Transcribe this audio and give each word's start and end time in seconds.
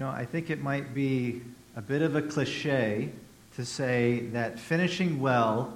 You 0.00 0.06
know, 0.06 0.12
I 0.12 0.24
think 0.24 0.48
it 0.48 0.62
might 0.62 0.94
be 0.94 1.42
a 1.76 1.82
bit 1.82 2.00
of 2.00 2.16
a 2.16 2.22
cliche 2.22 3.10
to 3.56 3.66
say 3.66 4.20
that 4.32 4.58
finishing 4.58 5.20
well 5.20 5.74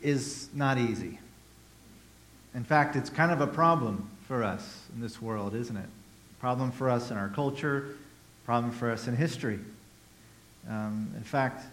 is 0.00 0.48
not 0.54 0.78
easy. 0.78 1.18
In 2.54 2.64
fact, 2.64 2.96
it's 2.96 3.10
kind 3.10 3.30
of 3.30 3.42
a 3.42 3.46
problem 3.46 4.08
for 4.26 4.42
us 4.42 4.86
in 4.94 5.02
this 5.02 5.20
world, 5.20 5.54
isn't 5.54 5.76
it? 5.76 5.90
Problem 6.40 6.72
for 6.72 6.88
us 6.88 7.10
in 7.10 7.18
our 7.18 7.28
culture, 7.28 7.88
problem 8.46 8.72
for 8.72 8.90
us 8.90 9.06
in 9.06 9.16
history. 9.16 9.58
Um, 10.66 11.12
in 11.18 11.24
fact, 11.24 11.66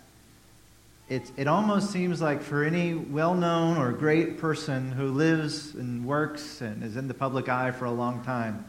it, 1.07 1.31
it 1.37 1.47
almost 1.47 1.91
seems 1.91 2.21
like 2.21 2.41
for 2.41 2.65
any 2.65 2.93
well 2.93 3.35
known 3.35 3.77
or 3.77 3.93
great 3.93 4.37
person 4.37 4.91
who 4.91 5.13
lives 5.13 5.75
and 5.75 6.05
works 6.05 6.59
and 6.59 6.83
is 6.83 6.97
in 6.97 7.07
the 7.07 7.13
public 7.13 7.47
eye 7.47 7.71
for 7.71 7.85
a 7.85 7.91
long 7.91 8.21
time, 8.25 8.65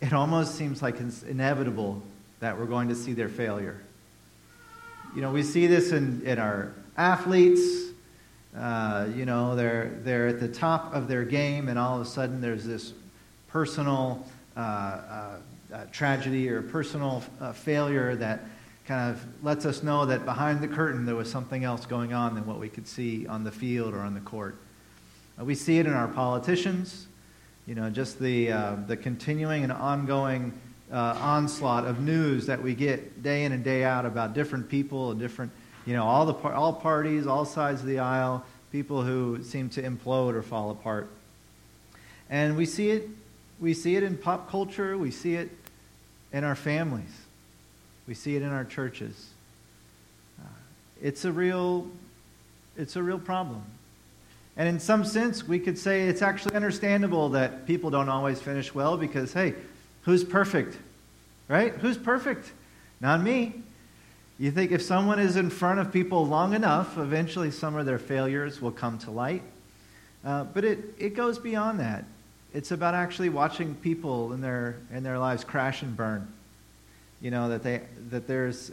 it 0.00 0.12
almost 0.12 0.54
seems 0.54 0.82
like 0.82 1.00
it's 1.00 1.22
inevitable 1.22 2.02
that 2.40 2.58
we're 2.58 2.66
going 2.66 2.88
to 2.88 2.94
see 2.94 3.12
their 3.12 3.28
failure. 3.28 3.80
You 5.14 5.22
know, 5.22 5.32
we 5.32 5.42
see 5.42 5.66
this 5.66 5.92
in, 5.92 6.22
in 6.26 6.38
our 6.38 6.72
athletes. 6.96 7.92
Uh, 8.56 9.08
you 9.14 9.24
know, 9.24 9.56
they're, 9.56 9.98
they're 10.02 10.28
at 10.28 10.40
the 10.40 10.48
top 10.48 10.94
of 10.94 11.08
their 11.08 11.24
game, 11.24 11.68
and 11.68 11.78
all 11.78 12.00
of 12.00 12.06
a 12.06 12.08
sudden 12.08 12.40
there's 12.40 12.64
this 12.64 12.92
personal 13.48 14.26
uh, 14.56 14.60
uh, 14.60 15.36
uh 15.72 15.84
tragedy 15.92 16.48
or 16.48 16.62
personal 16.62 17.22
uh, 17.40 17.52
failure 17.52 18.14
that 18.16 18.40
kind 18.86 19.10
of 19.10 19.44
lets 19.44 19.66
us 19.66 19.82
know 19.82 20.06
that 20.06 20.24
behind 20.24 20.60
the 20.60 20.68
curtain 20.68 21.04
there 21.04 21.16
was 21.16 21.30
something 21.30 21.64
else 21.64 21.86
going 21.86 22.12
on 22.12 22.34
than 22.34 22.46
what 22.46 22.60
we 22.60 22.68
could 22.68 22.86
see 22.86 23.26
on 23.26 23.42
the 23.42 23.50
field 23.50 23.94
or 23.94 24.00
on 24.00 24.14
the 24.14 24.20
court. 24.20 24.56
Uh, 25.38 25.44
we 25.44 25.54
see 25.54 25.78
it 25.78 25.86
in 25.86 25.92
our 25.92 26.08
politicians, 26.08 27.06
you 27.66 27.74
know, 27.74 27.90
just 27.90 28.18
the, 28.18 28.52
uh, 28.52 28.76
the 28.86 28.96
continuing 28.96 29.64
and 29.64 29.72
ongoing 29.72 30.52
uh, 30.92 31.18
onslaught 31.20 31.84
of 31.84 32.00
news 32.00 32.46
that 32.46 32.62
we 32.62 32.74
get 32.74 33.22
day 33.22 33.44
in 33.44 33.52
and 33.52 33.64
day 33.64 33.82
out 33.82 34.06
about 34.06 34.34
different 34.34 34.68
people 34.68 35.10
and 35.10 35.20
different, 35.20 35.50
you 35.84 35.94
know, 35.94 36.04
all, 36.04 36.26
the 36.26 36.34
par- 36.34 36.54
all 36.54 36.72
parties, 36.72 37.26
all 37.26 37.44
sides 37.44 37.80
of 37.80 37.86
the 37.86 37.98
aisle, 37.98 38.44
people 38.70 39.02
who 39.02 39.42
seem 39.42 39.68
to 39.68 39.82
implode 39.82 40.34
or 40.34 40.42
fall 40.42 40.70
apart. 40.70 41.10
And 42.30 42.56
we 42.56 42.66
see 42.66 42.90
it, 42.90 43.08
we 43.60 43.74
see 43.74 43.96
it 43.96 44.02
in 44.02 44.16
pop 44.16 44.48
culture, 44.48 44.96
we 44.96 45.10
see 45.10 45.34
it 45.34 45.50
in 46.32 46.44
our 46.44 46.54
families. 46.54 47.10
We 48.06 48.14
see 48.14 48.36
it 48.36 48.42
in 48.42 48.48
our 48.48 48.64
churches. 48.64 49.30
Uh, 50.40 50.48
it's 51.02 51.24
a 51.24 51.32
real 51.32 51.88
it's 52.76 52.94
a 52.94 53.02
real 53.02 53.18
problem. 53.18 53.64
And 54.56 54.68
in 54.68 54.80
some 54.80 55.04
sense, 55.04 55.46
we 55.46 55.58
could 55.58 55.78
say 55.78 56.08
it's 56.08 56.22
actually 56.22 56.54
understandable 56.54 57.30
that 57.30 57.66
people 57.66 57.90
don't 57.90 58.08
always 58.08 58.40
finish 58.40 58.74
well 58.74 58.96
because, 58.96 59.32
hey, 59.32 59.54
who's 60.02 60.24
perfect? 60.24 60.78
Right? 61.48 61.74
Who's 61.74 61.98
perfect? 61.98 62.52
Not 63.00 63.22
me. 63.22 63.62
You 64.38 64.50
think 64.50 64.72
if 64.72 64.82
someone 64.82 65.18
is 65.18 65.36
in 65.36 65.50
front 65.50 65.80
of 65.80 65.92
people 65.92 66.26
long 66.26 66.54
enough, 66.54 66.98
eventually 66.98 67.50
some 67.50 67.76
of 67.76 67.86
their 67.86 67.98
failures 67.98 68.60
will 68.60 68.72
come 68.72 68.98
to 69.00 69.10
light. 69.10 69.42
Uh, 70.24 70.44
but 70.44 70.64
it, 70.64 70.78
it 70.98 71.14
goes 71.14 71.38
beyond 71.38 71.80
that. 71.80 72.04
It's 72.52 72.70
about 72.70 72.94
actually 72.94 73.28
watching 73.28 73.74
people 73.76 74.32
in 74.32 74.40
their, 74.40 74.76
in 74.92 75.02
their 75.02 75.18
lives 75.18 75.44
crash 75.44 75.82
and 75.82 75.96
burn 75.96 76.32
you 77.20 77.30
know, 77.30 77.48
that, 77.48 77.62
they, 77.62 77.82
that 78.10 78.26
there's 78.26 78.70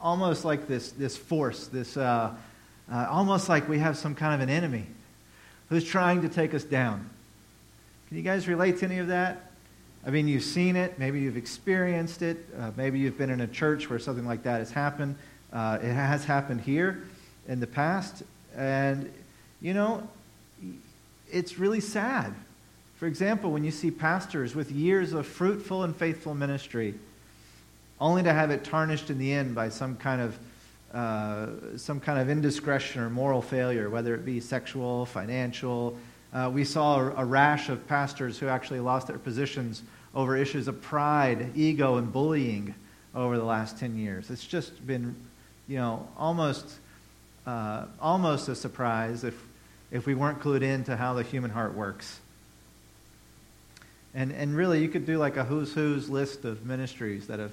almost 0.00 0.44
like 0.44 0.68
this, 0.68 0.92
this 0.92 1.16
force, 1.16 1.66
this, 1.68 1.96
uh, 1.96 2.34
uh, 2.90 3.06
almost 3.10 3.48
like 3.48 3.68
we 3.68 3.78
have 3.78 3.96
some 3.96 4.14
kind 4.14 4.34
of 4.34 4.40
an 4.40 4.54
enemy 4.54 4.86
who's 5.68 5.84
trying 5.84 6.22
to 6.22 6.28
take 6.28 6.54
us 6.54 6.64
down. 6.64 7.08
Can 8.08 8.16
you 8.16 8.22
guys 8.22 8.46
relate 8.46 8.78
to 8.78 8.86
any 8.86 8.98
of 8.98 9.08
that? 9.08 9.50
I 10.06 10.10
mean, 10.10 10.28
you've 10.28 10.44
seen 10.44 10.76
it, 10.76 10.98
maybe 10.98 11.20
you've 11.20 11.36
experienced 11.36 12.22
it, 12.22 12.38
uh, 12.58 12.70
maybe 12.76 13.00
you've 13.00 13.18
been 13.18 13.30
in 13.30 13.40
a 13.40 13.46
church 13.48 13.90
where 13.90 13.98
something 13.98 14.26
like 14.26 14.44
that 14.44 14.60
has 14.60 14.70
happened. 14.70 15.16
Uh, 15.52 15.78
it 15.82 15.92
has 15.92 16.24
happened 16.24 16.60
here 16.60 17.02
in 17.48 17.58
the 17.58 17.66
past, 17.66 18.22
and, 18.56 19.12
you 19.60 19.74
know, 19.74 20.08
it's 21.32 21.58
really 21.58 21.80
sad. 21.80 22.32
For 22.96 23.06
example, 23.06 23.50
when 23.50 23.64
you 23.64 23.70
see 23.72 23.90
pastors 23.90 24.54
with 24.54 24.70
years 24.70 25.12
of 25.12 25.26
fruitful 25.26 25.82
and 25.82 25.94
faithful 25.94 26.34
ministry 26.34 26.94
only 28.00 28.22
to 28.22 28.32
have 28.32 28.50
it 28.50 28.64
tarnished 28.64 29.10
in 29.10 29.18
the 29.18 29.32
end 29.32 29.54
by 29.54 29.68
some 29.68 29.96
kind 29.96 30.20
of 30.20 30.38
uh, 30.94 31.46
some 31.76 32.00
kind 32.00 32.18
of 32.18 32.30
indiscretion 32.30 33.02
or 33.02 33.10
moral 33.10 33.42
failure, 33.42 33.90
whether 33.90 34.14
it 34.14 34.24
be 34.24 34.40
sexual, 34.40 35.06
financial. 35.06 35.96
Uh, 36.32 36.50
we 36.52 36.64
saw 36.64 37.00
a, 37.00 37.14
a, 37.16 37.24
rash 37.24 37.68
of 37.68 37.86
pastors 37.88 38.38
who 38.38 38.48
actually 38.48 38.80
lost 38.80 39.08
their 39.08 39.18
positions 39.18 39.82
over 40.14 40.36
issues 40.36 40.68
of 40.68 40.80
pride, 40.80 41.50
ego, 41.54 41.96
and 41.96 42.12
bullying 42.12 42.74
over 43.14 43.36
the 43.36 43.44
last 43.44 43.78
10 43.78 43.98
years. 43.98 44.30
It's 44.30 44.46
just 44.46 44.86
been, 44.86 45.16
you 45.66 45.76
know, 45.76 46.08
almost, 46.16 46.78
uh, 47.46 47.86
almost 48.00 48.48
a 48.48 48.54
surprise 48.54 49.24
if, 49.24 49.34
if 49.90 50.06
we 50.06 50.14
weren't 50.14 50.40
clued 50.40 50.62
in 50.62 50.84
to 50.84 50.96
how 50.96 51.14
the 51.14 51.22
human 51.22 51.50
heart 51.50 51.74
works. 51.74 52.20
And, 54.14 54.32
and 54.32 54.56
really, 54.56 54.80
you 54.80 54.88
could 54.88 55.04
do 55.04 55.18
like 55.18 55.36
a 55.36 55.44
who's 55.44 55.74
who's 55.74 56.08
list 56.08 56.46
of 56.46 56.64
ministries 56.64 57.26
that 57.26 57.38
have 57.38 57.52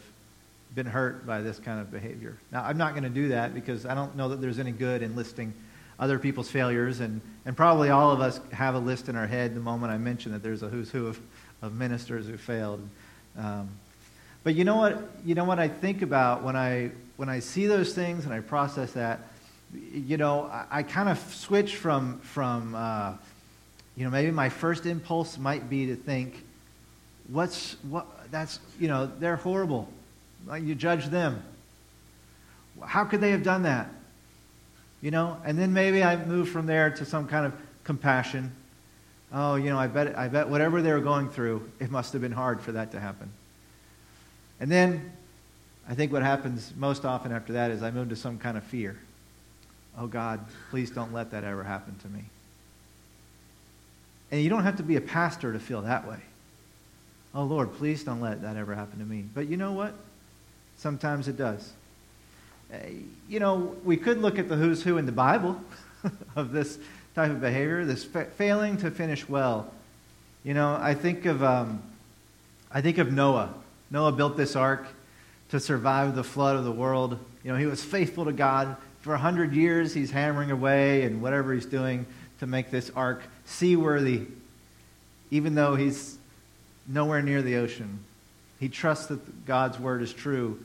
been 0.76 0.86
hurt 0.86 1.26
by 1.26 1.42
this 1.42 1.60
kind 1.60 1.80
of 1.80 1.92
behavior. 1.92 2.38
Now, 2.52 2.64
I'm 2.64 2.78
not 2.78 2.94
going 2.94 3.04
to 3.04 3.10
do 3.10 3.30
that 3.30 3.54
because 3.54 3.86
I 3.86 3.94
don't 3.94 4.16
know 4.16 4.30
that 4.30 4.42
there's 4.42 4.60
any 4.60 4.72
good 4.72 5.02
in 5.02 5.16
listing 5.16 5.54
other 6.00 6.18
people's 6.18 6.50
failures, 6.50 7.00
and, 7.00 7.22
and 7.46 7.56
probably 7.56 7.90
all 7.90 8.12
of 8.12 8.20
us 8.20 8.42
have 8.52 8.74
a 8.76 8.80
list 8.80 9.10
in 9.10 9.16
our 9.16 9.28
head 9.28 9.56
the 9.56 9.60
moment 9.60 9.94
I 9.94 9.98
mention 9.98 10.32
that 10.32 10.42
there's 10.42 10.64
a 10.64 10.68
who's 10.68 10.90
who 10.90 11.08
of, 11.08 11.20
of 11.62 11.74
ministers 11.74 12.26
who 12.28 12.38
failed. 12.38 12.88
Um, 13.38 13.70
but 14.44 14.56
you 14.56 14.64
know 14.64 14.76
what? 14.76 15.12
You 15.24 15.36
know 15.36 15.46
what 15.46 15.60
I 15.60 15.68
think 15.68 16.02
about 16.02 16.44
when 16.44 16.56
I 16.56 16.92
when 17.16 17.30
I 17.30 17.40
see 17.40 17.68
those 17.68 17.94
things 17.94 18.26
and 18.26 18.34
I 18.34 18.40
process 18.40 18.94
that. 18.94 19.22
You 19.94 20.18
know, 20.18 20.44
I, 20.46 20.66
I 20.80 20.84
kind 20.84 21.10
of 21.10 21.20
switch 21.34 21.76
from 21.76 22.20
from 22.20 22.76
uh, 22.76 23.14
you 23.96 24.04
know 24.04 24.10
maybe 24.10 24.32
my 24.32 24.50
first 24.50 24.86
impulse 24.86 25.38
might 25.38 25.70
be 25.70 25.86
to 25.88 25.96
think, 25.96 26.44
what's 27.28 27.78
what? 27.84 28.08
That's 28.32 28.60
you 28.80 28.88
know 28.88 29.10
they're 29.20 29.38
horrible 29.38 29.88
you 30.52 30.76
judge 30.76 31.06
them. 31.08 31.44
How 32.84 33.06
could 33.06 33.22
they 33.22 33.32
have 33.32 33.44
done 33.44 33.64
that? 33.64 33.90
You 35.02 35.12
know, 35.12 35.38
and 35.46 35.58
then 35.58 35.74
maybe 35.74 36.04
I 36.04 36.16
move 36.16 36.50
from 36.50 36.66
there 36.66 36.90
to 36.92 37.06
some 37.06 37.28
kind 37.28 37.46
of 37.46 37.54
compassion. 37.84 38.52
Oh, 39.34 39.56
you 39.56 39.70
know, 39.70 39.78
I 39.78 39.88
bet, 39.88 40.18
I 40.18 40.28
bet 40.28 40.48
whatever 40.48 40.82
they 40.82 40.92
were 40.92 41.02
going 41.02 41.30
through, 41.30 41.70
it 41.80 41.92
must 41.92 42.14
have 42.14 42.22
been 42.22 42.32
hard 42.32 42.62
for 42.62 42.72
that 42.74 42.92
to 42.92 43.00
happen. 43.00 43.30
And 44.60 44.72
then 44.72 45.12
I 45.90 45.96
think 45.96 46.14
what 46.14 46.24
happens 46.24 46.72
most 46.78 47.04
often 47.04 47.32
after 47.32 47.54
that 47.54 47.72
is 47.72 47.84
I 47.84 47.92
move 47.92 48.10
to 48.10 48.16
some 48.16 48.38
kind 48.38 48.58
of 48.58 48.64
fear. 48.64 48.98
Oh, 49.98 50.08
God, 50.08 50.40
please 50.70 50.90
don't 50.90 51.14
let 51.14 51.32
that 51.32 51.44
ever 51.44 51.64
happen 51.64 51.96
to 52.02 52.08
me. 52.08 52.24
And 54.32 54.42
you 54.42 54.50
don't 54.50 54.64
have 54.64 54.78
to 54.78 54.84
be 54.84 54.96
a 54.96 55.02
pastor 55.02 55.54
to 55.54 55.60
feel 55.60 55.82
that 55.82 56.08
way. 56.08 56.20
Oh, 57.36 57.44
Lord, 57.44 57.74
please 57.74 58.04
don't 58.04 58.22
let 58.22 58.42
that 58.44 58.56
ever 58.56 58.74
happen 58.74 59.00
to 59.00 59.06
me. 59.06 59.26
But 59.34 59.48
you 59.48 59.58
know 59.58 59.74
what? 59.74 59.94
Sometimes 60.84 61.30
it 61.30 61.38
does. 61.38 61.72
Uh, 62.70 62.76
you 63.30 63.40
know, 63.40 63.74
we 63.86 63.96
could 63.96 64.18
look 64.18 64.38
at 64.38 64.50
the 64.50 64.58
who's 64.58 64.84
who 64.84 64.98
in 64.98 65.06
the 65.06 65.14
Bible 65.14 65.58
of 66.36 66.52
this 66.52 66.78
type 67.16 67.32
of 67.32 67.40
behavior, 67.40 67.86
this 67.86 68.04
fa- 68.04 68.26
failing 68.36 68.76
to 68.76 68.92
finish 68.92 69.30
well. 69.30 69.74
You 70.44 70.54
know, 70.54 70.78
I 70.78 70.94
think 70.94 71.26
of 71.26 71.42
um, 71.42 71.82
I 72.70 72.82
think 72.82 72.98
of 72.98 73.14
Noah. 73.14 73.54
Noah 73.92 74.12
built 74.12 74.36
this 74.36 74.58
ark 74.58 74.86
to 75.52 75.60
survive 75.62 76.16
the 76.16 76.24
flood 76.24 76.58
of 76.58 76.66
the 76.66 76.72
world. 76.74 77.18
You 77.46 77.54
know, 77.54 77.58
he 77.58 77.66
was 77.66 77.82
faithful 77.82 78.26
to 78.26 78.34
God 78.34 78.76
for 79.00 79.14
a 79.14 79.18
hundred 79.18 79.54
years. 79.54 79.94
He's 79.94 80.12
hammering 80.12 80.52
away 80.52 81.04
and 81.04 81.22
whatever 81.22 81.54
he's 81.54 81.66
doing 81.66 82.06
to 82.42 82.46
make 82.46 82.72
this 82.72 82.92
ark 82.94 83.24
seaworthy, 83.46 84.24
even 85.32 85.56
though 85.56 85.76
he's 85.76 86.18
nowhere 86.90 87.22
near 87.22 87.42
the 87.42 87.56
ocean. 87.56 88.04
He 88.60 88.68
trusts 88.68 89.06
that 89.06 89.46
God's 89.46 89.80
word 89.80 90.02
is 90.02 90.12
true 90.12 90.60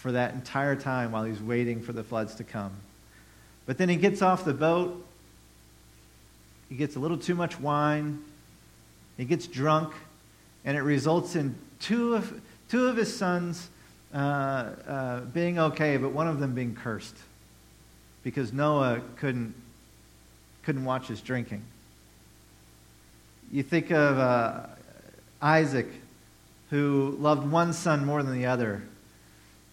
for 0.00 0.12
that 0.12 0.32
entire 0.32 0.74
time 0.74 1.12
while 1.12 1.24
he's 1.24 1.42
waiting 1.42 1.82
for 1.82 1.92
the 1.92 2.02
floods 2.02 2.34
to 2.36 2.42
come. 2.44 2.72
But 3.66 3.76
then 3.76 3.90
he 3.90 3.96
gets 3.96 4.22
off 4.22 4.46
the 4.46 4.54
boat. 4.54 5.06
He 6.70 6.76
gets 6.76 6.96
a 6.96 6.98
little 6.98 7.18
too 7.18 7.34
much 7.34 7.60
wine. 7.60 8.20
He 9.18 9.26
gets 9.26 9.46
drunk. 9.46 9.92
And 10.64 10.74
it 10.74 10.80
results 10.80 11.36
in 11.36 11.54
two 11.80 12.14
of, 12.14 12.40
two 12.70 12.86
of 12.86 12.96
his 12.96 13.14
sons 13.14 13.68
uh, 14.14 14.16
uh, 14.16 15.20
being 15.20 15.58
okay, 15.58 15.98
but 15.98 16.12
one 16.12 16.28
of 16.28 16.40
them 16.40 16.54
being 16.54 16.74
cursed 16.74 17.16
because 18.24 18.54
Noah 18.54 19.02
couldn't, 19.16 19.54
couldn't 20.62 20.86
watch 20.86 21.08
his 21.08 21.20
drinking. 21.20 21.62
You 23.52 23.62
think 23.62 23.90
of 23.90 24.18
uh, 24.18 24.60
Isaac, 25.42 25.88
who 26.70 27.16
loved 27.20 27.50
one 27.50 27.74
son 27.74 28.06
more 28.06 28.22
than 28.22 28.32
the 28.32 28.46
other 28.46 28.82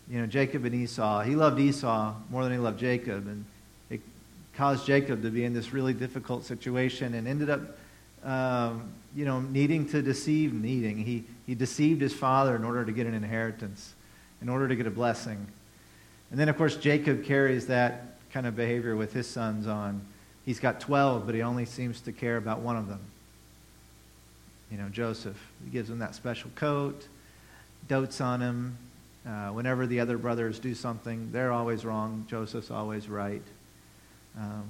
you 0.09 0.19
know, 0.19 0.25
Jacob 0.25 0.65
and 0.65 0.74
Esau. 0.74 1.21
He 1.24 1.36
loved 1.36 1.59
Esau 1.59 2.13
more 2.30 2.44
than 2.44 2.54
he 2.54 2.57
loved 2.57 2.80
Jacob, 2.80 3.27
and 3.27 3.45
it 3.89 4.01
caused 4.56 4.86
Jacob 4.86 5.21
to 5.24 5.30
be 5.30 5.44
in 5.44 5.54
this 5.54 5.74
really 5.74 5.94
difficult 5.94 6.45
situation 6.45 7.13
and 7.13 7.27
ended 7.27 7.50
up 7.50 7.62
um, 8.24 8.92
you 9.15 9.25
know, 9.25 9.39
needing 9.39 9.88
to 9.89 10.01
deceive, 10.01 10.54
needing. 10.54 10.98
He, 10.98 11.24
he 11.45 11.56
deceived 11.56 12.01
his 12.01 12.13
father 12.13 12.56
in 12.56 12.63
order 12.63 12.83
to 12.86 12.92
get 12.92 13.07
an 13.07 13.13
inheritance, 13.13 13.94
in 14.42 14.50
order 14.50 14.68
to 14.68 14.75
get 14.75 14.86
a 14.86 14.92
blessing. 14.92 15.48
And 16.30 16.39
then, 16.39 16.50
of 16.50 16.57
course, 16.57 16.75
Jacob 16.75 17.24
carries 17.24 17.68
that 17.68 18.18
kind 18.31 18.45
of 18.45 18.56
behavior 18.56 18.95
with 18.95 19.13
his 19.13 19.27
sons 19.27 19.65
on. 19.65 20.01
He's 20.45 20.60
got 20.60 20.80
12, 20.80 21.25
but 21.25 21.36
he 21.36 21.42
only 21.42 21.65
seems 21.65 22.01
to 22.01 22.12
care 22.12 22.38
about 22.38 22.60
one 22.60 22.75
of 22.75 22.88
them. 22.88 23.00
You 24.71 24.77
know, 24.77 24.89
Joseph. 24.89 25.38
He 25.63 25.71
gives 25.71 25.89
him 25.89 26.00
that 26.00 26.13
special 26.13 26.51
coat, 26.56 27.07
dotes 27.88 28.19
on 28.19 28.42
him. 28.42 28.77
Uh, 29.27 29.50
whenever 29.50 29.85
the 29.85 30.00
other 30.00 30.18
brothers 30.18 30.57
do 30.57 30.74
something, 30.74 31.29
they're 31.33 31.51
always 31.51 31.83
wrong. 31.83 32.25
Joseph's 32.29 32.71
always 32.71 33.09
right. 33.09 33.41
Um, 34.38 34.69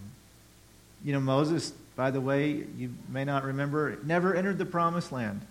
you 1.04 1.14
know, 1.14 1.20
Moses, 1.20 1.72
by 1.96 2.10
the 2.10 2.22
way, 2.22 2.66
you 2.76 2.92
may 3.08 3.24
not 3.24 3.44
remember, 3.44 4.00
never 4.04 4.34
entered 4.34 4.58
the 4.58 4.66
promised 4.66 5.12
land 5.12 5.42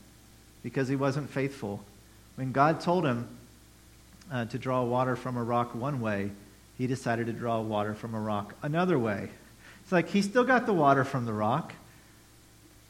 because 0.65 0.89
he 0.89 0.97
wasn't 0.97 1.31
faithful. 1.31 1.85
When 2.35 2.51
God 2.51 2.81
told 2.81 3.07
him 3.07 3.29
uh, 4.33 4.47
to 4.47 4.59
draw 4.59 4.83
water 4.83 5.15
from 5.15 5.37
a 5.37 5.43
rock 5.43 5.75
one 5.75 6.01
way, 6.01 6.33
he 6.77 6.89
decided 6.89 7.27
to 7.27 7.33
draw 7.33 7.61
water 7.61 7.95
from 7.95 8.13
a 8.13 8.21
rock 8.21 8.55
another 8.63 8.99
way. 8.99 9.29
It's 9.83 9.93
like 9.93 10.09
he 10.09 10.21
still 10.21 10.45
got 10.45 10.67
the 10.67 10.73
water 10.73 11.05
from 11.05 11.27
the 11.27 11.33
rock, 11.33 11.73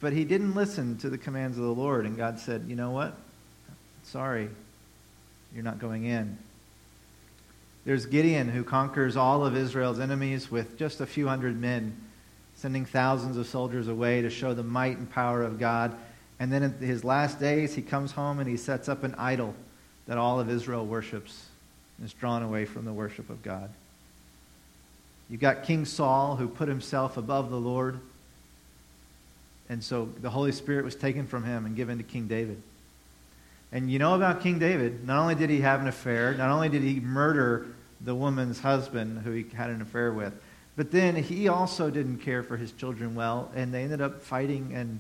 but 0.01 0.15
he 0.15 0.25
didn't 0.25 0.55
listen 0.55 0.97
to 0.99 1.11
the 1.11 1.19
commands 1.19 1.59
of 1.59 1.65
the 1.65 1.75
Lord. 1.75 2.07
And 2.07 2.17
God 2.17 2.41
said, 2.41 2.65
You 2.67 2.75
know 2.75 2.91
what? 2.91 3.15
Sorry, 4.05 4.49
you're 5.57 5.65
not 5.65 5.79
going 5.79 6.05
in. 6.05 6.37
There's 7.87 8.05
Gideon 8.05 8.49
who 8.49 8.63
conquers 8.63 9.17
all 9.17 9.47
of 9.47 9.57
Israel's 9.57 9.99
enemies 9.99 10.51
with 10.51 10.77
just 10.77 11.01
a 11.01 11.07
few 11.07 11.27
hundred 11.27 11.59
men, 11.59 11.97
sending 12.57 12.85
thousands 12.85 13.39
of 13.39 13.47
soldiers 13.47 13.89
away 13.89 14.21
to 14.21 14.29
show 14.29 14.53
the 14.53 14.63
might 14.63 14.99
and 14.99 15.11
power 15.11 15.43
of 15.43 15.59
God. 15.59 15.97
And 16.39 16.53
then 16.53 16.63
in 16.63 16.73
his 16.75 17.05
last 17.05 17.41
days, 17.41 17.75
he 17.75 17.81
comes 17.81 18.13
home 18.13 18.39
and 18.39 18.49
he 18.49 18.59
sets 18.59 18.89
up 18.89 19.03
an 19.03 19.15
idol 19.17 19.55
that 20.07 20.19
all 20.19 20.41
of 20.41 20.51
Israel 20.51 20.85
worships 20.85 21.47
and 21.97 22.07
is 22.07 22.13
drawn 22.13 22.43
away 22.43 22.67
from 22.67 22.85
the 22.85 22.93
worship 22.93 23.31
of 23.31 23.43
God. 23.43 23.71
You've 25.31 25.41
got 25.41 25.63
King 25.65 25.87
Saul 25.87 26.37
who 26.37 26.49
put 26.49 26.69
himself 26.69 27.17
above 27.17 27.51
the 27.51 27.57
Lord. 27.57 27.99
And 29.71 29.83
so 29.83 30.11
the 30.21 30.31
Holy 30.31 30.53
Spirit 30.53 30.85
was 30.85 30.95
taken 30.95 31.27
from 31.27 31.45
him 31.45 31.65
and 31.65 31.75
given 31.75 31.97
to 31.97 32.05
King 32.05 32.29
David. 32.29 32.63
And 33.73 33.91
you 33.91 33.99
know 33.99 34.15
about 34.15 34.43
King 34.43 34.59
David, 34.59 35.07
not 35.07 35.19
only 35.19 35.35
did 35.35 35.51
he 35.51 35.61
have 35.61 35.81
an 35.81 35.89
affair, 35.89 36.35
not 36.35 36.51
only 36.51 36.69
did 36.69 36.83
he 36.83 37.01
murder 37.01 37.67
the 38.01 38.15
woman's 38.15 38.61
husband 38.61 39.23
who 39.23 39.33
he 39.33 39.47
had 39.55 39.71
an 39.71 39.83
affair 39.83 40.13
with, 40.13 40.33
but 40.77 40.91
then 40.91 41.17
he 41.17 41.49
also 41.49 41.91
didn't 41.91 42.19
care 42.19 42.43
for 42.43 42.57
his 42.57 42.71
children 42.73 43.15
well, 43.15 43.51
and 43.55 43.73
they 43.73 43.83
ended 43.83 44.01
up 44.01 44.23
fighting 44.23 44.73
and, 44.75 44.99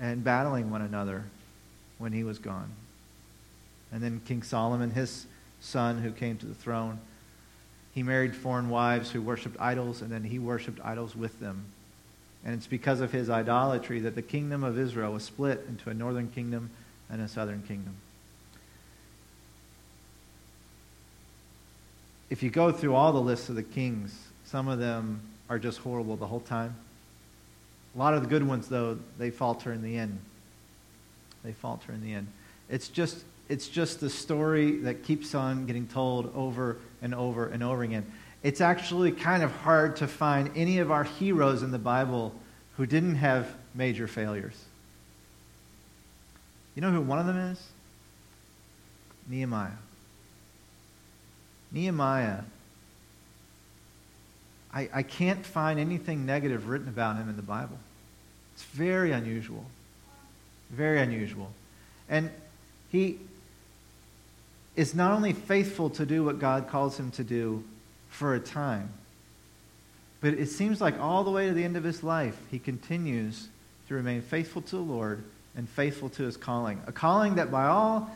and 0.00 0.22
battling 0.22 0.70
one 0.70 0.82
another 0.82 1.24
when 1.98 2.12
he 2.12 2.22
was 2.22 2.38
gone. 2.38 2.70
And 3.92 4.02
then 4.02 4.20
King 4.24 4.42
Solomon, 4.42 4.90
his 4.90 5.26
son 5.60 6.00
who 6.00 6.12
came 6.12 6.36
to 6.38 6.46
the 6.46 6.54
throne, 6.54 7.00
he 7.92 8.02
married 8.02 8.36
foreign 8.36 8.68
wives 8.68 9.10
who 9.10 9.20
worshiped 9.20 9.56
idols, 9.58 10.02
and 10.02 10.10
then 10.10 10.24
he 10.24 10.38
worshiped 10.38 10.80
idols 10.84 11.16
with 11.16 11.40
them. 11.40 11.64
And 12.44 12.54
it's 12.54 12.66
because 12.66 13.00
of 13.00 13.10
his 13.10 13.28
idolatry 13.28 14.00
that 14.00 14.14
the 14.14 14.22
kingdom 14.22 14.62
of 14.62 14.78
Israel 14.78 15.12
was 15.12 15.24
split 15.24 15.64
into 15.68 15.90
a 15.90 15.94
northern 15.94 16.28
kingdom 16.30 16.70
and 17.10 17.20
a 17.20 17.26
southern 17.26 17.62
kingdom. 17.62 17.96
If 22.28 22.42
you 22.42 22.50
go 22.50 22.72
through 22.72 22.94
all 22.94 23.12
the 23.12 23.20
lists 23.20 23.48
of 23.48 23.54
the 23.54 23.62
kings, 23.62 24.16
some 24.44 24.68
of 24.68 24.78
them 24.78 25.20
are 25.48 25.58
just 25.58 25.78
horrible 25.78 26.16
the 26.16 26.26
whole 26.26 26.40
time. 26.40 26.74
A 27.94 27.98
lot 27.98 28.14
of 28.14 28.22
the 28.22 28.28
good 28.28 28.46
ones, 28.46 28.68
though, 28.68 28.98
they 29.18 29.30
falter 29.30 29.72
in 29.72 29.82
the 29.82 29.96
end. 29.96 30.18
They 31.44 31.52
falter 31.52 31.92
in 31.92 32.02
the 32.02 32.12
end. 32.12 32.26
It's 32.68 32.88
just, 32.88 33.24
it's 33.48 33.68
just 33.68 34.00
the 34.00 34.10
story 34.10 34.78
that 34.78 35.04
keeps 35.04 35.34
on 35.34 35.66
getting 35.66 35.86
told 35.86 36.32
over 36.34 36.78
and 37.00 37.14
over 37.14 37.46
and 37.46 37.62
over 37.62 37.82
again. 37.82 38.04
It's 38.42 38.60
actually 38.60 39.12
kind 39.12 39.42
of 39.42 39.52
hard 39.52 39.96
to 39.96 40.08
find 40.08 40.50
any 40.56 40.78
of 40.78 40.90
our 40.90 41.04
heroes 41.04 41.62
in 41.62 41.70
the 41.70 41.78
Bible 41.78 42.34
who 42.76 42.86
didn't 42.86 43.16
have 43.16 43.48
major 43.74 44.06
failures. 44.06 44.62
You 46.74 46.82
know 46.82 46.90
who 46.90 47.00
one 47.00 47.18
of 47.18 47.26
them 47.26 47.38
is? 47.38 47.60
Nehemiah. 49.28 49.70
Nehemiah, 51.72 52.40
I, 54.72 54.88
I 54.92 55.02
can't 55.02 55.44
find 55.44 55.78
anything 55.78 56.26
negative 56.26 56.68
written 56.68 56.88
about 56.88 57.16
him 57.16 57.28
in 57.28 57.36
the 57.36 57.42
Bible. 57.42 57.78
It's 58.54 58.64
very 58.64 59.12
unusual. 59.12 59.64
Very 60.70 61.00
unusual. 61.00 61.50
And 62.08 62.30
he, 62.90 63.18
is 64.76 64.94
not 64.94 65.12
only 65.12 65.32
faithful 65.32 65.90
to 65.90 66.06
do 66.06 66.22
what 66.22 66.38
God 66.38 66.68
calls 66.68 67.00
him 67.00 67.10
to 67.12 67.24
do 67.24 67.64
for 68.10 68.34
a 68.34 68.40
time, 68.40 68.90
but 70.20 70.34
it 70.34 70.48
seems 70.48 70.80
like 70.80 71.00
all 71.00 71.24
the 71.24 71.30
way 71.30 71.48
to 71.48 71.54
the 71.54 71.64
end 71.64 71.76
of 71.76 71.84
his 71.84 72.02
life, 72.02 72.36
he 72.50 72.58
continues 72.58 73.48
to 73.88 73.94
remain 73.94 74.20
faithful 74.20 74.62
to 74.62 74.76
the 74.76 74.82
Lord 74.82 75.24
and 75.56 75.68
faithful 75.68 76.10
to 76.10 76.24
his 76.24 76.36
calling. 76.36 76.80
A 76.86 76.92
calling 76.92 77.36
that 77.36 77.50
by 77.50 77.66
all 77.66 78.10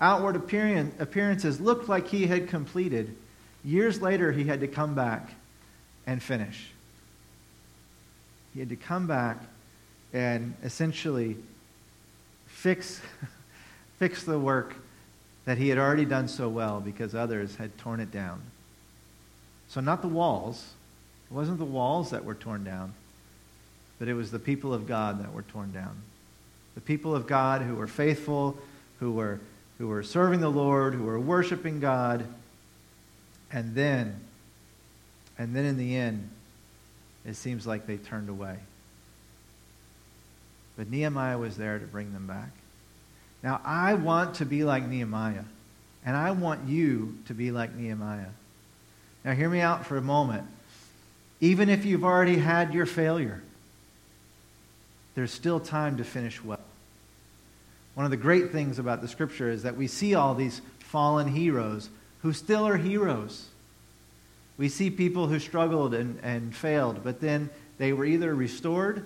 outward 0.00 0.36
appearances 0.36 1.60
looked 1.60 1.88
like 1.88 2.08
he 2.08 2.26
had 2.26 2.48
completed. 2.48 3.14
Years 3.64 4.00
later, 4.02 4.32
he 4.32 4.44
had 4.44 4.60
to 4.60 4.68
come 4.68 4.94
back 4.94 5.30
and 6.06 6.22
finish. 6.22 6.70
He 8.52 8.60
had 8.60 8.68
to 8.68 8.76
come 8.76 9.06
back 9.06 9.38
and 10.12 10.54
essentially 10.62 11.36
fix, 12.46 13.00
fix 13.98 14.24
the 14.24 14.38
work 14.38 14.74
that 15.44 15.58
he 15.58 15.68
had 15.68 15.78
already 15.78 16.04
done 16.04 16.28
so 16.28 16.48
well 16.48 16.80
because 16.80 17.14
others 17.14 17.56
had 17.56 17.76
torn 17.78 18.00
it 18.00 18.10
down. 18.10 18.40
So, 19.68 19.80
not 19.80 20.02
the 20.02 20.08
walls. 20.08 20.72
It 21.30 21.34
wasn't 21.34 21.58
the 21.58 21.64
walls 21.64 22.10
that 22.10 22.24
were 22.24 22.34
torn 22.34 22.64
down, 22.64 22.94
but 23.98 24.08
it 24.08 24.14
was 24.14 24.30
the 24.30 24.38
people 24.38 24.72
of 24.72 24.86
God 24.86 25.22
that 25.22 25.32
were 25.32 25.42
torn 25.42 25.72
down. 25.72 25.96
The 26.74 26.80
people 26.80 27.14
of 27.14 27.26
God 27.26 27.62
who 27.62 27.74
were 27.74 27.86
faithful, 27.86 28.56
who 29.00 29.12
were, 29.12 29.40
who 29.78 29.88
were 29.88 30.02
serving 30.02 30.40
the 30.40 30.50
Lord, 30.50 30.94
who 30.94 31.04
were 31.04 31.18
worshiping 31.18 31.80
God. 31.80 32.24
And 33.50 33.74
then, 33.74 34.20
and 35.38 35.54
then 35.54 35.64
in 35.64 35.76
the 35.76 35.96
end, 35.96 36.30
it 37.24 37.34
seems 37.34 37.66
like 37.66 37.86
they 37.86 37.96
turned 37.96 38.28
away. 38.28 38.56
But 40.76 40.90
Nehemiah 40.90 41.38
was 41.38 41.56
there 41.56 41.78
to 41.78 41.86
bring 41.86 42.12
them 42.12 42.26
back. 42.26 42.50
Now, 43.42 43.60
I 43.64 43.94
want 43.94 44.36
to 44.36 44.46
be 44.46 44.64
like 44.64 44.86
Nehemiah, 44.88 45.44
and 46.04 46.16
I 46.16 46.30
want 46.32 46.68
you 46.68 47.18
to 47.26 47.34
be 47.34 47.50
like 47.50 47.74
Nehemiah. 47.74 48.30
Now, 49.24 49.32
hear 49.32 49.48
me 49.48 49.60
out 49.60 49.86
for 49.86 49.96
a 49.96 50.02
moment. 50.02 50.44
Even 51.40 51.68
if 51.68 51.84
you've 51.84 52.04
already 52.04 52.36
had 52.36 52.74
your 52.74 52.86
failure, 52.86 53.42
there's 55.14 55.30
still 55.30 55.60
time 55.60 55.98
to 55.98 56.04
finish 56.04 56.42
well. 56.42 56.58
One 57.94 58.04
of 58.04 58.10
the 58.10 58.16
great 58.16 58.50
things 58.50 58.78
about 58.78 59.00
the 59.00 59.08
scripture 59.08 59.50
is 59.50 59.62
that 59.62 59.76
we 59.76 59.86
see 59.86 60.14
all 60.14 60.34
these 60.34 60.60
fallen 60.80 61.28
heroes 61.28 61.88
who 62.22 62.32
still 62.32 62.66
are 62.66 62.76
heroes. 62.76 63.46
We 64.56 64.68
see 64.68 64.90
people 64.90 65.26
who 65.26 65.38
struggled 65.38 65.94
and, 65.94 66.18
and 66.22 66.54
failed, 66.54 67.02
but 67.02 67.20
then 67.20 67.50
they 67.78 67.92
were 67.92 68.04
either 68.04 68.34
restored 68.34 69.04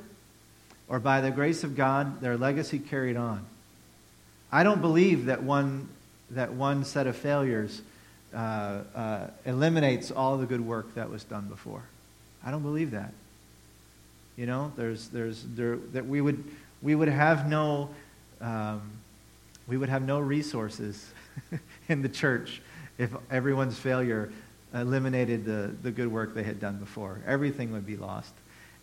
or 0.89 0.99
by 0.99 1.21
the 1.21 1.31
grace 1.31 1.65
of 1.65 1.77
God, 1.77 2.21
their 2.21 2.37
legacy 2.37 2.79
carried 2.79 3.17
on. 3.17 3.45
I 4.51 4.63
don't 4.63 4.81
believe 4.81 5.27
that 5.27 5.43
one, 5.43 5.89
that 6.31 6.53
one 6.53 6.85
set 6.85 7.07
of 7.07 7.17
failures 7.17 7.83
uh, 8.35 8.81
uh, 8.95 9.27
eliminates 9.45 10.11
all 10.11 10.39
the 10.39 10.47
good 10.47 10.61
work 10.61 10.95
that 10.95 11.11
was 11.11 11.25
done 11.25 11.47
before. 11.49 11.83
I 12.45 12.51
don't 12.51 12.63
believe 12.63 12.93
that. 12.93 13.13
You 14.37 14.47
know, 14.47 14.73
there's, 14.77 15.09
there's, 15.09 15.45
there, 15.55 15.77
that 15.93 16.07
we 16.07 16.21
would, 16.21 16.43
we 16.81 16.95
would 16.95 17.09
have 17.09 17.49
no, 17.49 17.91
um, 18.41 18.83
we 19.67 19.77
would 19.77 19.89
have 19.89 20.03
no 20.03 20.19
resources 20.19 21.11
in 21.89 22.03
the 22.03 22.09
church 22.09 22.61
if 22.99 23.11
everyone's 23.31 23.79
failure 23.79 24.31
eliminated 24.75 25.45
the, 25.45 25.75
the 25.83 25.91
good 25.91 26.09
work 26.09 26.35
they 26.35 26.43
had 26.43 26.61
done 26.61 26.79
before. 26.79 27.21
Everything 27.27 27.73
would 27.73 27.87
be 27.87 27.97
lost. 27.97 28.33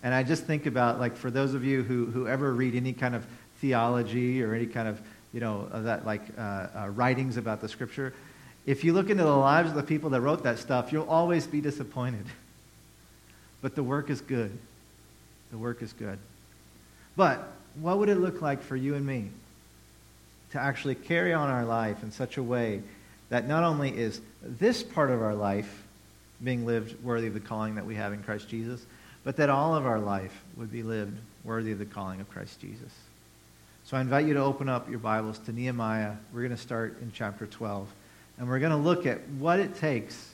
And 0.04 0.14
I 0.14 0.24
just 0.24 0.46
think 0.46 0.66
about, 0.66 1.00
like, 1.00 1.16
for 1.18 1.32
those 1.32 1.54
of 1.54 1.64
you 1.64 1.84
who, 1.84 2.06
who 2.08 2.28
ever 2.28 2.54
read 2.54 2.76
any 2.76 2.94
kind 2.94 3.16
of 3.16 3.26
theology 3.60 4.44
or 4.44 4.54
any 4.54 4.68
kind 4.68 4.88
of 4.88 5.02
you 5.36 5.42
know, 5.42 5.68
that 5.74 6.06
like 6.06 6.22
uh, 6.38 6.42
uh, 6.42 6.90
writings 6.96 7.36
about 7.36 7.60
the 7.60 7.68
scripture, 7.68 8.14
if 8.66 8.86
you 8.86 8.94
look 8.94 9.10
into 9.10 9.24
the 9.24 9.30
lives 9.30 9.70
of 9.70 9.76
the 9.76 9.84
people 9.84 10.10
that 10.12 10.22
wrote 10.22 10.44
that 10.44 10.60
stuff, 10.60 10.94
you'll 10.94 11.10
always 11.10 11.46
be 11.46 11.62
disappointed. 11.62 12.26
But 13.62 13.74
the 13.74 13.82
work 13.82 14.12
is 14.12 14.22
good. 14.22 14.56
The 15.50 15.58
work 15.58 15.82
is 15.82 15.92
good. 15.92 16.20
But 17.16 17.52
what 17.82 17.98
would 17.98 18.10
it 18.10 18.20
look 18.20 18.40
like 18.40 18.62
for 18.62 18.76
you 18.76 18.94
and 18.94 19.04
me 19.04 19.32
to 20.56 20.62
actually 20.62 20.96
carry 20.96 21.34
on 21.34 21.50
our 21.50 21.66
life 21.66 22.02
in 22.02 22.10
such 22.10 22.38
a 22.38 22.44
way 22.44 22.82
that 23.28 23.46
not 23.46 23.66
only 23.66 23.90
is 23.90 24.22
this 24.42 24.82
part 24.82 25.12
of 25.12 25.22
our 25.22 25.36
life 25.36 25.84
being 26.42 26.66
lived 26.66 27.04
worthy 27.04 27.28
of 27.28 27.34
the 27.34 27.42
calling 27.42 27.76
that 27.76 27.86
we 27.86 27.96
have 27.96 28.14
in 28.14 28.24
Christ 28.24 28.48
Jesus, 28.48 28.86
but 29.26 29.36
that 29.36 29.50
all 29.50 29.76
of 29.76 29.86
our 29.86 30.00
life 30.00 30.44
would 30.56 30.72
be 30.72 30.82
lived 30.82 31.18
worthy 31.44 31.74
of 31.74 31.80
the 31.80 31.86
calling 31.86 32.22
of 32.22 32.30
Christ 32.30 32.62
Jesus. 32.62 32.94
So 33.84 33.98
I 33.98 34.02
invite 34.02 34.28
you 34.28 34.34
to 34.36 34.40
open 34.40 34.70
up 34.70 34.90
your 34.90 35.00
Bibles 35.00 35.40
to 35.40 35.52
Nehemiah. 35.52 36.14
We're 36.34 36.44
going 36.44 36.56
to 36.56 36.58
start 36.58 37.02
in 37.02 37.12
chapter 37.14 37.46
12, 37.46 37.90
and 38.38 38.48
we're 38.48 38.60
going 38.60 38.72
to 38.72 38.78
look 38.78 39.06
at 39.06 39.28
what 39.38 39.60
it 39.60 39.76
takes 39.76 40.32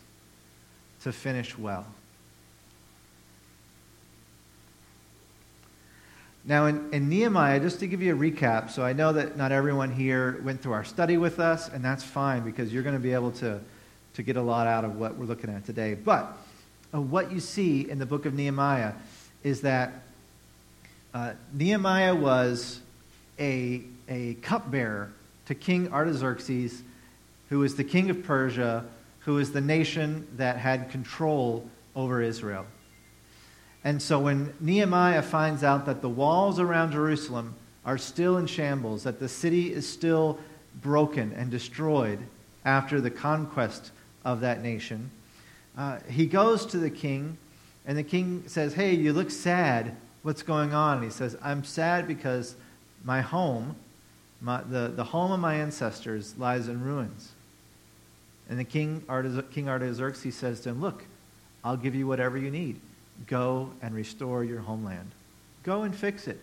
to 1.02 1.12
finish 1.12 1.58
well. 1.58 1.88
Now, 6.44 6.66
in, 6.66 6.92
in, 6.92 7.08
Nehemiah, 7.08 7.60
just 7.60 7.80
to 7.82 7.88
give 7.88 8.02
you 8.02 8.16
a 8.16 8.18
recap, 8.18 8.72
so 8.72 8.84
I 8.84 8.94
know 8.94 9.14
that 9.14 9.38
not 9.38 9.52
everyone 9.52 9.92
here 9.92 10.42
went 10.44 10.62
through 10.62 10.74
our 10.74 10.84
study 10.84 11.18
with 11.18 11.40
us, 11.40 11.70
and 11.70 11.86
that's 11.86 12.04
fine 12.04 12.44
because 12.44 12.74
you're 12.74 12.82
going 12.82 12.96
to 12.96 13.02
be 13.02 13.14
able 13.14 13.32
to, 13.34 13.60
to 14.16 14.24
get 14.24 14.38
a 14.38 14.42
lot 14.42 14.66
out 14.66 14.84
of 14.84 14.96
what 14.96 15.18
we're 15.18 15.26
looking 15.26 15.52
at 15.52 15.66
today. 15.66 15.94
But 15.94 16.36
uh, 16.94 17.00
what 17.00 17.32
you 17.32 17.40
see 17.40 17.88
in 17.88 18.00
the 18.00 18.08
book 18.08 18.26
of 18.26 18.34
Nehemiah 18.34 18.94
is 19.44 19.62
that 19.62 19.94
uh, 21.14 21.34
Nehemiah 21.54 22.16
was 22.16 22.82
a, 23.40 23.84
a 24.10 24.34
cupbearer 24.36 25.12
to 25.46 25.54
King 25.54 25.94
Artaxerxes, 25.94 26.82
who 27.50 27.60
was 27.60 27.76
the 27.76 27.84
king 27.84 28.10
of 28.10 28.24
Persia, 28.24 28.86
who 29.20 29.36
was 29.36 29.52
the 29.52 29.62
nation 29.62 30.28
that 30.38 30.58
had 30.58 30.90
control 30.90 31.70
over 31.96 32.22
Israel. 32.22 32.66
And 33.84 34.02
so 34.02 34.20
when 34.20 34.54
Nehemiah 34.60 35.22
finds 35.22 35.64
out 35.64 35.86
that 35.86 36.02
the 36.02 36.10
walls 36.10 36.60
around 36.60 36.92
Jerusalem 36.92 37.56
are 37.86 37.98
still 37.98 38.38
in 38.38 38.46
shambles, 38.46 39.04
that 39.04 39.20
the 39.20 39.30
city 39.30 39.74
is 39.74 39.88
still 39.88 40.38
broken 40.82 41.34
and 41.34 41.50
destroyed 41.50 42.20
after 42.64 43.02
the 43.02 43.10
conquest 43.10 43.92
of 44.24 44.42
that 44.42 44.62
nation, 44.62 45.10
uh, 45.78 46.00
he 46.08 46.26
goes 46.26 46.66
to 46.68 46.78
the 46.78 46.90
king, 46.90 47.38
and 47.86 47.98
the 47.98 48.04
king 48.04 48.44
says, 48.48 48.74
Hey, 48.74 48.94
you 48.94 49.14
look 49.14 49.32
sad. 49.32 49.96
What's 50.22 50.44
going 50.44 50.74
on? 50.74 50.98
And 50.98 51.06
he 51.06 51.10
says, 51.10 51.36
I'm 51.42 51.64
sad 51.64 52.08
because 52.08 52.56
my 53.04 53.22
home, 53.22 53.76
my, 54.40 54.62
the, 54.62 54.94
the 54.96 55.04
home 55.04 55.32
of 55.32 55.40
my 55.40 55.56
ancestors, 55.56 56.38
lies 56.38 56.68
in 56.68 56.84
ruins. 56.84 57.32
And 58.48 58.60
the 58.60 58.64
king, 58.64 59.04
King 59.52 59.70
Artaxerxes 59.70 60.36
says 60.36 60.60
to 60.62 60.70
him, 60.70 60.82
Look, 60.82 61.06
I'll 61.64 61.78
give 61.78 61.96
you 61.96 62.06
whatever 62.06 62.38
you 62.38 62.52
need. 62.52 62.80
Go 63.28 63.72
and 63.82 63.94
restore 63.94 64.44
your 64.44 64.60
homeland. 64.60 65.12
Go 65.64 65.84
and 65.84 65.96
fix 65.96 66.28
it. 66.28 66.40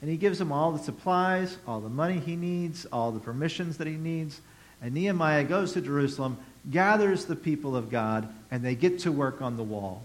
And 0.00 0.10
he 0.10 0.16
gives 0.16 0.40
him 0.40 0.52
all 0.52 0.72
the 0.72 0.82
supplies, 0.82 1.56
all 1.66 1.80
the 1.80 1.88
money 1.88 2.18
he 2.18 2.36
needs, 2.36 2.86
all 2.86 3.10
the 3.10 3.20
permissions 3.20 3.78
that 3.78 3.86
he 3.86 3.94
needs. 3.94 4.40
And 4.82 4.92
Nehemiah 4.92 5.44
goes 5.44 5.72
to 5.72 5.80
Jerusalem, 5.80 6.36
gathers 6.70 7.24
the 7.24 7.36
people 7.36 7.74
of 7.74 7.90
God, 7.90 8.28
and 8.50 8.62
they 8.62 8.74
get 8.74 8.98
to 9.00 9.12
work 9.12 9.40
on 9.40 9.56
the 9.56 9.62
wall. 9.62 10.02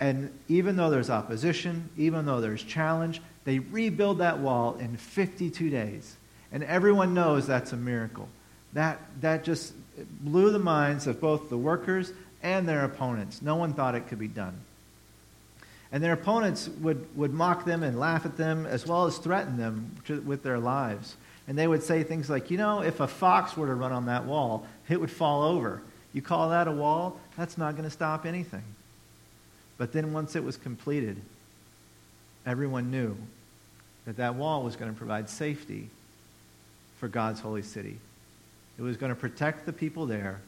And 0.00 0.30
even 0.48 0.76
though 0.76 0.90
there's 0.90 1.10
opposition, 1.10 1.88
even 1.96 2.26
though 2.26 2.40
there's 2.40 2.62
challenge, 2.62 3.20
they 3.44 3.58
rebuild 3.58 4.18
that 4.18 4.38
wall 4.38 4.76
in 4.76 4.96
52 4.96 5.70
days. 5.70 6.16
And 6.52 6.62
everyone 6.64 7.14
knows 7.14 7.46
that's 7.46 7.72
a 7.72 7.76
miracle. 7.76 8.28
That, 8.74 9.00
that 9.22 9.44
just 9.44 9.72
blew 10.20 10.50
the 10.50 10.58
minds 10.58 11.06
of 11.06 11.20
both 11.20 11.48
the 11.48 11.56
workers 11.56 12.12
and 12.42 12.68
their 12.68 12.84
opponents. 12.84 13.42
No 13.42 13.56
one 13.56 13.72
thought 13.72 13.94
it 13.94 14.06
could 14.08 14.18
be 14.18 14.28
done. 14.28 14.54
And 15.90 16.02
their 16.02 16.12
opponents 16.12 16.68
would, 16.80 17.06
would 17.16 17.32
mock 17.32 17.64
them 17.64 17.82
and 17.82 17.98
laugh 17.98 18.26
at 18.26 18.36
them 18.36 18.66
as 18.66 18.86
well 18.86 19.06
as 19.06 19.16
threaten 19.18 19.56
them 19.56 19.96
to, 20.06 20.20
with 20.20 20.42
their 20.42 20.58
lives. 20.58 21.16
And 21.46 21.56
they 21.56 21.66
would 21.66 21.82
say 21.82 22.02
things 22.02 22.28
like, 22.28 22.50
you 22.50 22.58
know, 22.58 22.82
if 22.82 23.00
a 23.00 23.08
fox 23.08 23.56
were 23.56 23.66
to 23.66 23.74
run 23.74 23.92
on 23.92 24.06
that 24.06 24.26
wall, 24.26 24.66
it 24.88 25.00
would 25.00 25.10
fall 25.10 25.44
over. 25.44 25.80
You 26.12 26.20
call 26.20 26.50
that 26.50 26.68
a 26.68 26.72
wall? 26.72 27.18
That's 27.36 27.56
not 27.56 27.72
going 27.72 27.84
to 27.84 27.90
stop 27.90 28.26
anything. 28.26 28.64
But 29.78 29.92
then 29.92 30.12
once 30.12 30.36
it 30.36 30.44
was 30.44 30.56
completed, 30.56 31.16
everyone 32.44 32.90
knew 32.90 33.16
that 34.04 34.16
that 34.18 34.34
wall 34.34 34.62
was 34.62 34.76
going 34.76 34.92
to 34.92 34.96
provide 34.96 35.30
safety 35.30 35.88
for 36.98 37.08
God's 37.08 37.40
holy 37.40 37.62
city. 37.62 37.98
It 38.78 38.82
was 38.82 38.96
going 38.96 39.10
to 39.10 39.16
protect 39.16 39.64
the 39.64 39.72
people 39.72 40.06
there 40.06 40.40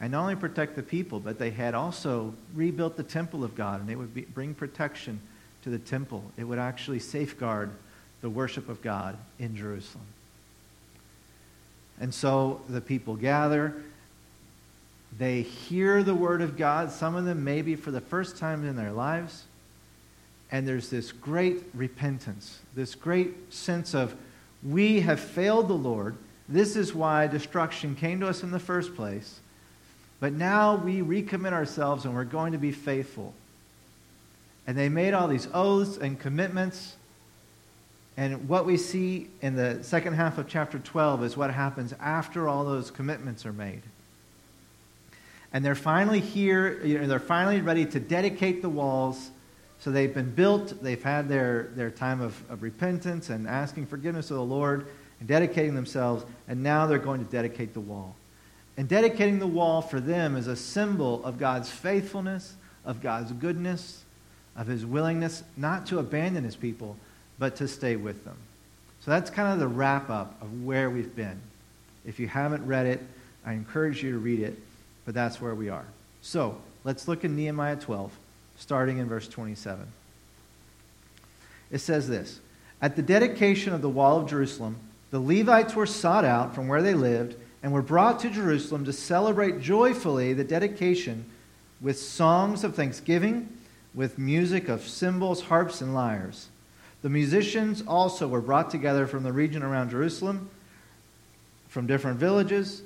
and 0.00 0.12
not 0.12 0.22
only 0.22 0.36
protect 0.36 0.76
the 0.76 0.82
people, 0.82 1.18
but 1.18 1.38
they 1.38 1.50
had 1.50 1.74
also 1.74 2.34
rebuilt 2.54 2.96
the 2.96 3.02
temple 3.02 3.42
of 3.42 3.54
God, 3.54 3.80
and 3.80 3.90
it 3.90 3.96
would 3.96 4.14
be, 4.14 4.22
bring 4.22 4.54
protection 4.54 5.20
to 5.62 5.70
the 5.70 5.78
temple. 5.78 6.22
It 6.36 6.44
would 6.44 6.58
actually 6.58 7.00
safeguard 7.00 7.70
the 8.20 8.30
worship 8.30 8.68
of 8.68 8.80
God 8.82 9.16
in 9.38 9.56
Jerusalem. 9.56 10.06
And 12.00 12.14
so 12.14 12.60
the 12.68 12.80
people 12.80 13.16
gather. 13.16 13.74
They 15.18 15.42
hear 15.42 16.02
the 16.02 16.14
word 16.14 16.42
of 16.42 16.56
God, 16.56 16.92
some 16.92 17.16
of 17.16 17.24
them 17.24 17.42
maybe 17.42 17.74
for 17.74 17.90
the 17.90 18.00
first 18.00 18.36
time 18.36 18.64
in 18.64 18.76
their 18.76 18.92
lives. 18.92 19.44
And 20.52 20.66
there's 20.66 20.90
this 20.90 21.12
great 21.12 21.64
repentance, 21.74 22.60
this 22.74 22.94
great 22.94 23.52
sense 23.52 23.94
of, 23.94 24.14
we 24.62 25.00
have 25.00 25.20
failed 25.20 25.68
the 25.68 25.74
Lord. 25.74 26.16
This 26.48 26.76
is 26.76 26.94
why 26.94 27.26
destruction 27.26 27.94
came 27.94 28.20
to 28.20 28.28
us 28.28 28.42
in 28.42 28.50
the 28.50 28.58
first 28.58 28.94
place. 28.94 29.40
But 30.20 30.32
now 30.32 30.76
we 30.76 31.00
recommit 31.00 31.52
ourselves 31.52 32.04
and 32.04 32.14
we're 32.14 32.24
going 32.24 32.52
to 32.52 32.58
be 32.58 32.72
faithful. 32.72 33.34
And 34.66 34.76
they 34.76 34.88
made 34.88 35.14
all 35.14 35.28
these 35.28 35.48
oaths 35.54 35.96
and 35.96 36.18
commitments. 36.18 36.96
And 38.16 38.48
what 38.48 38.66
we 38.66 38.76
see 38.76 39.28
in 39.40 39.54
the 39.54 39.82
second 39.82 40.14
half 40.14 40.38
of 40.38 40.48
chapter 40.48 40.78
12 40.78 41.24
is 41.24 41.36
what 41.36 41.52
happens 41.52 41.94
after 42.00 42.48
all 42.48 42.64
those 42.64 42.90
commitments 42.90 43.46
are 43.46 43.52
made. 43.52 43.82
And 45.52 45.64
they're 45.64 45.74
finally 45.74 46.20
here, 46.20 46.84
you 46.84 46.98
know, 46.98 47.06
they're 47.06 47.20
finally 47.20 47.60
ready 47.60 47.86
to 47.86 48.00
dedicate 48.00 48.60
the 48.60 48.68
walls. 48.68 49.30
So 49.80 49.90
they've 49.90 50.12
been 50.12 50.34
built, 50.34 50.82
they've 50.82 51.02
had 51.02 51.28
their, 51.28 51.70
their 51.74 51.90
time 51.90 52.20
of, 52.20 52.34
of 52.50 52.62
repentance 52.62 53.30
and 53.30 53.46
asking 53.46 53.86
forgiveness 53.86 54.30
of 54.30 54.36
the 54.36 54.42
Lord 54.42 54.88
and 55.20 55.28
dedicating 55.28 55.74
themselves, 55.74 56.24
and 56.48 56.62
now 56.62 56.86
they're 56.86 56.98
going 56.98 57.24
to 57.24 57.30
dedicate 57.30 57.72
the 57.72 57.80
wall. 57.80 58.16
And 58.78 58.88
dedicating 58.88 59.40
the 59.40 59.46
wall 59.46 59.82
for 59.82 59.98
them 59.98 60.36
is 60.36 60.46
a 60.46 60.54
symbol 60.54 61.22
of 61.24 61.36
God's 61.36 61.68
faithfulness, 61.68 62.54
of 62.84 63.02
God's 63.02 63.32
goodness, 63.32 64.04
of 64.56 64.68
his 64.68 64.86
willingness 64.86 65.42
not 65.56 65.88
to 65.88 65.98
abandon 65.98 66.44
his 66.44 66.54
people, 66.54 66.96
but 67.40 67.56
to 67.56 67.66
stay 67.66 67.96
with 67.96 68.24
them. 68.24 68.36
So 69.00 69.10
that's 69.10 69.30
kind 69.30 69.52
of 69.52 69.58
the 69.58 69.66
wrap 69.66 70.10
up 70.10 70.40
of 70.40 70.62
where 70.62 70.90
we've 70.90 71.14
been. 71.14 71.40
If 72.06 72.20
you 72.20 72.28
haven't 72.28 72.64
read 72.66 72.86
it, 72.86 73.02
I 73.44 73.54
encourage 73.54 74.04
you 74.04 74.12
to 74.12 74.18
read 74.18 74.38
it, 74.38 74.56
but 75.04 75.12
that's 75.12 75.40
where 75.40 75.56
we 75.56 75.68
are. 75.68 75.84
So 76.22 76.56
let's 76.84 77.08
look 77.08 77.24
at 77.24 77.32
Nehemiah 77.32 77.76
12, 77.76 78.12
starting 78.58 78.98
in 78.98 79.08
verse 79.08 79.26
27. 79.26 79.88
It 81.72 81.78
says 81.78 82.08
this 82.08 82.38
At 82.80 82.94
the 82.94 83.02
dedication 83.02 83.72
of 83.72 83.82
the 83.82 83.88
wall 83.88 84.20
of 84.20 84.30
Jerusalem, 84.30 84.76
the 85.10 85.18
Levites 85.18 85.74
were 85.74 85.86
sought 85.86 86.24
out 86.24 86.54
from 86.54 86.68
where 86.68 86.82
they 86.82 86.94
lived 86.94 87.34
and 87.62 87.72
were 87.72 87.82
brought 87.82 88.20
to 88.20 88.30
Jerusalem 88.30 88.84
to 88.84 88.92
celebrate 88.92 89.60
joyfully 89.60 90.32
the 90.32 90.44
dedication 90.44 91.24
with 91.80 91.98
songs 91.98 92.64
of 92.64 92.74
thanksgiving, 92.74 93.48
with 93.94 94.18
music 94.18 94.68
of 94.68 94.86
cymbals, 94.86 95.42
harps, 95.42 95.80
and 95.80 95.94
lyres. 95.94 96.48
The 97.02 97.08
musicians 97.08 97.82
also 97.86 98.26
were 98.26 98.40
brought 98.40 98.70
together 98.70 99.06
from 99.06 99.22
the 99.22 99.32
region 99.32 99.62
around 99.62 99.90
Jerusalem, 99.90 100.50
from 101.68 101.86
different 101.86 102.18
villages. 102.18 102.82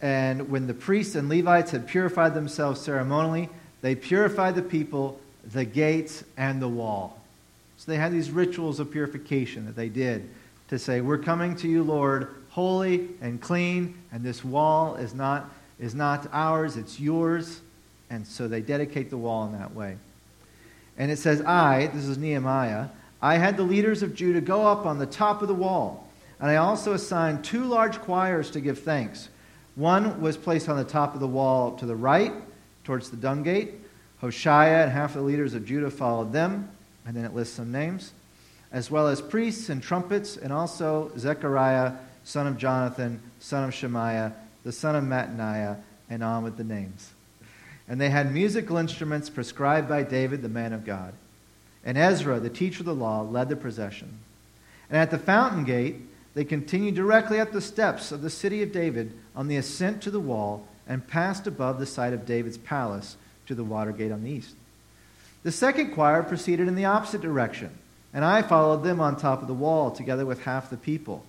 And 0.00 0.50
when 0.50 0.66
the 0.66 0.74
priests 0.74 1.14
and 1.14 1.28
Levites 1.28 1.70
had 1.70 1.86
purified 1.86 2.34
themselves 2.34 2.80
ceremonially, 2.80 3.48
they 3.82 3.94
purified 3.94 4.54
the 4.56 4.62
people, 4.62 5.20
the 5.52 5.64
gates, 5.64 6.24
and 6.36 6.60
the 6.60 6.68
wall. 6.68 7.20
So 7.76 7.90
they 7.90 7.98
had 7.98 8.12
these 8.12 8.30
rituals 8.30 8.80
of 8.80 8.90
purification 8.90 9.66
that 9.66 9.76
they 9.76 9.88
did 9.88 10.28
to 10.68 10.78
say, 10.78 11.00
We're 11.00 11.18
coming 11.18 11.54
to 11.56 11.68
you, 11.68 11.82
Lord, 11.82 12.28
holy 12.52 13.08
and 13.20 13.40
clean, 13.40 13.94
and 14.12 14.22
this 14.22 14.44
wall 14.44 14.94
is 14.96 15.14
not, 15.14 15.50
is 15.80 15.94
not 15.94 16.28
ours, 16.32 16.76
it's 16.76 17.00
yours. 17.00 17.60
And 18.10 18.26
so 18.26 18.46
they 18.46 18.60
dedicate 18.60 19.08
the 19.08 19.16
wall 19.16 19.46
in 19.46 19.58
that 19.58 19.74
way. 19.74 19.96
And 20.98 21.10
it 21.10 21.18
says, 21.18 21.40
I, 21.40 21.86
this 21.94 22.04
is 22.04 22.18
Nehemiah, 22.18 22.88
I 23.22 23.36
had 23.38 23.56
the 23.56 23.62
leaders 23.62 24.02
of 24.02 24.14
Judah 24.14 24.40
go 24.40 24.66
up 24.66 24.84
on 24.84 24.98
the 24.98 25.06
top 25.06 25.40
of 25.40 25.48
the 25.48 25.54
wall, 25.54 26.08
and 26.38 26.50
I 26.50 26.56
also 26.56 26.92
assigned 26.92 27.42
two 27.42 27.64
large 27.64 27.98
choirs 28.00 28.50
to 28.50 28.60
give 28.60 28.80
thanks. 28.80 29.28
One 29.74 30.20
was 30.20 30.36
placed 30.36 30.68
on 30.68 30.76
the 30.76 30.84
top 30.84 31.14
of 31.14 31.20
the 31.20 31.26
wall 31.26 31.76
to 31.76 31.86
the 31.86 31.96
right, 31.96 32.32
towards 32.84 33.10
the 33.10 33.16
dung 33.16 33.42
gate. 33.42 33.74
Hoshea 34.20 34.82
and 34.82 34.92
half 34.92 35.14
the 35.14 35.22
leaders 35.22 35.54
of 35.54 35.64
Judah 35.64 35.90
followed 35.90 36.32
them, 36.32 36.68
and 37.06 37.16
then 37.16 37.24
it 37.24 37.34
lists 37.34 37.54
some 37.54 37.72
names, 37.72 38.12
as 38.70 38.90
well 38.90 39.08
as 39.08 39.22
priests 39.22 39.70
and 39.70 39.82
trumpets, 39.82 40.36
and 40.36 40.52
also 40.52 41.10
Zechariah 41.16 41.92
son 42.24 42.46
of 42.46 42.56
Jonathan, 42.56 43.20
son 43.40 43.64
of 43.64 43.74
Shemaiah, 43.74 44.34
the 44.64 44.72
son 44.72 44.94
of 44.94 45.04
Mattaniah, 45.04 45.78
and 46.08 46.22
on 46.22 46.44
with 46.44 46.56
the 46.56 46.64
names. 46.64 47.12
And 47.88 48.00
they 48.00 48.10
had 48.10 48.32
musical 48.32 48.76
instruments 48.76 49.28
prescribed 49.28 49.88
by 49.88 50.02
David, 50.02 50.42
the 50.42 50.48
man 50.48 50.72
of 50.72 50.84
God. 50.84 51.14
And 51.84 51.98
Ezra, 51.98 52.38
the 52.38 52.48
teacher 52.48 52.80
of 52.80 52.86
the 52.86 52.94
law, 52.94 53.22
led 53.22 53.48
the 53.48 53.56
procession. 53.56 54.18
And 54.88 54.98
at 54.98 55.10
the 55.10 55.18
fountain 55.18 55.64
gate, 55.64 55.96
they 56.34 56.44
continued 56.44 56.94
directly 56.94 57.40
up 57.40 57.52
the 57.52 57.60
steps 57.60 58.12
of 58.12 58.22
the 58.22 58.30
city 58.30 58.62
of 58.62 58.72
David 58.72 59.12
on 59.34 59.48
the 59.48 59.56
ascent 59.56 60.02
to 60.02 60.10
the 60.10 60.20
wall 60.20 60.66
and 60.86 61.06
passed 61.06 61.46
above 61.46 61.78
the 61.78 61.86
site 61.86 62.12
of 62.12 62.26
David's 62.26 62.58
palace 62.58 63.16
to 63.46 63.54
the 63.54 63.64
water 63.64 63.92
gate 63.92 64.12
on 64.12 64.22
the 64.22 64.30
east. 64.30 64.54
The 65.42 65.52
second 65.52 65.92
choir 65.92 66.22
proceeded 66.22 66.68
in 66.68 66.76
the 66.76 66.84
opposite 66.84 67.20
direction, 67.20 67.70
and 68.14 68.24
I 68.24 68.42
followed 68.42 68.84
them 68.84 69.00
on 69.00 69.16
top 69.16 69.42
of 69.42 69.48
the 69.48 69.54
wall, 69.54 69.90
together 69.90 70.24
with 70.24 70.42
half 70.42 70.70
the 70.70 70.76
people, 70.76 71.24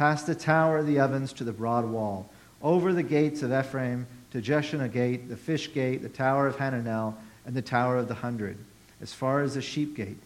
past 0.00 0.26
the 0.26 0.34
tower 0.34 0.78
of 0.78 0.86
the 0.86 0.98
ovens 0.98 1.30
to 1.30 1.44
the 1.44 1.52
broad 1.52 1.84
wall, 1.84 2.26
over 2.62 2.94
the 2.94 3.02
gates 3.02 3.42
of 3.42 3.52
Ephraim 3.52 4.06
to 4.30 4.40
Jeshanah 4.40 4.90
gate, 4.90 5.28
the 5.28 5.36
fish 5.36 5.74
gate, 5.74 6.00
the 6.00 6.08
tower 6.08 6.46
of 6.46 6.56
Hananel, 6.56 7.14
and 7.44 7.54
the 7.54 7.60
tower 7.60 7.98
of 7.98 8.08
the 8.08 8.14
hundred, 8.14 8.56
as 9.02 9.12
far 9.12 9.42
as 9.42 9.56
the 9.56 9.60
sheep 9.60 9.94
gate. 9.94 10.16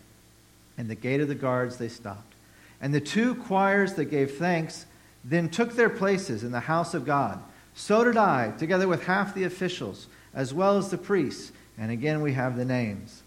And 0.78 0.88
the 0.88 0.94
gate 0.94 1.20
of 1.20 1.26
the 1.26 1.34
guards 1.34 1.76
they 1.76 1.88
stopped. 1.88 2.34
And 2.80 2.94
the 2.94 3.00
two 3.00 3.34
choirs 3.34 3.94
that 3.94 4.04
gave 4.04 4.36
thanks 4.36 4.86
then 5.24 5.48
took 5.48 5.72
their 5.72 5.90
places 5.90 6.44
in 6.44 6.52
the 6.52 6.60
house 6.60 6.94
of 6.94 7.04
God. 7.04 7.42
So 7.74 8.04
did 8.04 8.16
I, 8.16 8.52
together 8.52 8.86
with 8.86 9.06
half 9.06 9.34
the 9.34 9.42
officials, 9.42 10.06
as 10.32 10.54
well 10.54 10.78
as 10.78 10.90
the 10.90 10.98
priests. 10.98 11.50
And 11.76 11.90
again 11.90 12.22
we 12.22 12.34
have 12.34 12.56
the 12.56 12.64
names. 12.64 13.24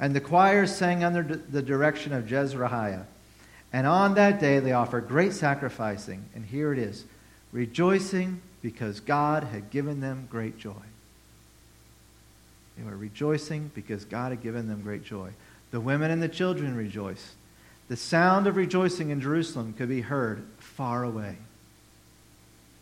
And 0.00 0.16
the 0.16 0.20
choirs 0.20 0.74
sang 0.74 1.04
under 1.04 1.22
the 1.22 1.62
direction 1.62 2.12
of 2.12 2.24
Jezrahiah. 2.24 3.04
And 3.72 3.86
on 3.86 4.14
that 4.14 4.40
day 4.40 4.58
they 4.58 4.72
offered 4.72 5.08
great 5.08 5.32
sacrificing. 5.32 6.24
And 6.34 6.44
here 6.44 6.72
it 6.72 6.78
is 6.78 7.04
rejoicing 7.52 8.40
because 8.62 9.00
God 9.00 9.44
had 9.44 9.70
given 9.70 10.00
them 10.00 10.28
great 10.30 10.58
joy. 10.58 10.72
They 12.76 12.84
were 12.84 12.96
rejoicing 12.96 13.70
because 13.74 14.04
God 14.04 14.32
had 14.32 14.42
given 14.42 14.68
them 14.68 14.82
great 14.82 15.04
joy. 15.04 15.30
The 15.70 15.80
women 15.80 16.10
and 16.10 16.22
the 16.22 16.28
children 16.28 16.76
rejoiced. 16.76 17.34
The 17.88 17.96
sound 17.96 18.46
of 18.46 18.56
rejoicing 18.56 19.10
in 19.10 19.20
Jerusalem 19.20 19.72
could 19.72 19.88
be 19.88 20.00
heard 20.00 20.44
far 20.58 21.04
away. 21.04 21.36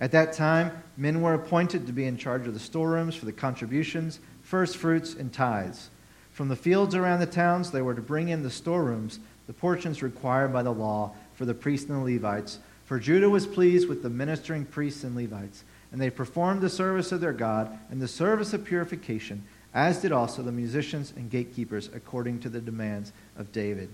At 0.00 0.12
that 0.12 0.32
time, 0.32 0.82
men 0.96 1.22
were 1.22 1.34
appointed 1.34 1.86
to 1.86 1.92
be 1.92 2.06
in 2.06 2.16
charge 2.16 2.46
of 2.46 2.54
the 2.54 2.60
storerooms 2.60 3.14
for 3.14 3.26
the 3.26 3.32
contributions, 3.32 4.18
first 4.42 4.76
fruits, 4.76 5.14
and 5.14 5.32
tithes. 5.32 5.90
From 6.32 6.48
the 6.48 6.56
fields 6.56 6.96
around 6.96 7.20
the 7.20 7.26
towns, 7.26 7.70
they 7.70 7.82
were 7.82 7.94
to 7.94 8.02
bring 8.02 8.28
in 8.28 8.42
the 8.42 8.50
storerooms 8.50 9.20
the 9.46 9.52
portions 9.52 10.02
required 10.02 10.52
by 10.52 10.62
the 10.62 10.72
law 10.72 11.12
for 11.34 11.44
the 11.44 11.54
priests 11.54 11.88
and 11.88 11.98
the 11.98 12.14
Levites. 12.14 12.58
For 12.84 12.98
Judah 12.98 13.30
was 13.30 13.46
pleased 13.46 13.88
with 13.88 14.02
the 14.02 14.10
ministering 14.10 14.64
priests 14.64 15.04
and 15.04 15.16
Levites, 15.16 15.64
and 15.92 16.00
they 16.00 16.10
performed 16.10 16.60
the 16.60 16.70
service 16.70 17.12
of 17.12 17.20
their 17.20 17.32
God 17.32 17.78
and 17.90 18.00
the 18.00 18.08
service 18.08 18.52
of 18.52 18.64
purification, 18.64 19.42
as 19.72 20.00
did 20.00 20.12
also 20.12 20.42
the 20.42 20.52
musicians 20.52 21.12
and 21.16 21.30
gatekeepers, 21.30 21.88
according 21.94 22.40
to 22.40 22.48
the 22.48 22.60
demands 22.60 23.12
of 23.36 23.52
David. 23.52 23.88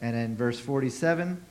And 0.00 0.16
in 0.16 0.36
verse 0.36 0.60
47, 0.60 1.42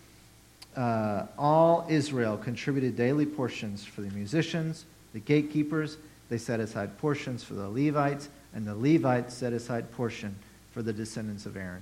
uh, 0.76 1.26
all 1.38 1.86
Israel 1.90 2.38
contributed 2.38 2.96
daily 2.96 3.26
portions 3.26 3.84
for 3.84 4.02
the 4.02 4.12
musicians, 4.12 4.86
the 5.14 5.20
gatekeepers. 5.20 5.98
They 6.30 6.38
set 6.38 6.60
aside 6.60 6.98
portions 6.98 7.44
for 7.44 7.56
the 7.56 7.68
Levites 7.68 8.30
and 8.54 8.66
the 8.66 8.76
Levites 8.76 9.34
set 9.34 9.54
aside 9.54 9.92
portion 9.94 10.36
for 10.72 10.82
the 10.82 10.94
descendants 10.94 11.46
of 11.46 11.56
Aaron. 11.56 11.82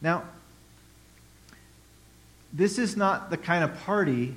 Now, 0.00 0.24
this 2.54 2.78
is 2.78 2.96
not 2.96 3.28
the 3.28 3.36
kind 3.36 3.62
of 3.62 3.78
party 3.80 4.34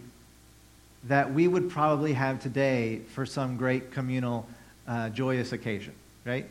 that 1.05 1.33
we 1.33 1.47
would 1.47 1.69
probably 1.69 2.13
have 2.13 2.41
today 2.41 2.99
for 3.13 3.25
some 3.25 3.55
great 3.55 3.91
communal 3.91 4.45
uh, 4.87 5.07
joyous 5.09 5.53
occasion, 5.53 5.93
right? 6.25 6.45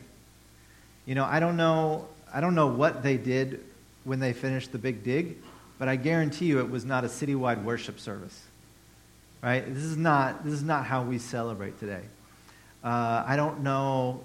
You 1.05 1.13
know, 1.13 1.25
I 1.25 1.39
don't 1.39 1.57
know, 1.57 2.07
I 2.33 2.41
don't 2.41 2.55
know 2.55 2.67
what 2.67 3.03
they 3.03 3.17
did 3.17 3.63
when 4.03 4.19
they 4.19 4.33
finished 4.33 4.71
the 4.71 4.79
big 4.79 5.03
dig, 5.03 5.37
but 5.77 5.87
I 5.87 5.95
guarantee 5.95 6.45
you 6.45 6.59
it 6.59 6.69
was 6.69 6.85
not 6.85 7.03
a 7.03 7.07
citywide 7.07 7.63
worship 7.63 7.99
service, 7.99 8.43
right? 9.43 9.63
This 9.71 9.83
is 9.83 9.97
not, 9.97 10.43
this 10.43 10.53
is 10.53 10.63
not 10.63 10.85
how 10.85 11.03
we 11.03 11.19
celebrate 11.19 11.79
today. 11.79 12.01
Uh, 12.83 13.23
I 13.27 13.35
don't 13.35 13.61
know 13.61 14.21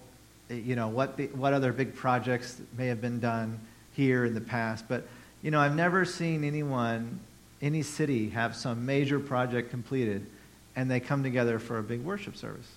you 0.53 0.77
know, 0.77 0.89
what, 0.89 1.17
the, 1.17 1.27
what 1.29 1.53
other 1.53 1.73
big 1.73 1.95
projects 1.95 2.61
may 2.77 2.89
have 2.89 3.01
been 3.01 3.21
done 3.21 3.61
here 3.93 4.25
in 4.25 4.35
the 4.35 4.41
past. 4.41 4.85
But, 4.89 5.07
you 5.43 5.51
know, 5.51 5.61
I've 5.61 5.75
never 5.75 6.05
seen 6.05 6.45
anyone, 6.45 7.21
any 7.63 7.83
city, 7.83 8.31
have 8.31 8.55
some 8.57 8.85
major 8.85 9.21
project 9.21 9.71
completed 9.71 10.27
and 10.75 10.91
they 10.91 11.01
come 11.01 11.23
together 11.23 11.59
for 11.59 11.79
a 11.79 11.83
big 11.83 12.03
worship 12.03 12.37
service. 12.37 12.69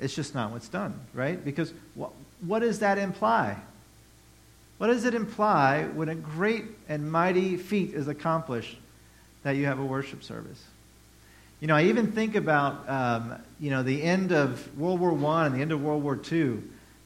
It's 0.00 0.14
just 0.14 0.34
not 0.34 0.50
what's 0.50 0.68
done, 0.68 0.98
right? 1.14 1.42
Because 1.42 1.72
what, 1.94 2.10
what 2.40 2.60
does 2.60 2.78
that 2.80 2.98
imply? 2.98 3.56
What 4.78 4.88
does 4.88 5.04
it 5.04 5.14
imply 5.14 5.84
when 5.84 6.08
a 6.08 6.14
great 6.14 6.64
and 6.88 7.10
mighty 7.10 7.56
feat 7.56 7.94
is 7.94 8.08
accomplished 8.08 8.76
that 9.42 9.52
you 9.52 9.66
have 9.66 9.78
a 9.78 9.84
worship 9.84 10.22
service? 10.22 10.62
You 11.60 11.68
know, 11.68 11.76
I 11.76 11.84
even 11.84 12.10
think 12.10 12.34
about, 12.34 12.88
um, 12.88 13.34
you 13.60 13.70
know, 13.70 13.84
the 13.84 14.02
end 14.02 14.32
of 14.32 14.76
World 14.76 14.98
War 14.98 15.12
I 15.34 15.46
and 15.46 15.54
the 15.54 15.60
end 15.60 15.70
of 15.70 15.82
World 15.82 16.02
War 16.02 16.18
II, 16.30 16.58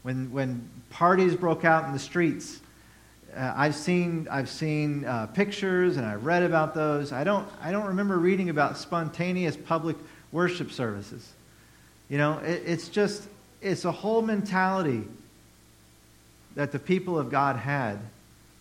when, 0.03 0.33
when 0.33 0.69
parties 0.89 1.35
broke 1.35 1.67
out 1.67 1.85
in 1.85 1.93
the 1.93 1.99
streets. 1.99 2.61
Uh, 3.37 3.53
I've 3.55 3.75
seen, 3.75 4.27
I've 4.31 4.49
seen 4.49 5.05
uh, 5.05 5.27
pictures 5.27 5.99
and 5.99 6.07
I've 6.07 6.25
read 6.25 6.43
about 6.43 6.75
those. 6.75 7.13
I 7.13 7.23
don't, 7.23 7.47
I 7.61 7.71
don't 7.71 7.87
remember 7.89 8.19
reading 8.19 8.49
about 8.49 8.79
spontaneous 8.79 9.57
public 9.57 9.97
worship 10.33 10.73
services. 10.73 11.33
You 12.09 12.17
know, 12.17 12.39
it, 12.39 12.63
it's 12.65 12.89
just, 12.89 13.29
it's 13.61 13.85
a 13.85 13.93
whole 13.93 14.23
mentality 14.23 15.05
that 16.55 16.73
the 16.73 16.79
people 16.79 17.19
of 17.19 17.31
God 17.31 17.57
had 17.57 17.99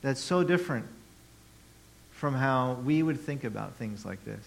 that's 0.01 0.19
so 0.19 0.43
different 0.43 0.85
from 2.11 2.33
how 2.33 2.73
we 2.83 3.01
would 3.01 3.21
think 3.21 3.45
about 3.45 3.75
things 3.75 4.05
like 4.05 4.23
this. 4.25 4.45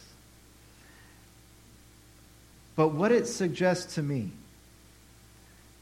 But 2.76 2.88
what 2.88 3.12
it 3.12 3.26
suggests 3.26 3.94
to 3.94 4.02
me 4.02 4.30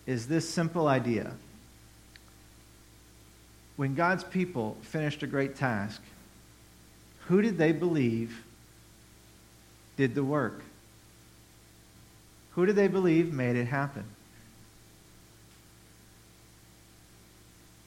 is 0.06 0.28
this 0.28 0.48
simple 0.48 0.86
idea. 0.86 1.32
When 3.76 3.94
God's 3.94 4.24
people 4.24 4.76
finished 4.82 5.22
a 5.22 5.26
great 5.26 5.56
task, 5.56 6.02
who 7.28 7.42
did 7.42 7.58
they 7.58 7.72
believe 7.72 8.42
did 9.96 10.14
the 10.14 10.24
work? 10.24 10.62
Who 12.52 12.66
did 12.66 12.76
they 12.76 12.88
believe 12.88 13.32
made 13.32 13.56
it 13.56 13.66
happen? 13.66 14.04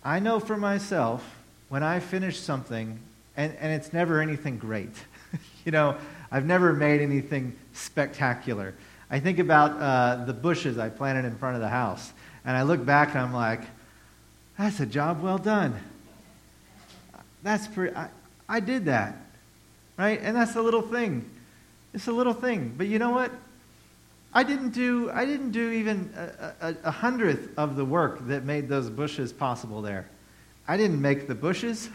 I 0.03 0.19
know 0.19 0.39
for 0.39 0.57
myself, 0.57 1.37
when 1.69 1.83
I 1.83 1.99
finish 1.99 2.39
something, 2.39 2.99
and, 3.35 3.55
and 3.59 3.71
it's 3.73 3.93
never 3.93 4.21
anything 4.21 4.57
great, 4.57 4.93
you 5.65 5.71
know, 5.71 5.97
I've 6.31 6.45
never 6.45 6.73
made 6.73 7.01
anything 7.01 7.55
spectacular. 7.73 8.73
I 9.09 9.19
think 9.19 9.39
about 9.39 9.71
uh, 9.79 10.25
the 10.25 10.33
bushes 10.33 10.77
I 10.77 10.89
planted 10.89 11.25
in 11.25 11.35
front 11.37 11.55
of 11.55 11.61
the 11.61 11.69
house, 11.69 12.13
and 12.45 12.55
I 12.55 12.61
look 12.61 12.85
back 12.85 13.09
and 13.09 13.19
I'm 13.19 13.33
like, 13.33 13.61
that's 14.59 14.81
a 14.81 14.85
job 14.85 15.21
well 15.21 15.37
done. 15.37 15.73
That's 17.43 17.65
pretty, 17.65 17.95
I, 17.95 18.09
I 18.49 18.59
did 18.59 18.85
that, 18.85 19.15
right? 19.97 20.19
And 20.21 20.35
that's 20.35 20.57
a 20.57 20.61
little 20.61 20.81
thing. 20.81 21.27
It's 21.93 22.07
a 22.07 22.11
little 22.11 22.33
thing. 22.33 22.75
But 22.77 22.87
you 22.87 22.99
know 22.99 23.11
what? 23.11 23.31
I 24.33 24.43
didn't 24.43 24.71
do, 24.71 25.09
I 25.11 25.25
didn't 25.25 25.51
do 25.51 25.71
even 25.71 26.13
a, 26.15 26.67
a, 26.67 26.75
a 26.83 26.91
hundredth 26.91 27.57
of 27.57 27.77
the 27.77 27.85
work 27.85 28.27
that 28.27 28.43
made 28.43 28.67
those 28.67 28.89
bushes 28.89 29.31
possible 29.31 29.81
there. 29.81 30.09
I 30.67 30.75
didn't 30.75 31.01
make 31.01 31.27
the 31.27 31.35
bushes. 31.35 31.89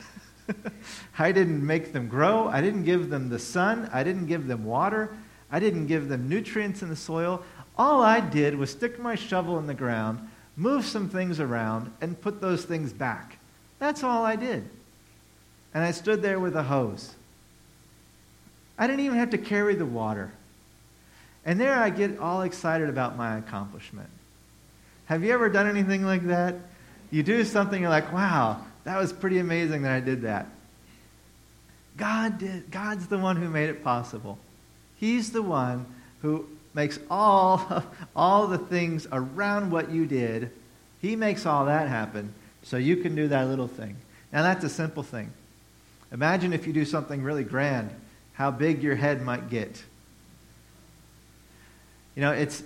I 1.18 1.33
didn't 1.33 1.64
make 1.64 1.92
them 1.92 2.09
grow. 2.09 2.48
I 2.48 2.62
didn't 2.62 2.85
give 2.85 3.11
them 3.11 3.29
the 3.29 3.38
sun. 3.38 3.90
I 3.92 4.03
didn't 4.03 4.27
give 4.27 4.46
them 4.46 4.64
water. 4.64 5.14
I 5.53 5.61
didn't 5.61 5.87
give 5.87 6.09
them 6.09 6.31
nutrients 6.31 6.83
in 6.83 6.88
the 6.88 6.96
soil. 6.96 7.42
All 7.77 8.03
I 8.03 8.20
did 8.20 8.57
was 8.57 8.70
stick 8.70 8.98
my 8.98 9.16
shovel 9.16 9.59
in 9.59 9.66
the 9.66 9.74
ground, 9.74 10.27
move 10.56 10.84
some 10.84 11.08
things 11.08 11.40
around, 11.40 11.92
and 12.00 12.20
put 12.20 12.40
those 12.40 12.64
things 12.64 12.92
back. 12.92 13.38
That's 13.78 14.02
all 14.02 14.24
I 14.24 14.36
did. 14.36 14.68
And 15.72 15.82
I 15.82 15.90
stood 15.90 16.22
there 16.22 16.38
with 16.38 16.54
a 16.56 16.62
hose. 16.62 17.14
I 18.78 18.86
didn't 18.86 19.04
even 19.04 19.18
have 19.18 19.30
to 19.30 19.38
carry 19.38 19.74
the 19.74 19.86
water. 19.86 20.32
And 21.44 21.60
there 21.60 21.74
I 21.74 21.90
get 21.90 22.18
all 22.18 22.42
excited 22.42 22.88
about 22.88 23.16
my 23.16 23.38
accomplishment. 23.38 24.08
Have 25.06 25.22
you 25.22 25.32
ever 25.32 25.48
done 25.48 25.68
anything 25.68 26.04
like 26.04 26.26
that? 26.28 26.54
You 27.10 27.22
do 27.22 27.44
something, 27.44 27.80
you're 27.80 27.90
like, 27.90 28.12
wow, 28.12 28.64
that 28.84 28.98
was 28.98 29.12
pretty 29.12 29.38
amazing 29.38 29.82
that 29.82 29.92
I 29.92 30.00
did 30.00 30.22
that. 30.22 30.46
God 31.96 32.38
did. 32.38 32.70
God's 32.70 33.06
the 33.06 33.18
one 33.18 33.36
who 33.36 33.48
made 33.48 33.70
it 33.70 33.84
possible. 33.84 34.38
He's 34.96 35.30
the 35.30 35.42
one 35.42 35.86
who 36.22 36.46
makes 36.74 36.98
all, 37.10 37.84
all 38.16 38.46
the 38.46 38.58
things 38.58 39.06
around 39.12 39.70
what 39.70 39.90
you 39.90 40.06
did. 40.06 40.50
He 41.00 41.16
makes 41.16 41.46
all 41.46 41.66
that 41.66 41.88
happen 41.88 42.34
so 42.62 42.76
you 42.76 42.96
can 42.96 43.14
do 43.14 43.28
that 43.28 43.48
little 43.48 43.68
thing. 43.68 43.96
Now, 44.32 44.42
that's 44.42 44.64
a 44.64 44.68
simple 44.68 45.02
thing. 45.02 45.30
Imagine 46.12 46.52
if 46.52 46.66
you 46.66 46.72
do 46.72 46.84
something 46.84 47.22
really 47.22 47.44
grand, 47.44 47.90
how 48.32 48.50
big 48.50 48.82
your 48.82 48.96
head 48.96 49.22
might 49.22 49.50
get. 49.50 49.82
You 52.14 52.22
know, 52.22 52.32
it's, 52.32 52.62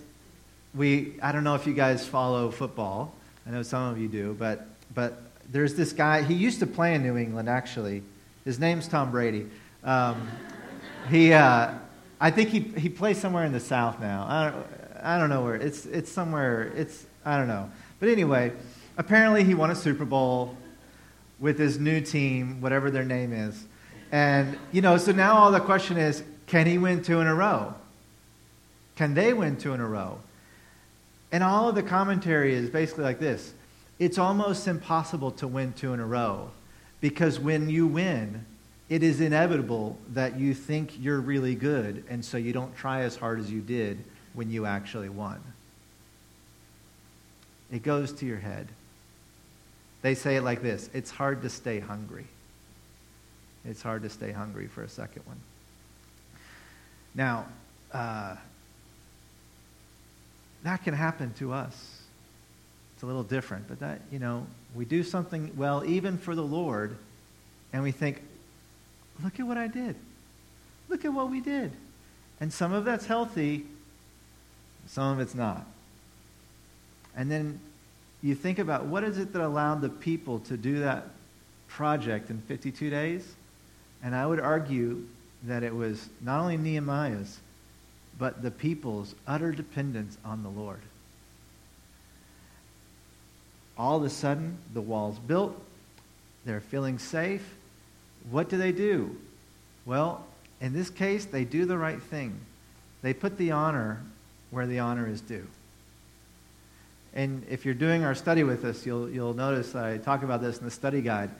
we, 0.75 1.15
I 1.23 1.33
don't 1.33 1.45
know 1.45 1.55
if 1.55 1.67
you 1.67 1.75
guys 1.75 2.07
follow 2.07 2.51
football. 2.51 3.15
I 3.47 3.51
know 3.51 3.63
some 3.63 3.91
of 3.91 3.99
you 3.99 4.09
do, 4.09 4.37
but, 4.39 4.67
but 4.95 5.23
there's 5.51 5.75
this 5.75 5.93
guy, 5.93 6.23
he 6.23 6.35
used 6.35 6.61
to 6.61 6.67
play 6.67 6.95
in 6.95 7.03
New 7.03 7.17
England, 7.17 7.49
actually. 7.49 8.03
His 8.45 8.59
name's 8.59 8.87
Tom 8.87 9.11
Brady. 9.11 9.47
Um, 9.83 10.29
he, 11.09 11.33
uh, 11.33 11.73
I 12.21 12.31
think 12.31 12.51
he, 12.51 12.61
he 12.61 12.89
plays 12.89 13.19
somewhere 13.19 13.45
in 13.45 13.53
the 13.53 13.61
South 13.61 14.01
now. 14.01 14.27
I 14.29 14.51
don't, 14.51 14.67
I 15.05 15.19
don't 15.19 15.31
know 15.31 15.45
where. 15.45 15.55
It's, 15.55 15.87
it's 15.87 16.11
somewhere, 16.11 16.73
it's, 16.75 17.07
I 17.25 17.37
don't 17.37 17.49
know. 17.49 17.71
But 18.01 18.09
anyway, 18.09 18.53
Apparently, 18.99 19.45
he 19.45 19.55
won 19.55 19.71
a 19.71 19.77
Super 19.77 20.05
Bowl 20.05 20.57
with 21.39 21.57
his 21.57 21.79
new 21.79 22.01
team, 22.01 22.61
whatever 22.61 22.91
their 22.91 23.05
name 23.05 23.33
is. 23.33 23.65
And, 24.11 24.59
you 24.73 24.83
know, 24.83 24.97
so 24.97 25.13
now 25.13 25.37
all 25.37 25.53
the 25.53 25.61
question 25.61 25.97
is 25.97 26.25
can 26.49 26.67
he 26.67 26.79
win 26.79 27.03
two 27.03 27.21
in 27.21 27.29
a 27.29 27.35
row? 27.35 27.75
Can 28.97 29.15
they 29.15 29.33
win 29.33 29.57
two 29.57 29.73
in 29.73 29.81
a 29.81 29.87
row? 29.87 30.19
And 31.31 31.45
all 31.45 31.69
of 31.69 31.77
the 31.77 31.83
commentary 31.83 32.55
is 32.55 32.69
basically 32.69 33.05
like 33.05 33.21
this 33.21 33.55
it's 34.01 34.19
almost 34.19 34.67
impossible 34.67 35.31
to 35.33 35.47
win 35.47 35.73
two 35.75 35.93
in 35.93 36.01
a 36.01 36.07
row 36.07 36.51
because 37.01 37.39
when 37.39 37.71
you 37.71 37.87
win, 37.87 38.45
it 38.89 39.03
is 39.03 39.21
inevitable 39.21 39.99
that 40.15 40.39
you 40.39 40.55
think 40.55 40.93
you're 40.99 41.21
really 41.21 41.55
good, 41.55 42.05
and 42.09 42.25
so 42.25 42.37
you 42.39 42.53
don't 42.53 42.75
try 42.77 43.03
as 43.03 43.17
hard 43.17 43.39
as 43.39 43.51
you 43.51 43.61
did 43.61 44.03
when 44.33 44.51
you 44.51 44.67
actually 44.67 45.09
won. 45.09 45.43
It 47.71 47.83
goes 47.83 48.13
to 48.15 48.27
your 48.27 48.39
head. 48.39 48.69
They 50.01 50.15
say 50.15 50.37
it 50.37 50.43
like 50.43 50.63
this 50.63 50.89
it's 50.95 51.11
hard 51.11 51.43
to 51.43 51.51
stay 51.51 51.81
hungry. 51.81 52.27
It's 53.65 53.83
hard 53.83 54.03
to 54.05 54.09
stay 54.09 54.33
hungry 54.33 54.67
for 54.69 54.83
a 54.83 54.89
second 54.89 55.27
one. 55.27 55.41
Now, 57.15 57.47
uh, 57.93 58.37
that 60.63 60.83
can 60.85 60.95
happen 60.95 61.35
to 61.35 61.53
us. 61.53 62.03
It's 62.95 63.03
a 63.03 63.07
little 63.07 63.23
different, 63.23 63.69
but 63.69 63.81
that, 63.81 64.01
you 64.11 64.19
know, 64.19 64.47
we 64.75 64.85
do 64.85 65.03
something 65.03 65.53
well, 65.57 65.85
even 65.85 66.19
for 66.19 66.35
the 66.35 66.43
Lord, 66.43 66.97
and 67.73 67.83
we 67.83 67.93
think, 67.93 68.23
look 69.23 69.39
at 69.39 69.47
what 69.47 69.59
I 69.59 69.67
did. 69.67 69.97
Look 70.89 71.05
at 71.05 71.13
what 71.13 71.31
we 71.31 71.41
did. 71.41 71.73
And 72.41 72.53
some 72.53 72.73
of 72.73 72.85
that's 72.85 73.07
healthy, 73.07 73.67
some 74.87 75.13
of 75.13 75.21
it's 75.21 75.35
not. 75.35 75.67
And 77.17 77.31
then 77.31 77.61
you 78.23 78.35
think 78.35 78.59
about 78.59 78.87
what 78.87 79.05
is 79.05 79.19
it 79.19 79.33
that 79.33 79.43
allowed 79.43 79.81
the 79.81 79.89
people 79.89 80.39
to 80.41 80.57
do 80.57 80.81
that 80.81 81.07
project 81.67 82.31
in 82.31 82.41
52 82.43 82.91
days? 82.91 83.35
And 84.03 84.15
I 84.15 84.25
would 84.27 84.41
argue 84.41 85.05
that 85.45 85.63
it 85.63 85.75
was 85.75 86.09
not 86.21 86.41
only 86.41 86.57
Nehemiah's, 86.57 87.39
but 88.19 88.43
the 88.43 88.51
people's 88.51 89.15
utter 89.27 89.53
dependence 89.53 90.17
on 90.25 90.43
the 90.43 90.49
Lord. 90.49 90.81
All 93.77 93.99
of 93.99 94.05
a 94.05 94.11
sudden, 94.11 94.59
the 94.75 94.81
wall's 94.81 95.19
built. 95.21 95.61
They're 96.45 96.61
feeling 96.61 96.99
safe. 96.99 97.55
What 98.31 98.49
do 98.49 98.59
they 98.59 98.73
do? 98.73 99.17
Well, 99.87 100.25
in 100.61 100.73
this 100.73 100.91
case, 100.91 101.25
they 101.25 101.45
do 101.45 101.65
the 101.65 101.79
right 101.79 102.03
thing. 102.03 102.41
They 103.03 103.15
put 103.15 103.39
the 103.39 103.53
honor 103.53 104.03
where 104.51 104.67
the 104.67 104.81
honor 104.81 105.09
is 105.09 105.21
due. 105.21 105.47
And 107.15 107.45
if 107.49 107.65
you're 107.65 107.75
doing 107.75 108.05
our 108.05 108.15
study 108.15 108.45
with 108.45 108.65
us, 108.65 108.85
you'll, 108.85 109.09
you'll 109.09 109.35
notice 109.35 109.75
I 109.75 109.99
talk 109.99 110.23
about 110.23 110.43
this 110.43 110.59
in 110.59 110.65
the 110.65 110.71
study 110.71 111.01
guide. 111.01 111.31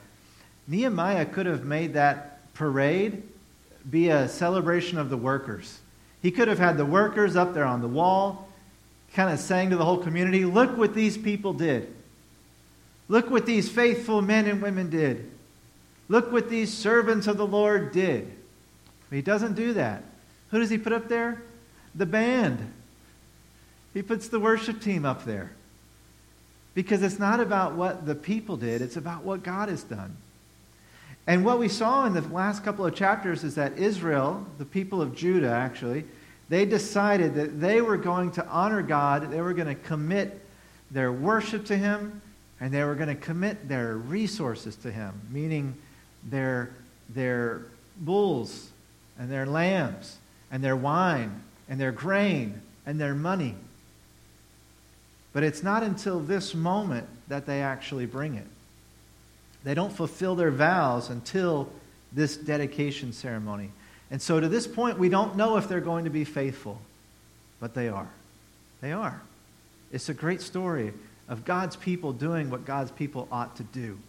Nehemiah 0.67 1.25
could 1.25 1.45
have 1.45 1.63
made 1.63 1.93
that 1.93 2.53
parade 2.53 3.23
be 3.89 4.09
a 4.09 4.27
celebration 4.27 4.97
of 4.97 5.09
the 5.09 5.17
workers. 5.17 5.79
He 6.21 6.31
could 6.31 6.47
have 6.47 6.59
had 6.59 6.77
the 6.77 6.85
workers 6.85 7.35
up 7.35 7.53
there 7.53 7.65
on 7.65 7.81
the 7.81 7.87
wall, 7.87 8.49
kind 9.13 9.31
of 9.31 9.39
saying 9.39 9.69
to 9.69 9.77
the 9.77 9.85
whole 9.85 9.97
community, 9.97 10.45
Look 10.45 10.77
what 10.77 10.93
these 10.93 11.17
people 11.17 11.53
did. 11.53 11.93
Look 13.07 13.29
what 13.29 13.45
these 13.45 13.69
faithful 13.69 14.21
men 14.21 14.47
and 14.47 14.61
women 14.61 14.89
did. 14.89 15.31
Look 16.09 16.31
what 16.31 16.49
these 16.49 16.73
servants 16.73 17.27
of 17.27 17.37
the 17.37 17.47
Lord 17.47 17.91
did. 17.91 18.29
But 19.09 19.15
he 19.15 19.21
doesn't 19.21 19.53
do 19.53 19.73
that. 19.73 20.03
Who 20.49 20.59
does 20.59 20.69
he 20.69 20.77
put 20.77 20.91
up 20.91 21.07
there? 21.07 21.41
The 21.95 22.05
band. 22.05 22.73
He 23.93 24.01
puts 24.01 24.27
the 24.27 24.39
worship 24.39 24.81
team 24.81 25.05
up 25.05 25.23
there. 25.23 25.51
Because 26.73 27.03
it's 27.03 27.19
not 27.19 27.39
about 27.39 27.75
what 27.75 28.05
the 28.05 28.15
people 28.15 28.57
did, 28.57 28.81
it's 28.81 28.97
about 28.97 29.23
what 29.23 29.43
God 29.43 29.69
has 29.69 29.83
done. 29.83 30.15
And 31.27 31.45
what 31.45 31.59
we 31.59 31.67
saw 31.67 32.05
in 32.05 32.13
the 32.13 32.21
last 32.21 32.63
couple 32.63 32.85
of 32.85 32.95
chapters 32.95 33.43
is 33.43 33.55
that 33.55 33.77
Israel, 33.77 34.45
the 34.57 34.65
people 34.65 35.01
of 35.01 35.15
Judah 35.15 35.51
actually, 35.51 36.05
they 36.47 36.65
decided 36.65 37.35
that 37.35 37.61
they 37.61 37.81
were 37.81 37.97
going 37.97 38.31
to 38.31 38.47
honor 38.47 38.81
God, 38.81 39.29
they 39.29 39.41
were 39.41 39.53
going 39.53 39.67
to 39.67 39.75
commit 39.75 40.43
their 40.89 41.11
worship 41.11 41.65
to 41.65 41.77
Him, 41.77 42.21
and 42.59 42.73
they 42.73 42.83
were 42.83 42.95
going 42.95 43.09
to 43.09 43.15
commit 43.15 43.67
their 43.69 43.97
resources 43.97 44.75
to 44.77 44.91
Him, 44.91 45.21
meaning 45.29 45.75
their, 46.23 46.71
their 47.09 47.65
bulls 47.97 48.69
and 49.17 49.31
their 49.31 49.45
lambs 49.45 50.17
and 50.51 50.63
their 50.63 50.75
wine 50.75 51.43
and 51.67 51.79
their 51.79 51.91
grain 51.91 52.61
and 52.85 52.99
their 52.99 53.13
money. 53.13 53.55
But 55.33 55.43
it's 55.43 55.61
not 55.61 55.83
until 55.83 56.19
this 56.19 56.55
moment 56.55 57.07
that 57.27 57.45
they 57.45 57.61
actually 57.61 58.05
bring 58.05 58.35
it. 58.35 58.47
They 59.63 59.73
don't 59.73 59.91
fulfill 59.91 60.35
their 60.35 60.51
vows 60.51 61.09
until 61.09 61.69
this 62.11 62.37
dedication 62.37 63.13
ceremony. 63.13 63.71
And 64.09 64.21
so 64.21 64.39
to 64.39 64.47
this 64.47 64.65
point, 64.65 64.97
we 64.97 65.09
don't 65.09 65.35
know 65.35 65.57
if 65.57 65.67
they're 65.67 65.81
going 65.81 66.05
to 66.05 66.09
be 66.09 66.23
faithful, 66.23 66.81
but 67.59 67.73
they 67.73 67.89
are. 67.89 68.09
They 68.81 68.91
are. 68.91 69.21
It's 69.91 70.09
a 70.09 70.13
great 70.13 70.41
story 70.41 70.93
of 71.27 71.45
God's 71.45 71.75
people 71.75 72.13
doing 72.13 72.49
what 72.49 72.65
God's 72.65 72.91
people 72.91 73.27
ought 73.31 73.55
to 73.57 73.63
do. 73.63 73.99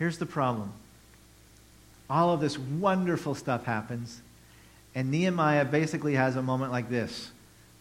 Here's 0.00 0.18
the 0.18 0.26
problem 0.26 0.72
all 2.08 2.34
of 2.34 2.40
this 2.40 2.58
wonderful 2.58 3.36
stuff 3.36 3.64
happens, 3.64 4.20
and 4.96 5.12
Nehemiah 5.12 5.64
basically 5.64 6.14
has 6.14 6.34
a 6.34 6.42
moment 6.42 6.72
like 6.72 6.88
this 6.88 7.30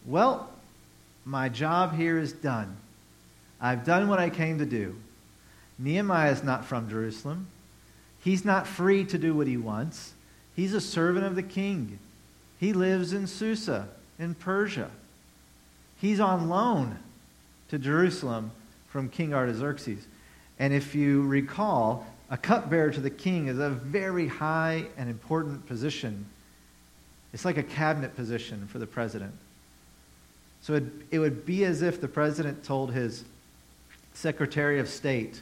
Well, 0.06 0.52
my 1.26 1.50
job 1.50 1.96
here 1.96 2.20
is 2.20 2.34
done. 2.34 2.78
I've 3.60 3.86
done 3.86 4.08
what 4.08 4.20
I 4.20 4.30
came 4.30 4.60
to 4.60 4.66
do. 4.66 4.96
Nehemiah 5.80 6.32
is 6.32 6.44
not 6.44 6.66
from 6.66 6.90
Jerusalem. 6.90 7.48
He's 8.22 8.44
not 8.44 8.68
free 8.68 9.06
to 9.06 9.18
do 9.18 9.34
what 9.34 9.48
he 9.48 9.56
wants. 9.56 10.14
He's 10.56 10.74
a 10.74 10.82
servant 10.82 11.26
of 11.26 11.36
the 11.36 11.44
king. 11.44 12.00
He 12.60 12.74
lives 12.74 13.14
in 13.14 13.28
Susa, 13.28 13.88
in 14.20 14.36
Persia. 14.36 14.92
He's 16.02 16.20
on 16.20 16.50
loan 16.50 17.00
to 17.70 17.80
Jerusalem 17.80 18.52
from 18.90 19.08
King 19.08 19.34
Artaxerxes. 19.34 20.06
And 20.60 20.74
if 20.74 20.94
you 20.94 21.24
recall, 21.24 22.06
a 22.30 22.38
cupbearer 22.38 22.92
to 22.92 23.00
the 23.00 23.10
king 23.10 23.48
is 23.48 23.58
a 23.58 23.70
very 23.70 24.28
high 24.28 24.86
and 24.98 25.10
important 25.10 25.66
position. 25.66 26.26
It's 27.34 27.46
like 27.46 27.58
a 27.58 27.64
cabinet 27.64 28.16
position 28.16 28.68
for 28.68 28.78
the 28.78 28.88
president. 28.88 29.34
So 30.62 30.74
it, 30.74 30.84
it 31.12 31.20
would 31.20 31.46
be 31.46 31.64
as 31.64 31.82
if 31.82 32.02
the 32.02 32.08
president 32.08 32.64
told 32.64 32.92
his 32.92 33.24
Secretary 34.14 34.80
of 34.80 34.90
State, 34.90 35.42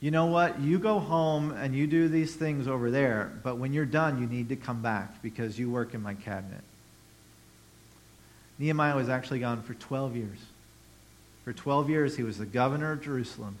you 0.00 0.10
know 0.10 0.26
what? 0.26 0.60
You 0.60 0.80
go 0.80 0.98
home 0.98 1.52
and 1.52 1.76
you 1.76 1.86
do 1.86 2.08
these 2.08 2.34
things 2.34 2.66
over 2.66 2.90
there, 2.90 3.32
but 3.44 3.58
when 3.58 3.72
you're 3.72 3.84
done, 3.84 4.20
you 4.20 4.26
need 4.26 4.48
to 4.48 4.56
come 4.56 4.82
back 4.82 5.22
because 5.22 5.58
you 5.60 5.70
work 5.70 5.94
in 5.94 6.02
my 6.02 6.14
cabinet. 6.14 6.62
Nehemiah 8.58 8.96
was 8.96 9.08
actually 9.08 9.38
gone 9.38 9.62
for 9.62 9.74
12 9.74 10.16
years. 10.16 10.38
For 11.44 11.52
12 11.52 11.88
years, 11.88 12.16
he 12.16 12.24
was 12.24 12.38
the 12.38 12.46
governor 12.46 12.92
of 12.92 13.02
Jerusalem. 13.02 13.56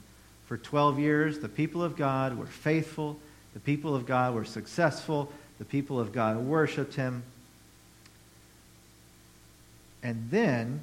For 0.52 0.58
12 0.58 0.98
years, 0.98 1.38
the 1.38 1.48
people 1.48 1.82
of 1.82 1.96
God 1.96 2.36
were 2.36 2.44
faithful. 2.44 3.18
The 3.54 3.60
people 3.60 3.96
of 3.96 4.04
God 4.04 4.34
were 4.34 4.44
successful. 4.44 5.32
The 5.58 5.64
people 5.64 5.98
of 5.98 6.12
God 6.12 6.36
worshiped 6.36 6.94
him. 6.94 7.22
And 10.02 10.28
then 10.30 10.82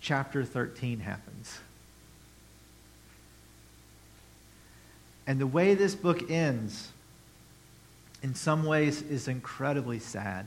chapter 0.00 0.46
13 0.46 1.00
happens. 1.00 1.58
And 5.26 5.38
the 5.38 5.46
way 5.46 5.74
this 5.74 5.94
book 5.94 6.30
ends, 6.30 6.88
in 8.22 8.34
some 8.34 8.64
ways, 8.64 9.02
is 9.02 9.28
incredibly 9.28 9.98
sad. 9.98 10.46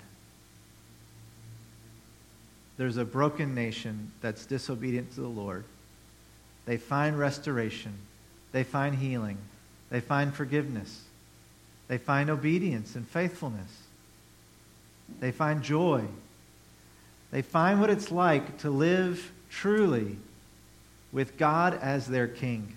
There's 2.78 2.98
a 2.98 3.06
broken 3.06 3.54
nation 3.54 4.12
that's 4.22 4.48
disobedient 4.48 5.14
to 5.14 5.22
the 5.22 5.28
Lord. 5.28 5.66
They 6.70 6.78
find 6.78 7.18
restoration, 7.18 7.96
they 8.52 8.64
find 8.64 8.94
healing, 8.94 9.40
they 9.90 10.02
find 10.02 10.32
forgiveness, 10.32 11.02
they 11.88 11.98
find 11.98 12.30
obedience 12.30 12.96
and 12.96 13.08
faithfulness, 13.08 13.72
they 15.20 15.32
find 15.32 15.64
joy 15.64 16.06
they 17.32 17.42
find 17.42 17.80
what 17.80 17.90
it's 17.90 18.12
like 18.12 18.60
to 18.60 18.70
live 18.70 19.32
truly 19.50 20.18
with 21.12 21.38
God 21.38 21.78
as 21.82 22.08
their 22.08 22.28
king. 22.28 22.76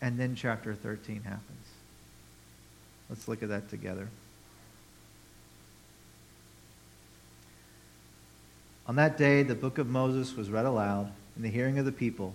And 0.00 0.18
then 0.18 0.34
chapter 0.34 0.74
13 0.74 1.22
happens. 1.22 1.42
Let's 3.08 3.28
look 3.28 3.42
at 3.42 3.48
that 3.48 3.70
together. 3.70 4.08
On 8.86 8.96
that 8.96 9.16
day, 9.16 9.42
the 9.42 9.54
book 9.54 9.78
of 9.78 9.88
Moses 9.88 10.36
was 10.36 10.50
read 10.50 10.66
aloud 10.66 11.10
in 11.36 11.42
the 11.42 11.50
hearing 11.50 11.78
of 11.78 11.84
the 11.84 11.92
people. 11.92 12.34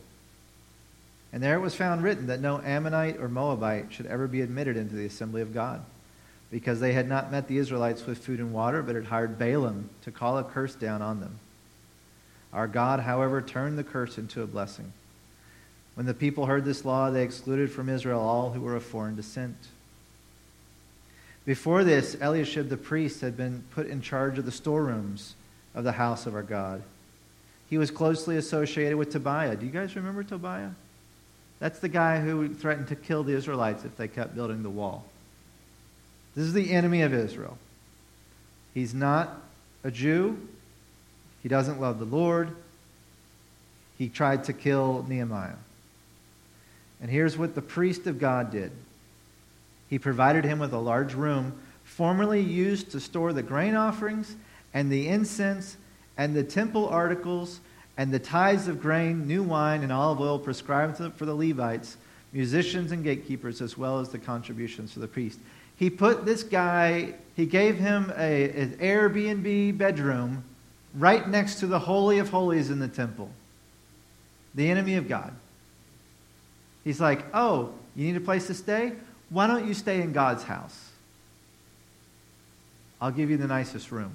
And 1.31 1.43
there 1.43 1.55
it 1.55 1.61
was 1.61 1.75
found 1.75 2.03
written 2.03 2.27
that 2.27 2.41
no 2.41 2.59
Ammonite 2.59 3.17
or 3.17 3.29
Moabite 3.29 3.93
should 3.93 4.07
ever 4.07 4.27
be 4.27 4.41
admitted 4.41 4.77
into 4.77 4.95
the 4.95 5.05
assembly 5.05 5.41
of 5.41 5.53
God 5.53 5.83
because 6.51 6.79
they 6.79 6.93
had 6.93 7.07
not 7.07 7.31
met 7.31 7.47
the 7.47 7.57
Israelites 7.57 8.05
with 8.05 8.17
food 8.17 8.39
and 8.39 8.53
water, 8.53 8.81
but 8.81 8.95
had 8.95 9.05
hired 9.05 9.37
Balaam 9.37 9.89
to 10.01 10.11
call 10.11 10.37
a 10.37 10.43
curse 10.43 10.73
down 10.73 11.01
on 11.01 11.19
them. 11.19 11.39
Our 12.51 12.67
God, 12.67 13.01
however, 13.01 13.41
turned 13.41 13.77
the 13.77 13.83
curse 13.83 14.17
into 14.17 14.41
a 14.41 14.47
blessing. 14.47 14.91
When 15.93 16.07
the 16.07 16.13
people 16.13 16.47
heard 16.47 16.65
this 16.65 16.85
law, 16.85 17.11
they 17.11 17.23
excluded 17.23 17.71
from 17.71 17.89
Israel 17.89 18.19
all 18.19 18.51
who 18.51 18.61
were 18.61 18.75
of 18.75 18.83
foreign 18.83 19.15
descent. 19.15 19.57
Before 21.45 21.83
this, 21.83 22.15
Eliashib 22.15 22.69
the 22.69 22.77
priest 22.77 23.21
had 23.21 23.37
been 23.37 23.63
put 23.71 23.87
in 23.87 24.01
charge 24.01 24.39
of 24.39 24.45
the 24.45 24.51
storerooms 24.51 25.35
of 25.75 25.83
the 25.83 25.91
house 25.91 26.25
of 26.25 26.33
our 26.33 26.43
God. 26.43 26.81
He 27.69 27.77
was 27.77 27.91
closely 27.91 28.37
associated 28.37 28.97
with 28.97 29.11
Tobiah. 29.11 29.55
Do 29.55 29.65
you 29.65 29.71
guys 29.71 29.95
remember 29.95 30.23
Tobiah? 30.23 30.71
That's 31.59 31.79
the 31.79 31.89
guy 31.89 32.19
who 32.19 32.53
threatened 32.53 32.87
to 32.87 32.95
kill 32.95 33.23
the 33.23 33.33
Israelites 33.33 33.83
if 33.83 33.95
they 33.97 34.07
kept 34.07 34.35
building 34.35 34.63
the 34.63 34.69
wall. 34.69 35.05
This 36.35 36.45
is 36.45 36.53
the 36.53 36.71
enemy 36.71 37.01
of 37.01 37.13
Israel. 37.13 37.57
He's 38.73 38.93
not 38.93 39.41
a 39.83 39.91
Jew. 39.91 40.39
He 41.43 41.49
doesn't 41.49 41.79
love 41.79 41.99
the 41.99 42.05
Lord. 42.05 42.55
He 43.97 44.09
tried 44.09 44.45
to 44.45 44.53
kill 44.53 45.05
Nehemiah. 45.07 45.55
And 47.01 47.11
here's 47.11 47.37
what 47.37 47.55
the 47.55 47.61
priest 47.61 48.07
of 48.07 48.19
God 48.19 48.51
did 48.51 48.71
He 49.89 49.99
provided 49.99 50.43
him 50.43 50.59
with 50.59 50.73
a 50.73 50.79
large 50.79 51.13
room 51.13 51.59
formerly 51.83 52.41
used 52.41 52.91
to 52.91 52.99
store 52.99 53.33
the 53.33 53.43
grain 53.43 53.75
offerings 53.75 54.35
and 54.73 54.91
the 54.91 55.07
incense 55.07 55.75
and 56.19 56.35
the 56.35 56.43
temple 56.43 56.85
articles 56.89 57.61
and 57.95 58.13
the 58.13 58.19
tithes 58.19 58.67
of 58.67 58.81
grain, 58.81 59.25
new 59.25 59.41
wine, 59.41 59.83
and 59.83 59.91
olive 59.91 60.19
oil 60.19 60.37
prescribed 60.37 60.97
for 61.15 61.25
the 61.25 61.33
Levites, 61.33 61.95
musicians 62.33 62.91
and 62.91 63.05
gatekeepers, 63.05 63.61
as 63.61 63.77
well 63.77 63.99
as 63.99 64.09
the 64.09 64.19
contributions 64.19 64.91
to 64.93 64.99
the 64.99 65.07
priest. 65.07 65.39
He 65.77 65.89
put 65.89 66.25
this 66.25 66.43
guy, 66.43 67.13
he 67.37 67.45
gave 67.45 67.77
him 67.77 68.11
a, 68.17 68.49
an 68.49 68.71
Airbnb 68.79 69.77
bedroom 69.77 70.43
right 70.93 71.25
next 71.25 71.61
to 71.61 71.67
the 71.67 71.79
Holy 71.79 72.19
of 72.19 72.27
Holies 72.27 72.69
in 72.69 72.79
the 72.79 72.89
temple, 72.89 73.29
the 74.53 74.69
enemy 74.69 74.95
of 74.95 75.07
God. 75.07 75.33
He's 76.83 76.99
like, 76.99 77.23
oh, 77.33 77.71
you 77.95 78.05
need 78.05 78.17
a 78.17 78.25
place 78.25 78.47
to 78.47 78.53
stay? 78.53 78.91
Why 79.29 79.47
don't 79.47 79.65
you 79.65 79.73
stay 79.73 80.01
in 80.01 80.11
God's 80.11 80.43
house? 80.43 80.89
I'll 82.99 83.11
give 83.11 83.29
you 83.29 83.37
the 83.37 83.47
nicest 83.47 83.89
room. 83.89 84.11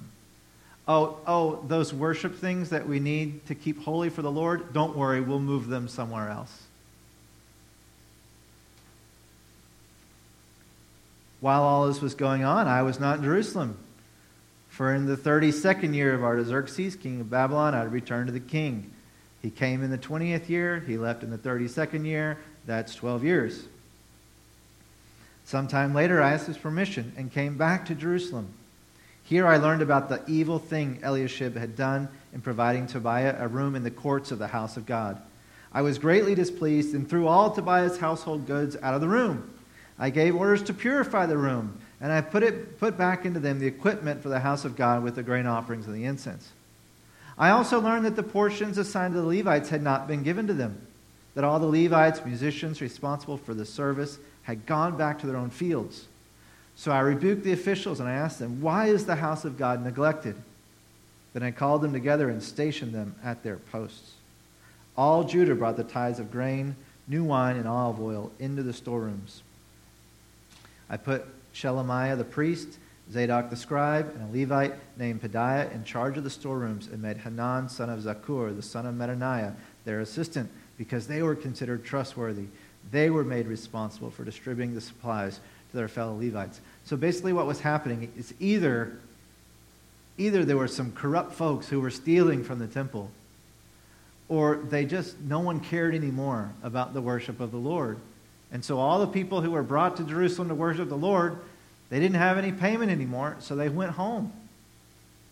Oh, 0.87 1.17
oh, 1.25 1.63
those 1.67 1.93
worship 1.93 2.35
things 2.35 2.69
that 2.69 2.87
we 2.87 2.99
need 2.99 3.45
to 3.47 3.55
keep 3.55 3.83
holy 3.83 4.09
for 4.09 4.21
the 4.21 4.31
Lord, 4.31 4.71
don't 4.71 4.95
worry, 4.95 5.19
we'll 5.19 5.39
move 5.39 5.67
them 5.67 5.87
somewhere 5.87 6.29
else. 6.29 6.63
While 11.39 11.63
all 11.63 11.87
this 11.87 12.01
was 12.01 12.13
going 12.13 12.43
on, 12.43 12.67
I 12.67 12.83
was 12.83 12.99
not 12.99 13.19
in 13.19 13.23
Jerusalem. 13.23 13.77
For 14.69 14.93
in 14.93 15.05
the 15.05 15.17
32nd 15.17 15.95
year 15.95 16.13
of 16.13 16.23
Artaxerxes, 16.23 16.95
king 16.95 17.21
of 17.21 17.29
Babylon, 17.29 17.73
I 17.73 17.83
returned 17.83 18.27
to 18.27 18.33
the 18.33 18.39
king. 18.39 18.91
He 19.41 19.49
came 19.49 19.83
in 19.83 19.89
the 19.89 19.97
20th 19.97 20.49
year, 20.49 20.83
he 20.85 20.97
left 20.97 21.23
in 21.23 21.29
the 21.29 21.37
32nd 21.37 22.05
year, 22.05 22.39
that's 22.65 22.93
12 22.95 23.23
years. 23.23 23.65
Sometime 25.45 25.93
later, 25.93 26.21
I 26.21 26.33
asked 26.33 26.47
his 26.47 26.57
permission 26.57 27.13
and 27.15 27.31
came 27.31 27.57
back 27.57 27.85
to 27.85 27.95
Jerusalem. 27.95 28.49
Here 29.25 29.47
I 29.47 29.57
learned 29.57 29.81
about 29.81 30.07
the 30.07 30.21
evil 30.27 30.59
thing 30.59 30.99
Eliashib 31.03 31.57
had 31.57 31.75
done 31.75 32.07
in 32.33 32.41
providing 32.41 32.87
Tobiah 32.87 33.35
a 33.39 33.47
room 33.47 33.75
in 33.75 33.83
the 33.83 33.91
courts 33.91 34.31
of 34.31 34.39
the 34.39 34.47
house 34.47 34.77
of 34.77 34.85
God. 34.85 35.21
I 35.73 35.81
was 35.81 35.99
greatly 35.99 36.35
displeased 36.35 36.93
and 36.95 37.09
threw 37.09 37.27
all 37.27 37.51
Tobiah's 37.51 37.97
household 37.97 38.45
goods 38.45 38.77
out 38.81 38.93
of 38.93 39.01
the 39.01 39.09
room. 39.09 39.51
I 39.99 40.11
gave 40.11 40.35
orders 40.35 40.63
to 40.63 40.73
purify 40.73 41.25
the 41.25 41.37
room, 41.37 41.77
and 41.99 42.11
I 42.11 42.21
put, 42.21 42.43
it, 42.43 42.79
put 42.79 42.97
back 42.97 43.25
into 43.25 43.39
them 43.39 43.59
the 43.59 43.67
equipment 43.67 44.21
for 44.21 44.29
the 44.29 44.39
house 44.39 44.63
of 44.63 44.75
God 44.75 45.03
with 45.03 45.15
the 45.15 45.23
grain 45.23 45.47
offerings 45.47 45.87
and 45.87 45.95
the 45.95 46.05
incense. 46.05 46.51
I 47.37 47.49
also 47.49 47.81
learned 47.81 48.05
that 48.05 48.15
the 48.15 48.23
portions 48.23 48.77
assigned 48.77 49.15
to 49.15 49.21
the 49.21 49.27
Levites 49.27 49.69
had 49.69 49.81
not 49.81 50.07
been 50.07 50.23
given 50.23 50.47
to 50.47 50.53
them 50.53 50.85
that 51.35 51.43
all 51.43 51.59
the 51.59 51.65
Levites, 51.65 52.25
musicians 52.25 52.81
responsible 52.81 53.37
for 53.37 53.53
the 53.53 53.65
service, 53.65 54.17
had 54.43 54.65
gone 54.65 54.97
back 54.97 55.19
to 55.19 55.27
their 55.27 55.35
own 55.35 55.49
fields. 55.49 56.05
So 56.75 56.91
I 56.91 56.99
rebuked 56.99 57.43
the 57.43 57.53
officials 57.53 57.99
and 57.99 58.09
I 58.09 58.13
asked 58.13 58.39
them, 58.39 58.61
Why 58.61 58.87
is 58.87 59.05
the 59.05 59.15
house 59.15 59.45
of 59.45 59.57
God 59.57 59.83
neglected? 59.83 60.35
Then 61.33 61.43
I 61.43 61.51
called 61.51 61.81
them 61.81 61.93
together 61.93 62.29
and 62.29 62.41
stationed 62.41 62.93
them 62.93 63.15
at 63.23 63.43
their 63.43 63.57
posts. 63.57 64.13
All 64.97 65.23
Judah 65.23 65.55
brought 65.55 65.77
the 65.77 65.83
tithes 65.83 66.19
of 66.19 66.31
grain, 66.31 66.75
new 67.07 67.23
wine, 67.23 67.57
and 67.57 67.67
olive 67.67 67.99
oil 67.99 68.31
into 68.39 68.63
the 68.63 68.73
storerooms. 68.73 69.43
I 70.89 70.97
put 70.97 71.25
Shelemiah 71.53 72.17
the 72.17 72.23
priest, 72.23 72.77
Zadok 73.11 73.49
the 73.49 73.55
scribe, 73.55 74.13
and 74.15 74.29
a 74.29 74.37
Levite 74.37 74.75
named 74.97 75.21
Pedaiah 75.21 75.73
in 75.73 75.83
charge 75.83 76.17
of 76.17 76.23
the 76.23 76.29
storerooms, 76.29 76.87
and 76.87 77.01
made 77.01 77.17
Hanan, 77.17 77.69
son 77.69 77.89
of 77.89 77.99
Zaccur, 77.99 78.55
the 78.55 78.61
son 78.61 78.85
of 78.85 78.95
Mattaniah, 78.95 79.53
their 79.83 79.99
assistant 79.99 80.49
because 80.77 81.07
they 81.07 81.21
were 81.21 81.35
considered 81.35 81.83
trustworthy. 81.83 82.45
They 82.91 83.09
were 83.09 83.23
made 83.23 83.47
responsible 83.47 84.11
for 84.11 84.23
distributing 84.23 84.75
the 84.75 84.81
supplies 84.81 85.39
their 85.75 85.87
fellow 85.87 86.17
Levites. 86.17 86.59
So 86.85 86.97
basically, 86.97 87.33
what 87.33 87.45
was 87.45 87.61
happening 87.61 88.11
is 88.17 88.33
either, 88.39 88.97
either 90.17 90.43
there 90.43 90.57
were 90.57 90.67
some 90.67 90.91
corrupt 90.91 91.33
folks 91.33 91.67
who 91.67 91.79
were 91.79 91.91
stealing 91.91 92.43
from 92.43 92.59
the 92.59 92.67
temple, 92.67 93.11
or 94.27 94.55
they 94.55 94.85
just, 94.85 95.19
no 95.19 95.39
one 95.39 95.59
cared 95.59 95.93
anymore 95.93 96.51
about 96.63 96.93
the 96.93 97.01
worship 97.01 97.39
of 97.39 97.51
the 97.51 97.57
Lord. 97.57 97.99
And 98.51 98.63
so 98.63 98.79
all 98.79 98.99
the 98.99 99.07
people 99.07 99.41
who 99.41 99.51
were 99.51 99.63
brought 99.63 99.97
to 99.97 100.03
Jerusalem 100.03 100.47
to 100.49 100.55
worship 100.55 100.89
the 100.89 100.97
Lord, 100.97 101.37
they 101.89 101.99
didn't 101.99 102.15
have 102.15 102.37
any 102.37 102.51
payment 102.51 102.91
anymore, 102.91 103.35
so 103.39 103.55
they 103.55 103.69
went 103.69 103.91
home. 103.91 104.31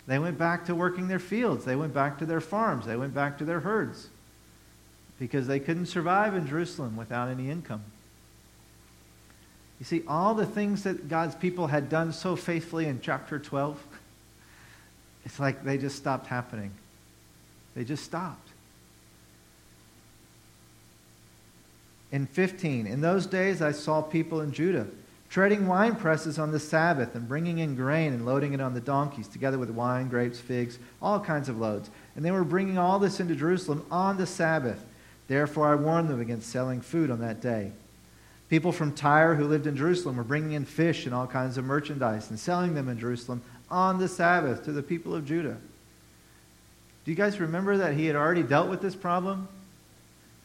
They 0.06 0.20
went 0.20 0.38
back 0.38 0.66
to 0.66 0.76
working 0.76 1.08
their 1.08 1.20
fields. 1.20 1.66
They 1.66 1.76
went 1.76 1.94
back 1.94 2.20
to 2.20 2.26
their 2.26 2.42
farms. 2.42 2.86
They 2.86 2.96
went 2.96 3.14
back 3.14 3.38
to 3.38 3.46
their 3.46 3.62
herds 3.62 4.10
because 5.20 5.48
they 5.48 5.60
couldn't 5.60 5.86
survive 5.86 6.36
in 6.36 6.46
Jerusalem 6.46 6.98
without 6.98 7.30
any 7.30 7.50
income. 7.50 7.84
You 9.84 9.86
see, 9.86 10.04
all 10.08 10.34
the 10.34 10.46
things 10.46 10.84
that 10.84 11.10
God's 11.10 11.36
people 11.36 11.68
had 11.68 11.90
done 11.90 12.14
so 12.14 12.38
faithfully 12.38 12.86
in 12.86 13.02
chapter 13.02 13.38
12, 13.38 13.78
it's 15.26 15.42
like 15.42 15.66
they 15.66 15.78
just 15.78 15.98
stopped 15.98 16.28
happening. 16.28 16.72
They 17.76 17.84
just 17.84 18.06
stopped. 18.06 18.48
In 22.14 22.28
15, 22.28 22.88
in 22.88 23.02
those 23.02 23.26
days 23.26 23.62
I 23.62 23.74
saw 23.74 24.02
people 24.02 24.40
in 24.40 24.54
Judah 24.54 24.88
treading 25.30 25.68
wine 25.68 25.98
presses 25.98 26.40
on 26.40 26.54
the 26.54 26.62
Sabbath 26.62 27.14
and 27.14 27.28
bringing 27.28 27.58
in 27.58 27.76
grain 27.76 28.14
and 28.14 28.26
loading 28.26 28.54
it 28.54 28.62
on 28.62 28.74
the 28.74 28.80
donkeys, 28.80 29.28
together 29.28 29.60
with 29.60 29.70
wine, 29.70 30.08
grapes, 30.08 30.40
figs, 30.40 30.80
all 31.02 31.20
kinds 31.20 31.50
of 31.50 31.58
loads. 31.58 31.90
And 32.16 32.24
they 32.24 32.32
were 32.32 32.46
bringing 32.46 32.78
all 32.78 33.00
this 33.00 33.20
into 33.20 33.36
Jerusalem 33.36 33.86
on 33.92 34.16
the 34.16 34.28
Sabbath. 34.28 34.82
Therefore, 35.28 35.68
I 35.68 35.76
warned 35.76 36.08
them 36.08 36.22
against 36.22 36.50
selling 36.50 36.80
food 36.80 37.12
on 37.12 37.20
that 37.20 37.42
day. 37.42 37.74
People 38.54 38.72
from 38.72 38.92
Tyre 38.92 39.34
who 39.34 39.48
lived 39.48 39.66
in 39.66 39.76
Jerusalem 39.76 40.16
were 40.16 40.24
bringing 40.24 40.52
in 40.52 40.64
fish 40.64 41.08
and 41.08 41.16
all 41.16 41.26
kinds 41.26 41.58
of 41.58 41.66
merchandise 41.66 42.30
and 42.30 42.40
selling 42.40 42.76
them 42.76 42.88
in 42.88 43.00
Jerusalem 43.00 43.42
on 43.68 43.98
the 43.98 44.08
Sabbath 44.08 44.64
to 44.66 44.72
the 44.72 44.84
people 44.84 45.16
of 45.16 45.26
Judah. 45.26 45.58
Do 47.04 47.12
you 47.12 47.16
guys 47.16 47.40
remember 47.40 47.78
that 47.78 47.96
he 47.96 48.06
had 48.06 48.16
already 48.16 48.44
dealt 48.44 48.70
with 48.70 48.80
this 48.80 48.94
problem? 48.94 49.48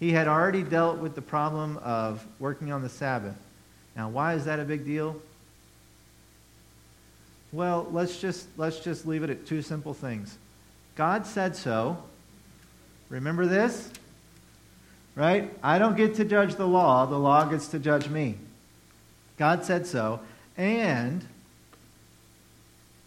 He 0.01 0.11
had 0.11 0.27
already 0.27 0.63
dealt 0.63 0.97
with 0.97 1.17
the 1.17 1.21
problem 1.21 1.77
of 1.85 2.27
working 2.39 2.73
on 2.73 2.81
the 2.81 2.89
Sabbath. 2.89 3.37
Now, 3.95 4.09
why 4.09 4.33
is 4.33 4.47
that 4.47 4.59
a 4.59 4.65
big 4.65 4.87
deal? 4.87 5.15
Well, 7.53 7.89
let's 7.93 8.19
just, 8.19 8.49
let's 8.57 8.81
just 8.81 9.07
leave 9.07 9.23
it 9.23 9.29
at 9.29 9.45
two 9.45 9.61
simple 9.61 9.93
things. 9.93 10.39
God 10.95 11.27
said 11.27 11.55
so. 11.55 12.03
Remember 13.11 13.45
this? 13.45 13.91
Right? 15.19 15.51
I 15.65 15.81
don't 15.81 15.97
get 15.97 16.15
to 16.15 16.25
judge 16.25 16.55
the 16.55 16.67
law, 16.67 17.05
the 17.05 17.19
law 17.19 17.45
gets 17.45 17.67
to 17.69 17.81
judge 17.81 18.09
me. 18.09 18.37
God 19.37 19.65
said 19.65 19.85
so. 19.85 20.21
And 20.57 21.27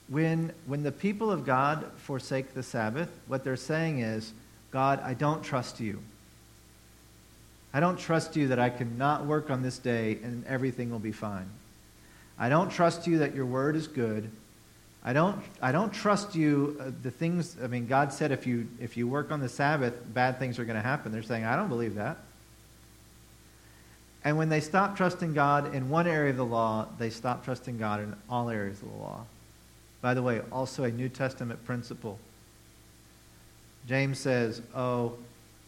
when, 0.09 0.51
when 0.65 0.83
the 0.83 0.91
people 0.91 1.31
of 1.31 1.45
God 1.45 1.89
forsake 1.95 2.53
the 2.53 2.63
Sabbath, 2.63 3.09
what 3.27 3.45
they're 3.45 3.55
saying 3.55 3.99
is, 3.99 4.33
God, 4.71 4.99
I 5.01 5.13
don't 5.13 5.41
trust 5.41 5.79
you. 5.79 6.01
I 7.73 7.79
don't 7.79 7.97
trust 7.97 8.35
you 8.35 8.49
that 8.49 8.59
I 8.59 8.69
can 8.69 8.97
not 8.97 9.25
work 9.25 9.49
on 9.49 9.61
this 9.61 9.77
day 9.77 10.19
and 10.21 10.45
everything 10.45 10.91
will 10.91 10.99
be 10.99 11.13
fine. 11.13 11.49
I 12.37 12.49
don't 12.49 12.69
trust 12.69 13.07
you 13.07 13.19
that 13.19 13.33
your 13.33 13.45
word 13.45 13.77
is 13.77 13.87
good. 13.87 14.29
I 15.03 15.13
don't, 15.13 15.41
I 15.61 15.71
don't 15.71 15.91
trust 15.91 16.35
you. 16.35 16.77
Uh, 16.79 16.91
the 17.01 17.11
things, 17.11 17.57
I 17.61 17.67
mean, 17.67 17.87
God 17.87 18.13
said 18.13 18.31
if 18.31 18.45
you, 18.45 18.67
if 18.79 18.97
you 18.97 19.07
work 19.07 19.31
on 19.31 19.39
the 19.39 19.49
Sabbath, 19.49 19.95
bad 20.13 20.37
things 20.37 20.59
are 20.59 20.65
going 20.65 20.75
to 20.75 20.81
happen. 20.81 21.11
They're 21.11 21.23
saying, 21.23 21.43
I 21.43 21.55
don't 21.55 21.69
believe 21.69 21.95
that. 21.95 22.17
And 24.23 24.37
when 24.37 24.49
they 24.49 24.59
stop 24.59 24.95
trusting 24.95 25.33
God 25.33 25.73
in 25.73 25.89
one 25.89 26.05
area 26.05 26.29
of 26.29 26.37
the 26.37 26.45
law, 26.45 26.87
they 26.99 27.09
stop 27.09 27.43
trusting 27.43 27.79
God 27.79 28.01
in 28.01 28.15
all 28.29 28.49
areas 28.51 28.81
of 28.83 28.91
the 28.91 28.97
law. 28.97 29.25
By 30.01 30.13
the 30.13 30.21
way, 30.21 30.41
also 30.51 30.83
a 30.83 30.91
New 30.91 31.09
Testament 31.09 31.65
principle. 31.65 32.19
James 33.87 34.19
says, 34.19 34.61
oh, 34.75 35.17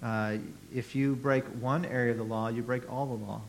uh, 0.04 0.38
if 0.74 0.94
you 0.94 1.16
break 1.16 1.44
one 1.46 1.86
area 1.86 2.12
of 2.12 2.18
the 2.18 2.24
law, 2.24 2.50
you 2.50 2.62
break 2.62 2.92
all 2.92 3.08
the 3.08 3.26
law. 3.26 3.42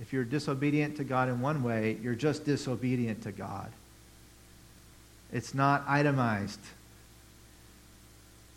If 0.00 0.12
you're 0.12 0.24
disobedient 0.24 0.96
to 0.96 1.04
God 1.04 1.28
in 1.28 1.42
one 1.42 1.62
way, 1.62 1.98
you're 2.02 2.14
just 2.14 2.46
disobedient 2.46 3.22
to 3.24 3.32
God. 3.32 3.70
It's 5.32 5.54
not 5.54 5.84
itemized. 5.88 6.60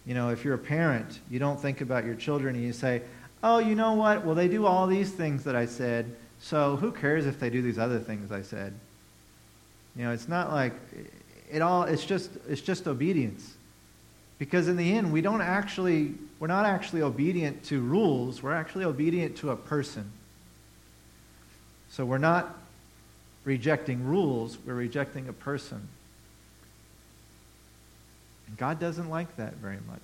You 0.05 0.13
know, 0.13 0.29
if 0.29 0.43
you're 0.43 0.53
a 0.53 0.59
parent, 0.59 1.19
you 1.29 1.39
don't 1.39 1.59
think 1.59 1.81
about 1.81 2.05
your 2.05 2.15
children 2.15 2.55
and 2.55 2.63
you 2.63 2.73
say, 2.73 3.01
oh, 3.43 3.59
you 3.59 3.75
know 3.75 3.93
what? 3.93 4.25
Well, 4.25 4.35
they 4.35 4.47
do 4.47 4.65
all 4.65 4.85
these 4.85 5.11
things 5.11 5.43
that 5.45 5.55
I 5.55 5.65
said, 5.65 6.15
so 6.39 6.75
who 6.75 6.91
cares 6.91 7.25
if 7.25 7.39
they 7.39 7.49
do 7.49 7.61
these 7.61 7.79
other 7.79 7.99
things 7.99 8.31
I 8.31 8.41
said? 8.41 8.73
You 9.95 10.03
know, 10.03 10.11
it's 10.11 10.27
not 10.27 10.51
like 10.51 10.73
it 11.51 11.61
all 11.61 11.83
it's 11.83 12.05
just 12.05 12.31
it's 12.47 12.61
just 12.61 12.87
obedience. 12.87 13.53
Because 14.37 14.67
in 14.67 14.75
the 14.75 14.97
end, 14.97 15.13
we 15.13 15.21
don't 15.21 15.41
actually 15.41 16.13
we're 16.39 16.47
not 16.47 16.65
actually 16.65 17.01
obedient 17.01 17.63
to 17.65 17.81
rules, 17.81 18.43
we're 18.43 18.53
actually 18.53 18.83
obedient 18.83 19.37
to 19.37 19.51
a 19.51 19.55
person. 19.55 20.11
So 21.89 22.05
we're 22.05 22.17
not 22.17 22.57
rejecting 23.45 24.03
rules, 24.05 24.57
we're 24.65 24.73
rejecting 24.73 25.29
a 25.29 25.33
person. 25.33 25.87
And 28.47 28.57
God 28.57 28.79
doesn't 28.79 29.09
like 29.09 29.35
that 29.37 29.55
very 29.55 29.79
much. 29.87 30.01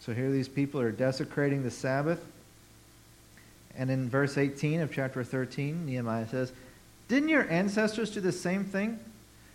So 0.00 0.12
here 0.12 0.30
these 0.30 0.48
people 0.48 0.80
are 0.80 0.92
desecrating 0.92 1.62
the 1.62 1.70
Sabbath. 1.70 2.20
And 3.76 3.90
in 3.90 4.08
verse 4.08 4.36
18 4.36 4.80
of 4.80 4.92
chapter 4.92 5.24
13, 5.24 5.86
Nehemiah 5.86 6.28
says, 6.28 6.52
Didn't 7.08 7.30
your 7.30 7.50
ancestors 7.50 8.10
do 8.10 8.20
the 8.20 8.32
same 8.32 8.64
thing? 8.64 8.98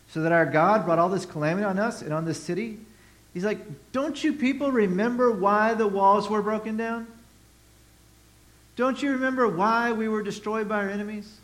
So 0.09 0.21
that 0.21 0.31
our 0.31 0.45
God 0.45 0.85
brought 0.85 0.97
all 0.97 1.09
this 1.09 1.25
calamity 1.25 1.65
on 1.65 1.77
us 1.77 2.01
and 2.01 2.11
on 2.13 2.25
this 2.25 2.41
city? 2.41 2.79
He's 3.33 3.45
like, 3.45 3.59
Don't 3.91 4.21
you 4.23 4.33
people 4.33 4.71
remember 4.71 5.31
why 5.31 5.75
the 5.75 5.87
walls 5.87 6.29
were 6.29 6.41
broken 6.41 6.77
down? 6.77 7.07
Don't 8.75 9.03
you 9.03 9.11
remember 9.11 9.47
why 9.47 9.91
we 9.91 10.07
were 10.07 10.23
destroyed 10.23 10.67
by 10.67 10.77
our 10.77 10.89
enemies? 10.89 11.37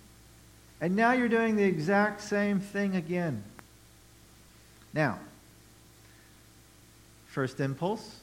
And 0.81 0.95
now 0.95 1.11
you're 1.11 1.29
doing 1.29 1.55
the 1.55 1.63
exact 1.63 2.21
same 2.21 2.59
thing 2.59 2.95
again. 2.95 3.43
Now, 4.95 5.19
first 7.27 7.59
impulse 7.59 8.21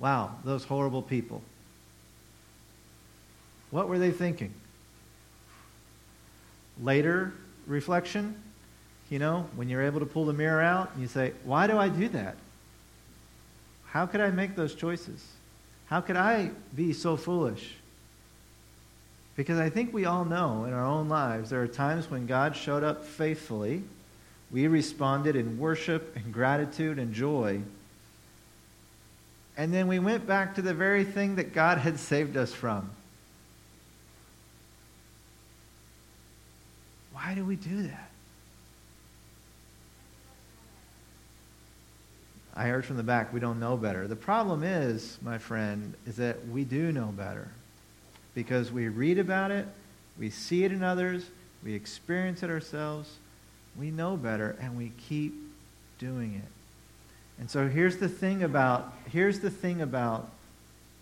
wow, 0.00 0.34
those 0.44 0.64
horrible 0.64 1.02
people. 1.02 1.42
What 3.70 3.88
were 3.88 3.98
they 3.98 4.10
thinking? 4.10 4.52
Later 6.82 7.32
reflection, 7.66 8.34
you 9.10 9.18
know, 9.18 9.46
when 9.54 9.68
you're 9.68 9.82
able 9.82 10.00
to 10.00 10.06
pull 10.06 10.24
the 10.24 10.32
mirror 10.32 10.62
out 10.62 10.90
and 10.92 11.02
you 11.02 11.06
say, 11.06 11.32
why 11.44 11.66
do 11.66 11.78
I 11.78 11.88
do 11.88 12.08
that? 12.08 12.36
How 13.86 14.06
could 14.06 14.20
I 14.20 14.30
make 14.30 14.56
those 14.56 14.74
choices? 14.74 15.24
How 15.86 16.00
could 16.00 16.16
I 16.16 16.50
be 16.74 16.92
so 16.92 17.16
foolish? 17.16 17.74
Because 19.36 19.58
I 19.58 19.68
think 19.68 19.92
we 19.92 20.06
all 20.06 20.24
know 20.24 20.64
in 20.64 20.72
our 20.72 20.84
own 20.84 21.08
lives 21.08 21.50
there 21.50 21.62
are 21.62 21.68
times 21.68 22.10
when 22.10 22.26
God 22.26 22.56
showed 22.56 22.82
up 22.82 23.04
faithfully. 23.04 23.82
We 24.52 24.66
responded 24.66 25.36
in 25.36 25.58
worship 25.58 26.16
and 26.16 26.32
gratitude 26.32 26.98
and 26.98 27.14
joy. 27.14 27.62
And 29.56 29.72
then 29.72 29.86
we 29.86 29.98
went 29.98 30.26
back 30.26 30.54
to 30.56 30.62
the 30.62 30.74
very 30.74 31.04
thing 31.04 31.36
that 31.36 31.52
God 31.52 31.78
had 31.78 31.98
saved 31.98 32.36
us 32.36 32.52
from. 32.52 32.90
Why 37.12 37.34
do 37.34 37.44
we 37.44 37.56
do 37.56 37.82
that? 37.82 38.10
I 42.56 42.64
heard 42.64 42.84
from 42.84 42.96
the 42.96 43.02
back, 43.02 43.32
we 43.32 43.40
don't 43.40 43.60
know 43.60 43.76
better. 43.76 44.08
The 44.08 44.16
problem 44.16 44.64
is, 44.64 45.18
my 45.22 45.38
friend, 45.38 45.94
is 46.06 46.16
that 46.16 46.46
we 46.48 46.64
do 46.64 46.90
know 46.90 47.06
better. 47.06 47.48
Because 48.34 48.72
we 48.72 48.88
read 48.88 49.18
about 49.18 49.50
it, 49.50 49.66
we 50.18 50.30
see 50.30 50.64
it 50.64 50.72
in 50.72 50.82
others, 50.82 51.24
we 51.62 51.74
experience 51.74 52.42
it 52.42 52.50
ourselves, 52.50 53.18
we 53.78 53.90
know 53.90 54.16
better, 54.16 54.56
and 54.60 54.76
we 54.76 54.92
keep 55.08 55.34
doing 55.98 56.34
it. 56.34 56.50
And 57.38 57.50
so 57.50 57.68
here's 57.68 57.96
the 57.96 58.08
thing 58.08 58.42
about 58.42 58.92
here's 59.10 59.40
the 59.40 59.50
thing 59.50 59.80
about 59.80 60.30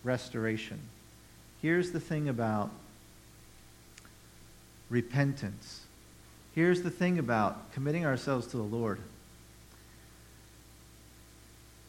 restoration. 0.03 0.79
Here's 1.61 1.91
the 1.91 1.99
thing 1.99 2.29
about 2.29 2.71
repentance. 4.89 5.81
Here's 6.55 6.81
the 6.81 6.89
thing 6.89 7.19
about 7.19 7.71
committing 7.73 8.05
ourselves 8.05 8.47
to 8.47 8.57
the 8.57 8.63
Lord. 8.63 8.99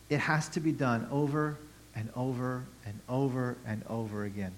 It 0.08 0.18
has 0.18 0.48
to 0.50 0.60
be 0.60 0.72
done 0.72 1.06
over 1.10 1.56
and 1.94 2.08
over 2.16 2.64
and 2.84 2.98
over 3.08 3.56
and 3.66 3.82
over 3.88 4.24
again. 4.24 4.52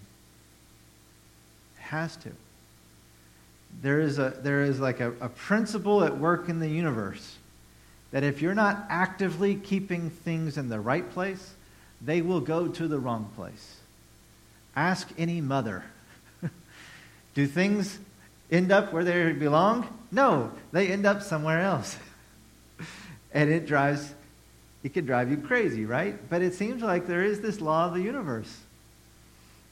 It 1.77 1.83
has 1.83 2.17
to. 2.17 2.31
There 3.81 4.01
is, 4.01 4.19
a, 4.19 4.31
there 4.43 4.63
is 4.63 4.79
like 4.79 5.01
a, 5.01 5.13
a 5.21 5.29
principle 5.29 6.05
at 6.05 6.19
work 6.19 6.49
in 6.49 6.61
the 6.61 6.69
universe 6.69 7.37
that 8.13 8.23
if 8.23 8.43
you're 8.43 8.55
not 8.55 8.85
actively 8.89 9.55
keeping 9.55 10.11
things 10.11 10.59
in 10.59 10.69
the 10.69 10.79
right 10.79 11.11
place, 11.11 11.55
they 12.01 12.21
will 12.21 12.41
go 12.41 12.69
to 12.69 12.87
the 12.87 12.99
wrong 12.99 13.31
place. 13.35 13.77
Ask 14.77 15.09
any 15.19 15.41
mother. 15.41 15.85
Do 17.35 17.47
things 17.47 17.99
end 18.51 18.71
up 18.71 18.93
where 18.93 19.03
they 19.03 19.33
belong? 19.33 19.89
No, 20.11 20.53
they 20.73 20.89
end 20.89 21.07
up 21.07 21.23
somewhere 21.23 21.63
else. 21.63 21.97
and 23.33 23.51
it 23.51 23.67
drives, 23.67 24.15
it 24.83 24.91
could 24.91 25.07
drive 25.07 25.31
you 25.31 25.39
crazy, 25.39 25.87
right? 25.87 26.17
But 26.29 26.43
it 26.43 26.55
seems 26.55 26.83
like 26.83 27.07
there 27.07 27.25
is 27.25 27.41
this 27.41 27.61
law 27.61 27.87
of 27.87 27.95
the 27.95 28.03
universe. 28.03 28.55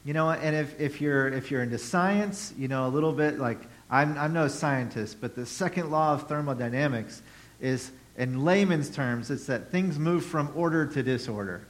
You 0.03 0.13
know, 0.13 0.31
and 0.31 0.55
if, 0.55 0.79
if, 0.79 0.99
you're, 0.99 1.27
if 1.27 1.51
you're 1.51 1.61
into 1.61 1.77
science, 1.77 2.53
you 2.57 2.67
know, 2.67 2.87
a 2.87 2.89
little 2.89 3.11
bit 3.11 3.37
like, 3.37 3.59
I'm, 3.91 4.17
I'm 4.17 4.33
no 4.33 4.47
scientist, 4.47 5.17
but 5.19 5.35
the 5.35 5.45
second 5.45 5.91
law 5.91 6.13
of 6.13 6.27
thermodynamics 6.27 7.21
is 7.59 7.91
in 8.17 8.43
layman's 8.43 8.89
terms, 8.89 9.29
it's 9.29 9.45
that 9.47 9.69
things 9.69 9.99
move 9.99 10.25
from 10.25 10.51
order 10.55 10.85
to 10.85 11.03
disorder. 11.03 11.61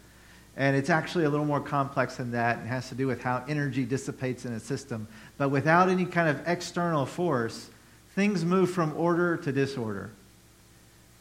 And 0.57 0.75
it's 0.75 0.89
actually 0.89 1.23
a 1.23 1.29
little 1.29 1.45
more 1.45 1.61
complex 1.61 2.17
than 2.17 2.31
that. 2.31 2.59
It 2.59 2.67
has 2.67 2.89
to 2.89 2.95
do 2.95 3.07
with 3.07 3.21
how 3.21 3.43
energy 3.47 3.85
dissipates 3.85 4.45
in 4.45 4.53
a 4.53 4.59
system. 4.59 5.07
But 5.37 5.49
without 5.49 5.89
any 5.89 6.05
kind 6.05 6.29
of 6.29 6.47
external 6.47 7.05
force, 7.05 7.69
things 8.15 8.43
move 8.43 8.69
from 8.69 8.95
order 8.97 9.37
to 9.37 9.51
disorder. 9.51 10.11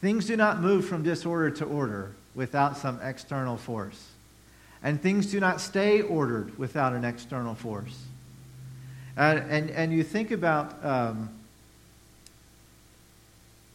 Things 0.01 0.25
do 0.25 0.35
not 0.35 0.59
move 0.59 0.85
from 0.85 1.03
disorder 1.03 1.49
to 1.51 1.65
order 1.65 2.11
without 2.35 2.77
some 2.77 2.99
external 3.01 3.57
force. 3.57 4.09
And 4.83 5.01
things 5.01 5.27
do 5.27 5.39
not 5.39 5.61
stay 5.61 6.01
ordered 6.01 6.57
without 6.57 6.93
an 6.93 7.05
external 7.05 7.55
force. 7.55 7.97
And, 9.17 9.39
and, 9.51 9.69
and 9.71 9.93
you 9.93 10.03
think 10.03 10.31
about. 10.31 10.83
Um, 10.85 11.29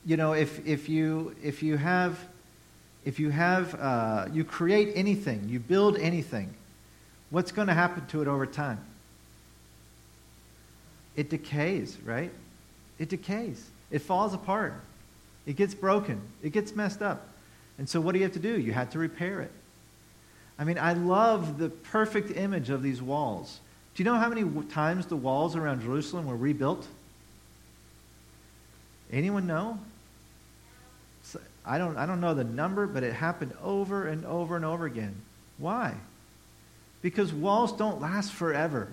you 0.07 0.17
know, 0.17 0.33
if, 0.33 0.65
if, 0.65 0.89
you, 0.89 1.35
if 1.43 1.65
you 1.65 1.77
have, 1.77 2.17
if 3.05 3.19
you 3.19 3.31
have, 3.31 3.75
uh, 3.75 4.27
you 4.33 4.45
create 4.45 4.93
anything, 4.95 5.49
you 5.49 5.59
build 5.59 5.99
anything, 5.99 6.55
what's 7.31 7.51
going 7.51 7.67
to 7.67 7.75
happen 7.75 8.07
to 8.07 8.23
it 8.23 8.29
over 8.29 8.47
time? 8.47 8.79
It 11.17 11.29
decays, 11.29 11.99
right? 12.05 12.31
It 13.01 13.09
decays. 13.09 13.69
It 13.91 13.99
falls 13.99 14.33
apart. 14.33 14.75
It 15.45 15.57
gets 15.57 15.75
broken. 15.75 16.21
It 16.41 16.53
gets 16.53 16.77
messed 16.77 17.03
up. 17.03 17.27
And 17.77 17.89
so 17.89 18.01
what 18.01 18.13
do 18.13 18.19
you 18.19 18.25
have 18.25 18.35
to 18.35 18.39
do? 18.39 18.61
You 18.61 18.73
have 18.75 18.91
to 18.91 19.01
repair 19.01 19.41
it. 19.41 19.51
I 20.57 20.65
mean, 20.65 20.79
I 20.79 20.93
love 20.93 21.59
the 21.59 21.69
perfect 21.69 22.37
image 22.37 22.71
of 22.71 22.83
these 22.83 23.03
walls. 23.03 23.59
Do 23.97 24.03
you 24.03 24.05
know 24.05 24.19
how 24.19 24.29
many 24.29 24.45
times 24.67 25.07
the 25.07 25.17
walls 25.17 25.57
around 25.57 25.81
Jerusalem 25.81 26.27
were 26.27 26.37
rebuilt? 26.37 26.87
Anyone 29.11 29.47
know? 29.47 29.79
I 31.65 31.79
don't, 31.79 31.97
I 31.97 32.05
don't 32.05 32.21
know 32.21 32.35
the 32.35 32.45
number, 32.45 32.87
but 32.87 33.03
it 33.03 33.15
happened 33.15 33.55
over 33.63 34.07
and 34.07 34.27
over 34.27 34.55
and 34.55 34.67
over 34.67 34.85
again. 34.85 35.15
Why? 35.57 35.95
Because 37.01 37.33
walls 37.33 37.73
don't 37.73 37.99
last 37.99 38.33
forever. 38.33 38.89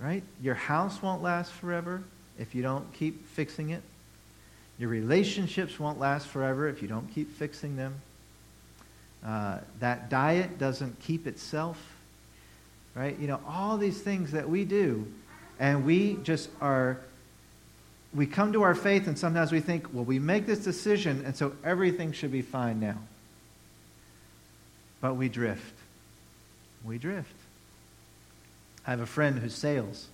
Right? 0.00 0.22
Your 0.42 0.54
house 0.54 1.02
won't 1.02 1.22
last 1.22 1.52
forever 1.52 2.02
if 2.38 2.54
you 2.54 2.62
don't 2.62 2.90
keep 2.94 3.28
fixing 3.28 3.70
it. 3.70 3.82
Your 4.78 4.88
relationships 4.88 5.78
won't 5.78 5.98
last 5.98 6.28
forever 6.28 6.66
if 6.66 6.80
you 6.80 6.88
don't 6.88 7.12
keep 7.14 7.36
fixing 7.36 7.76
them. 7.76 8.00
Uh, 9.24 9.58
that 9.80 10.08
diet 10.08 10.58
doesn't 10.58 10.98
keep 11.00 11.26
itself. 11.26 11.78
Right? 12.96 13.18
You 13.18 13.26
know, 13.26 13.40
all 13.46 13.76
these 13.76 14.00
things 14.00 14.32
that 14.32 14.48
we 14.48 14.64
do, 14.64 15.06
and 15.60 15.84
we 15.84 16.14
just 16.24 16.48
are 16.60 16.98
we 18.14 18.26
come 18.26 18.54
to 18.54 18.62
our 18.62 18.74
faith 18.74 19.06
and 19.06 19.18
sometimes 19.18 19.52
we 19.52 19.60
think, 19.60 19.92
well, 19.92 20.04
we 20.04 20.18
make 20.18 20.46
this 20.46 20.60
decision 20.60 21.22
and 21.26 21.36
so 21.36 21.52
everything 21.62 22.12
should 22.12 22.32
be 22.32 22.40
fine 22.40 22.80
now. 22.80 22.96
But 25.02 25.14
we 25.14 25.28
drift. 25.28 25.74
We 26.82 26.96
drift. 26.96 27.34
I 28.86 28.90
have 28.90 29.00
a 29.00 29.06
friend 29.06 29.38
who 29.38 29.50
sails. 29.50 30.06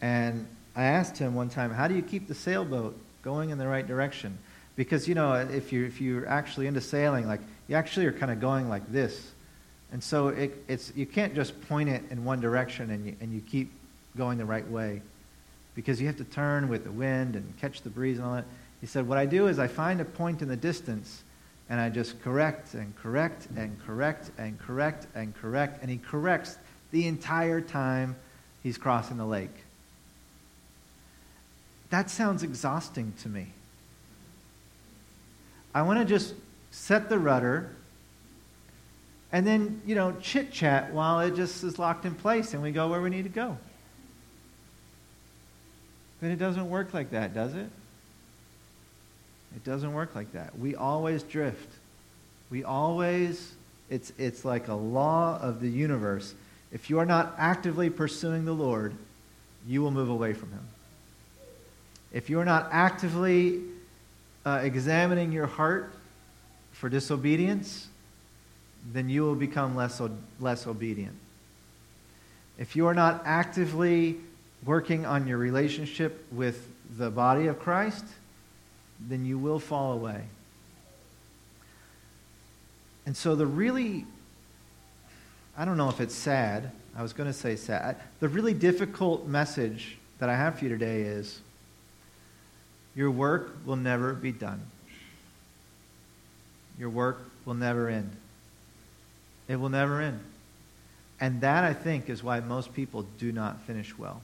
And 0.00 0.46
I 0.74 0.84
asked 0.84 1.18
him 1.18 1.34
one 1.34 1.50
time, 1.50 1.70
how 1.70 1.88
do 1.88 1.94
you 1.94 2.02
keep 2.02 2.26
the 2.26 2.34
sailboat 2.34 2.98
going 3.22 3.50
in 3.50 3.58
the 3.58 3.68
right 3.68 3.86
direction? 3.86 4.38
Because, 4.76 5.06
you 5.06 5.14
know, 5.14 5.34
if 5.34 5.72
you're, 5.72 5.86
if 5.86 6.00
you're 6.00 6.26
actually 6.26 6.66
into 6.66 6.80
sailing, 6.80 7.28
like, 7.28 7.40
you 7.68 7.76
actually 7.76 8.06
are 8.06 8.12
kind 8.12 8.32
of 8.32 8.40
going 8.40 8.68
like 8.68 8.90
this. 8.90 9.30
And 9.94 10.02
so 10.02 10.28
it, 10.28 10.60
it's, 10.66 10.92
you 10.96 11.06
can't 11.06 11.36
just 11.36 11.58
point 11.68 11.88
it 11.88 12.02
in 12.10 12.24
one 12.24 12.40
direction 12.40 12.90
and 12.90 13.06
you, 13.06 13.16
and 13.20 13.32
you 13.32 13.40
keep 13.40 13.70
going 14.16 14.38
the 14.38 14.44
right 14.44 14.68
way 14.68 15.00
because 15.76 16.00
you 16.00 16.08
have 16.08 16.16
to 16.16 16.24
turn 16.24 16.68
with 16.68 16.82
the 16.82 16.90
wind 16.90 17.36
and 17.36 17.56
catch 17.60 17.80
the 17.82 17.90
breeze 17.90 18.18
and 18.18 18.26
all 18.26 18.34
that. 18.34 18.44
He 18.80 18.88
said, 18.88 19.06
What 19.06 19.18
I 19.18 19.26
do 19.26 19.46
is 19.46 19.60
I 19.60 19.68
find 19.68 20.00
a 20.00 20.04
point 20.04 20.42
in 20.42 20.48
the 20.48 20.56
distance 20.56 21.22
and 21.70 21.80
I 21.80 21.90
just 21.90 22.20
correct 22.22 22.74
and 22.74 22.92
correct 22.96 23.46
and 23.56 23.80
correct 23.86 24.32
and 24.36 24.58
correct 24.58 25.06
and 25.14 25.32
correct. 25.32 25.80
And 25.80 25.88
he 25.88 25.98
corrects 25.98 26.58
the 26.90 27.06
entire 27.06 27.60
time 27.60 28.16
he's 28.64 28.76
crossing 28.76 29.16
the 29.16 29.24
lake. 29.24 29.54
That 31.90 32.10
sounds 32.10 32.42
exhausting 32.42 33.12
to 33.22 33.28
me. 33.28 33.46
I 35.72 35.82
want 35.82 36.00
to 36.00 36.04
just 36.04 36.34
set 36.72 37.08
the 37.08 37.18
rudder 37.20 37.70
and 39.34 39.44
then, 39.44 39.82
you 39.84 39.96
know, 39.96 40.14
chit 40.22 40.52
chat 40.52 40.92
while 40.92 41.18
it 41.18 41.34
just 41.34 41.64
is 41.64 41.76
locked 41.76 42.04
in 42.04 42.14
place 42.14 42.54
and 42.54 42.62
we 42.62 42.70
go 42.70 42.86
where 42.86 43.00
we 43.00 43.10
need 43.10 43.24
to 43.24 43.28
go. 43.28 43.58
But 46.20 46.30
it 46.30 46.36
doesn't 46.36 46.70
work 46.70 46.94
like 46.94 47.10
that, 47.10 47.34
does 47.34 47.52
it? 47.52 47.66
It 49.56 49.64
doesn't 49.64 49.92
work 49.92 50.14
like 50.14 50.34
that. 50.34 50.56
We 50.56 50.76
always 50.76 51.24
drift. 51.24 51.68
We 52.48 52.62
always, 52.62 53.54
it's, 53.90 54.12
it's 54.18 54.44
like 54.44 54.68
a 54.68 54.74
law 54.74 55.40
of 55.42 55.60
the 55.60 55.68
universe. 55.68 56.32
If 56.70 56.88
you 56.88 57.00
are 57.00 57.06
not 57.06 57.34
actively 57.36 57.90
pursuing 57.90 58.44
the 58.44 58.54
Lord, 58.54 58.94
you 59.66 59.82
will 59.82 59.90
move 59.90 60.10
away 60.10 60.34
from 60.34 60.50
Him. 60.52 60.68
If 62.12 62.30
you 62.30 62.38
are 62.38 62.44
not 62.44 62.68
actively 62.70 63.62
uh, 64.46 64.60
examining 64.62 65.32
your 65.32 65.48
heart 65.48 65.92
for 66.70 66.88
disobedience, 66.88 67.88
then 68.92 69.08
you 69.08 69.22
will 69.22 69.34
become 69.34 69.74
less, 69.74 70.00
less 70.40 70.66
obedient. 70.66 71.16
If 72.58 72.76
you 72.76 72.86
are 72.86 72.94
not 72.94 73.22
actively 73.24 74.16
working 74.64 75.04
on 75.06 75.26
your 75.26 75.38
relationship 75.38 76.26
with 76.30 76.68
the 76.96 77.10
body 77.10 77.46
of 77.46 77.58
Christ, 77.58 78.04
then 79.00 79.24
you 79.24 79.38
will 79.38 79.58
fall 79.58 79.92
away. 79.92 80.22
And 83.06 83.16
so 83.16 83.34
the 83.34 83.46
really, 83.46 84.06
I 85.56 85.64
don't 85.64 85.76
know 85.76 85.88
if 85.88 86.00
it's 86.00 86.14
sad. 86.14 86.70
I 86.96 87.02
was 87.02 87.12
going 87.12 87.28
to 87.28 87.34
say 87.34 87.56
sad. 87.56 87.96
The 88.20 88.28
really 88.28 88.54
difficult 88.54 89.26
message 89.26 89.98
that 90.18 90.28
I 90.28 90.36
have 90.36 90.58
for 90.58 90.64
you 90.64 90.70
today 90.70 91.02
is 91.02 91.40
your 92.94 93.10
work 93.10 93.56
will 93.66 93.76
never 93.76 94.14
be 94.14 94.32
done. 94.32 94.62
Your 96.78 96.90
work 96.90 97.28
will 97.44 97.54
never 97.54 97.88
end. 97.88 98.16
It 99.48 99.56
will 99.56 99.68
never 99.68 100.00
end. 100.00 100.20
And 101.20 101.40
that, 101.42 101.64
I 101.64 101.74
think, 101.74 102.08
is 102.08 102.22
why 102.22 102.40
most 102.40 102.74
people 102.74 103.06
do 103.18 103.32
not 103.32 103.62
finish 103.62 103.96
well. 103.96 104.22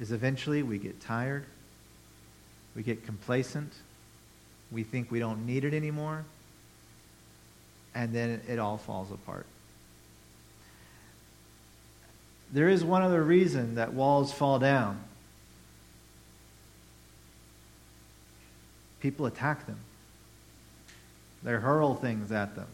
Is 0.00 0.12
eventually 0.12 0.62
we 0.62 0.78
get 0.78 1.00
tired 1.00 1.44
we 2.78 2.84
get 2.84 3.04
complacent. 3.04 3.72
We 4.70 4.84
think 4.84 5.10
we 5.10 5.18
don't 5.18 5.46
need 5.46 5.64
it 5.64 5.74
anymore. 5.74 6.24
And 7.92 8.14
then 8.14 8.40
it 8.46 8.60
all 8.60 8.78
falls 8.78 9.10
apart. 9.10 9.46
There 12.52 12.68
is 12.68 12.84
one 12.84 13.02
other 13.02 13.20
reason 13.20 13.74
that 13.74 13.92
walls 13.94 14.32
fall 14.32 14.60
down 14.60 15.02
people 19.00 19.26
attack 19.26 19.66
them, 19.66 19.78
they 21.42 21.52
hurl 21.52 21.94
things 21.94 22.30
at 22.30 22.54
them. 22.54 22.68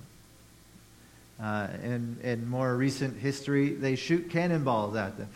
Uh, 1.42 1.68
in, 1.82 2.16
in 2.22 2.48
more 2.48 2.74
recent 2.76 3.18
history, 3.18 3.74
they 3.74 3.96
shoot 3.96 4.30
cannonballs 4.30 4.94
at 4.96 5.18
them. 5.18 5.30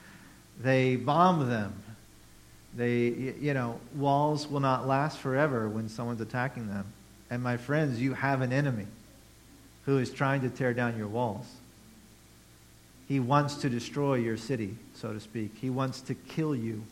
they 0.62 0.96
bomb 0.96 1.48
them. 1.48 1.74
They, 2.76 3.08
you 3.40 3.54
know, 3.54 3.78
walls 3.94 4.48
will 4.48 4.60
not 4.60 4.86
last 4.86 5.18
forever 5.18 5.68
when 5.68 5.88
someone's 5.88 6.20
attacking 6.20 6.68
them. 6.68 6.86
And 7.30 7.42
my 7.42 7.56
friends, 7.56 8.00
you 8.00 8.14
have 8.14 8.40
an 8.40 8.52
enemy 8.52 8.86
who 9.84 9.98
is 9.98 10.10
trying 10.10 10.40
to 10.42 10.48
tear 10.48 10.72
down 10.72 10.96
your 10.96 11.08
walls. 11.08 11.46
He 13.06 13.20
wants 13.20 13.56
to 13.56 13.68
destroy 13.68 14.14
your 14.14 14.36
city, 14.36 14.76
so 14.94 15.12
to 15.12 15.20
speak. 15.20 15.52
He 15.60 15.68
wants 15.68 16.00
to 16.02 16.14
kill 16.14 16.56
you. 16.56 16.84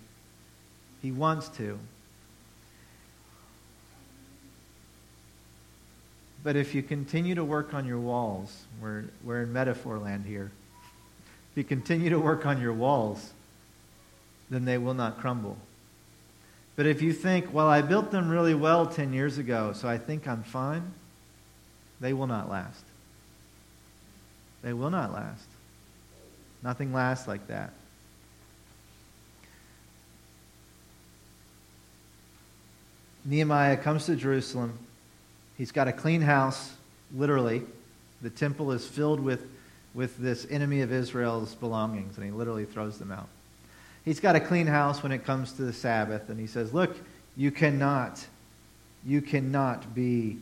He 1.01 1.11
wants 1.11 1.49
to. 1.57 1.79
But 6.43 6.57
if 6.57 6.75
you 6.75 6.83
continue 6.83 7.35
to 7.37 7.45
work 7.45 7.73
on 7.73 7.87
your 7.87 7.99
walls, 7.99 8.65
we're, 8.81 9.05
we're 9.23 9.43
in 9.43 9.53
metaphor 9.53 9.99
land 9.99 10.25
here. 10.27 10.51
If 11.53 11.59
you 11.59 11.65
continue 11.65 12.11
to 12.11 12.19
work 12.19 12.47
on 12.47 12.61
your 12.61 12.73
walls, 12.73 13.33
then 14.51 14.65
they 14.65 14.79
will 14.79 14.95
not 14.95 15.21
crumble. 15.21 15.57
But 16.75 16.87
if 16.87 17.03
you 17.03 17.13
think, 17.13 17.53
well, 17.53 17.69
I 17.69 17.83
built 17.83 18.11
them 18.11 18.29
really 18.29 18.55
well 18.55 18.87
10 18.87 19.13
years 19.13 19.39
ago, 19.39 19.73
so 19.75 19.89
I 19.89 19.99
think 19.99 20.27
I'm 20.27 20.43
fine, 20.43 20.93
they 22.01 22.13
will 22.13 22.27
not 22.27 22.51
last. 22.51 22.83
They 24.63 24.73
will 24.73 24.91
not 24.91 25.13
last. 25.13 25.47
Nothing 26.63 26.93
lasts 26.93 27.29
like 27.29 27.47
that. 27.49 27.73
Nehemiah 33.25 33.77
comes 33.77 34.07
to 34.07 34.17
Jerusalem. 34.17 34.79
He's 35.63 35.73
got 35.73 35.87
a 35.87 35.93
clean 35.93 36.23
house, 36.23 36.73
literally. 37.15 37.63
The 38.21 38.31
temple 38.31 38.73
is 38.73 38.85
filled 38.85 39.21
with, 39.21 39.47
with 39.95 40.17
this 40.19 40.47
enemy 40.51 40.81
of 40.81 40.93
Israel's 40.93 41.55
belongings, 41.55 42.17
and 42.17 42.27
he 42.27 42.33
literally 42.33 42.65
throws 42.65 42.99
them 42.99 43.13
out 43.13 43.29
he's 44.05 44.21
got 44.21 44.37
a 44.37 44.41
clean 44.41 44.67
house 44.67 45.03
when 45.03 45.13
it 45.13 45.25
comes 45.25 45.53
to 45.55 45.63
the 45.63 45.73
Sabbath, 45.73 46.29
and 46.29 46.39
he 46.39 46.47
says, 46.47 46.73
Look, 46.73 46.97
you 47.37 47.51
cannot, 47.51 48.25
you 49.05 49.21
cannot 49.21 49.95
be 49.95 50.39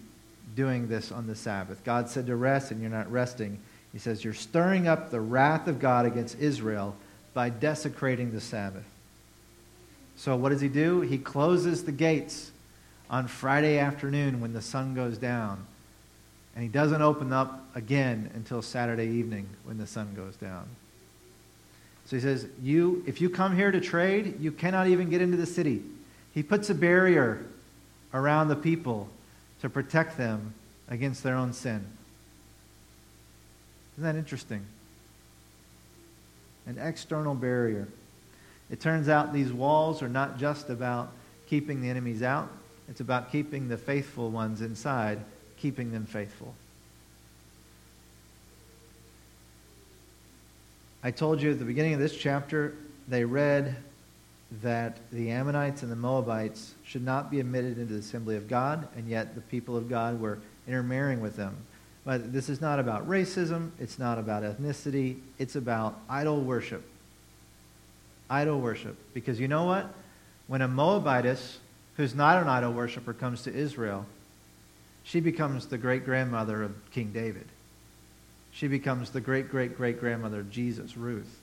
doing 0.57 0.89
this 0.89 1.13
on 1.13 1.27
the 1.27 1.37
Sabbath. 1.37 1.85
God 1.85 2.09
said 2.09 2.27
to 2.27 2.37
rest, 2.37 2.71
and 2.71 2.81
you're 2.81 2.91
not 2.91 3.11
resting. 3.11 3.59
He 3.93 3.99
says, 3.99 4.25
You're 4.25 4.35
stirring 4.35 4.89
up 4.89 5.11
the 5.11 5.21
wrath 5.21 5.69
of 5.69 5.79
God 5.79 6.07
against 6.07 6.39
Israel 6.39 6.97
by 7.35 7.51
desecrating 7.51 8.33
the 8.33 8.41
Sabbath. 8.41 8.85
So, 10.17 10.37
what 10.37 10.51
does 10.51 10.61
he 10.61 10.69
do? 10.69 11.01
He 11.01 11.19
closes 11.19 11.85
the 11.85 11.93
gates 11.93 12.51
on 13.11 13.27
Friday 13.27 13.79
afternoon 13.79 14.41
when 14.41 14.53
the 14.53 14.63
sun 14.63 14.95
goes 14.95 15.19
down. 15.19 15.67
And 16.55 16.63
he 16.63 16.69
doesn't 16.69 17.03
open 17.03 17.33
up 17.33 17.67
again 17.75 18.31
until 18.35 18.63
Saturday 18.63 19.07
evening 19.07 19.49
when 19.65 19.79
the 19.79 19.87
sun 19.87 20.15
goes 20.15 20.37
down. 20.37 20.67
So 22.07 22.17
he 22.17 22.23
says, 22.23 22.47
you, 22.63 23.05
if 23.07 23.21
you 23.21 23.29
come 23.29 23.55
here 23.55 23.71
to 23.71 23.81
trade, 23.81 24.41
you 24.41 24.53
cannot 24.53 24.87
even 24.87 25.11
get 25.11 25.21
into 25.21 25.37
the 25.37 25.47
city. 25.47 25.83
He 26.33 26.43
puts 26.43 26.71
a 26.71 26.75
barrier 26.75 27.45
around 28.15 28.49
the 28.49 28.57
people 28.57 29.09
to 29.61 29.69
protect 29.69 30.17
them 30.17 30.55
against 30.89 31.23
their 31.23 31.35
own 31.35 31.53
sin. 31.53 31.85
Isn't 33.95 34.05
that 34.05 34.17
interesting? 34.17 34.65
An 36.67 36.79
external 36.79 37.35
barrier. 37.35 37.89
It 38.71 38.81
turns 38.81 39.09
out 39.09 39.33
these 39.33 39.53
walls 39.53 40.03
are 40.03 40.09
not 40.09 40.39
just 40.39 40.71
about 40.71 41.13
keeping 41.49 41.81
the 41.81 41.91
enemies 41.91 42.23
out, 42.23 42.49
it's 42.91 43.01
about 43.01 43.31
keeping 43.31 43.69
the 43.69 43.79
faithful 43.79 44.31
ones 44.31 44.61
inside, 44.61 45.21
keeping 45.57 45.93
them 45.93 46.05
faithful. 46.05 46.55
I 51.03 51.13
told 51.13 51.41
you 51.41 51.53
at 51.53 51.59
the 51.59 51.65
beginning 51.65 51.95
of 51.95 52.01
this 52.01 52.17
chapter, 52.17 52.75
they 53.09 53.25
read 53.25 53.77
that 54.63 54.99
the 55.13 55.31
Ammonites 55.31 55.83
and 55.83 55.91
the 55.91 55.97
Moabites 55.97 56.75
should 56.85 57.05
not 57.05 57.31
be 57.31 57.39
admitted 57.39 57.79
into 57.79 57.95
the 57.95 58.01
assembly 58.01 58.37
of 58.37 58.49
God, 58.49 58.89
and 58.97 59.09
yet 59.09 59.37
the 59.37 59.41
people 59.41 59.77
of 59.77 59.89
God 59.89 60.21
were 60.21 60.39
intermarrying 60.67 61.21
with 61.21 61.37
them. 61.37 61.57
But 62.05 62.33
this 62.33 62.49
is 62.49 62.61
not 62.61 62.81
about 62.81 63.09
racism, 63.09 63.71
it's 63.79 63.99
not 63.99 64.19
about 64.19 64.43
ethnicity, 64.43 65.19
it's 65.39 65.55
about 65.55 66.01
idol 66.09 66.41
worship. 66.41 66.83
Idol 68.29 68.61
worship. 68.61 68.97
Because 69.15 69.39
you 69.39 69.47
know 69.49 69.65
what? 69.65 69.87
When 70.49 70.61
a 70.61 70.69
Moabitess, 70.69 71.59
who's 71.97 72.15
not 72.15 72.43
an 72.43 72.49
idol 72.49 72.73
worshiper, 72.73 73.13
comes 73.13 73.43
to 73.43 73.55
Israel, 73.55 74.07
she 75.03 75.21
becomes 75.21 75.67
the 75.67 75.79
great 75.79 76.05
grandmother 76.05 76.63
of 76.63 76.73
King 76.93 77.13
David 77.13 77.47
she 78.53 78.69
becomes 78.69 79.11
the 79.11 79.21
great 79.21 79.51
great 79.51 79.77
great 79.77 80.01
grandmother 80.01 80.41
of 80.41 80.51
Jesus, 80.51 80.97
Ruth, 80.97 81.39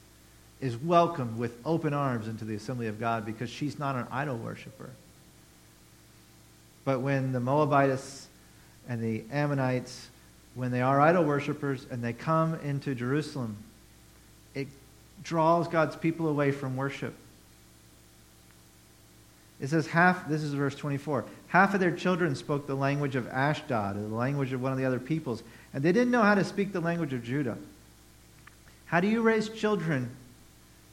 is 0.60 0.78
welcomed 0.78 1.38
with 1.38 1.54
open 1.66 1.94
arms 1.94 2.28
into 2.28 2.46
the 2.46 2.56
assembly 2.56 2.88
of 2.88 3.00
God 3.00 3.26
because 3.26 3.50
she's 3.50 3.80
not 3.80 3.96
an 3.96 4.08
idol 4.12 4.38
worshiper. 4.38 4.90
But 6.84 7.00
when 7.00 7.32
the 7.32 7.40
Moabites 7.40 8.28
and 8.88 9.02
the 9.02 9.24
Ammonites, 9.32 10.08
when 10.56 10.72
they 10.72 10.82
are 10.82 11.00
idol 11.00 11.24
worshippers 11.24 11.86
and 11.90 12.04
they 12.04 12.14
come 12.14 12.56
into 12.56 12.96
Jerusalem, 12.96 13.58
it 14.56 14.68
draws 15.24 15.68
God's 15.68 15.96
people 15.96 16.28
away 16.28 16.52
from 16.52 16.76
worship. 16.76 17.14
It 19.60 19.70
says 19.70 19.88
half, 19.88 20.28
this 20.30 20.44
is 20.44 20.54
verse 20.54 20.76
24, 20.76 21.26
half 21.48 21.74
of 21.74 21.80
their 21.80 21.92
children 21.92 22.36
spoke 22.36 22.68
the 22.68 22.76
language 22.76 23.16
of 23.16 23.28
Ashdod, 23.28 23.96
the 23.96 24.16
language 24.16 24.54
of 24.54 24.62
one 24.62 24.72
of 24.72 24.78
the 24.78 24.86
other 24.86 25.00
peoples, 25.00 25.42
and 25.74 25.84
they 25.84 25.92
didn't 25.92 26.12
know 26.12 26.22
how 26.22 26.36
to 26.36 26.44
speak 26.44 26.74
the 26.74 26.80
language 26.80 27.14
of 27.14 27.24
Judah. 27.24 27.58
How 28.86 29.00
do 29.00 29.08
you 29.08 29.22
raise 29.22 29.50
children 29.50 30.12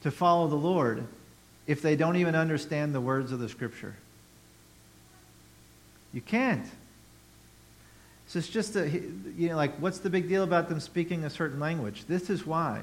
to 0.01 0.11
follow 0.11 0.47
the 0.47 0.55
Lord 0.55 1.03
if 1.67 1.81
they 1.81 1.95
don't 1.95 2.15
even 2.17 2.35
understand 2.35 2.93
the 2.93 3.01
words 3.01 3.31
of 3.31 3.39
the 3.39 3.49
Scripture? 3.49 3.95
You 6.11 6.21
can't. 6.21 6.65
So 8.27 8.39
it's 8.39 8.47
just 8.47 8.75
a, 8.75 8.89
you 8.89 9.49
know, 9.49 9.55
like, 9.55 9.75
what's 9.77 9.99
the 9.99 10.09
big 10.09 10.27
deal 10.27 10.43
about 10.43 10.69
them 10.69 10.79
speaking 10.79 11.23
a 11.23 11.29
certain 11.29 11.59
language? 11.59 12.05
This 12.07 12.29
is 12.29 12.45
why. 12.45 12.81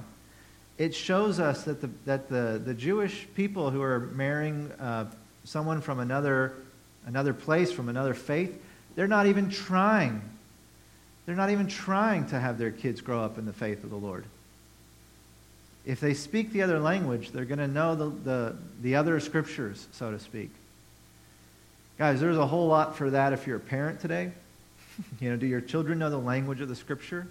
It 0.79 0.95
shows 0.95 1.41
us 1.41 1.65
that 1.65 1.81
the, 1.81 1.91
that 2.05 2.29
the, 2.29 2.61
the 2.65 2.75
Jewish 2.75 3.27
people 3.35 3.71
who 3.71 3.83
are 3.83 4.01
marrying 4.01 4.71
uh, 4.73 5.11
someone 5.45 5.81
from 5.81 5.99
another, 6.01 6.55
another 7.07 7.33
place, 7.33 7.73
from 7.73 7.89
another 7.89 8.15
faith, 8.15 8.61
they're 8.95 9.09
not 9.09 9.27
even 9.27 9.51
trying. 9.51 10.23
They're 11.27 11.37
not 11.37 11.51
even 11.51 11.67
trying 11.67 12.27
to 12.29 12.39
have 12.39 12.59
their 12.59 12.71
kids 12.71 13.01
grow 13.01 13.23
up 13.23 13.39
in 13.39 13.47
the 13.47 13.53
faith 13.53 13.85
of 13.85 13.91
the 13.91 13.97
Lord. 13.97 14.25
If 15.85 16.01
they 16.01 16.15
speak 16.15 16.53
the 16.53 16.63
other 16.63 16.79
language, 16.79 17.31
they're 17.31 17.45
going 17.45 17.59
to 17.59 17.69
know 17.69 17.95
the, 17.95 18.09
the, 18.09 18.57
the 18.83 18.95
other 18.97 19.19
scriptures, 19.21 19.89
so 19.93 20.11
to 20.11 20.19
speak. 20.19 20.51
Guys, 21.99 22.21
there's 22.21 22.37
a 22.37 22.47
whole 22.47 22.69
lot 22.69 22.97
for 22.97 23.11
that 23.11 23.33
if 23.33 23.47
you're 23.47 23.57
a 23.57 23.61
parent 23.61 24.01
today. 24.01 24.31
you 25.21 25.31
know, 25.31 25.37
do 25.37 25.47
your 25.47 25.61
children 25.61 25.99
know 25.99 26.11
the 26.11 26.19
language 26.19 26.61
of 26.61 26.69
the 26.69 26.77
scripture? 26.77 27.27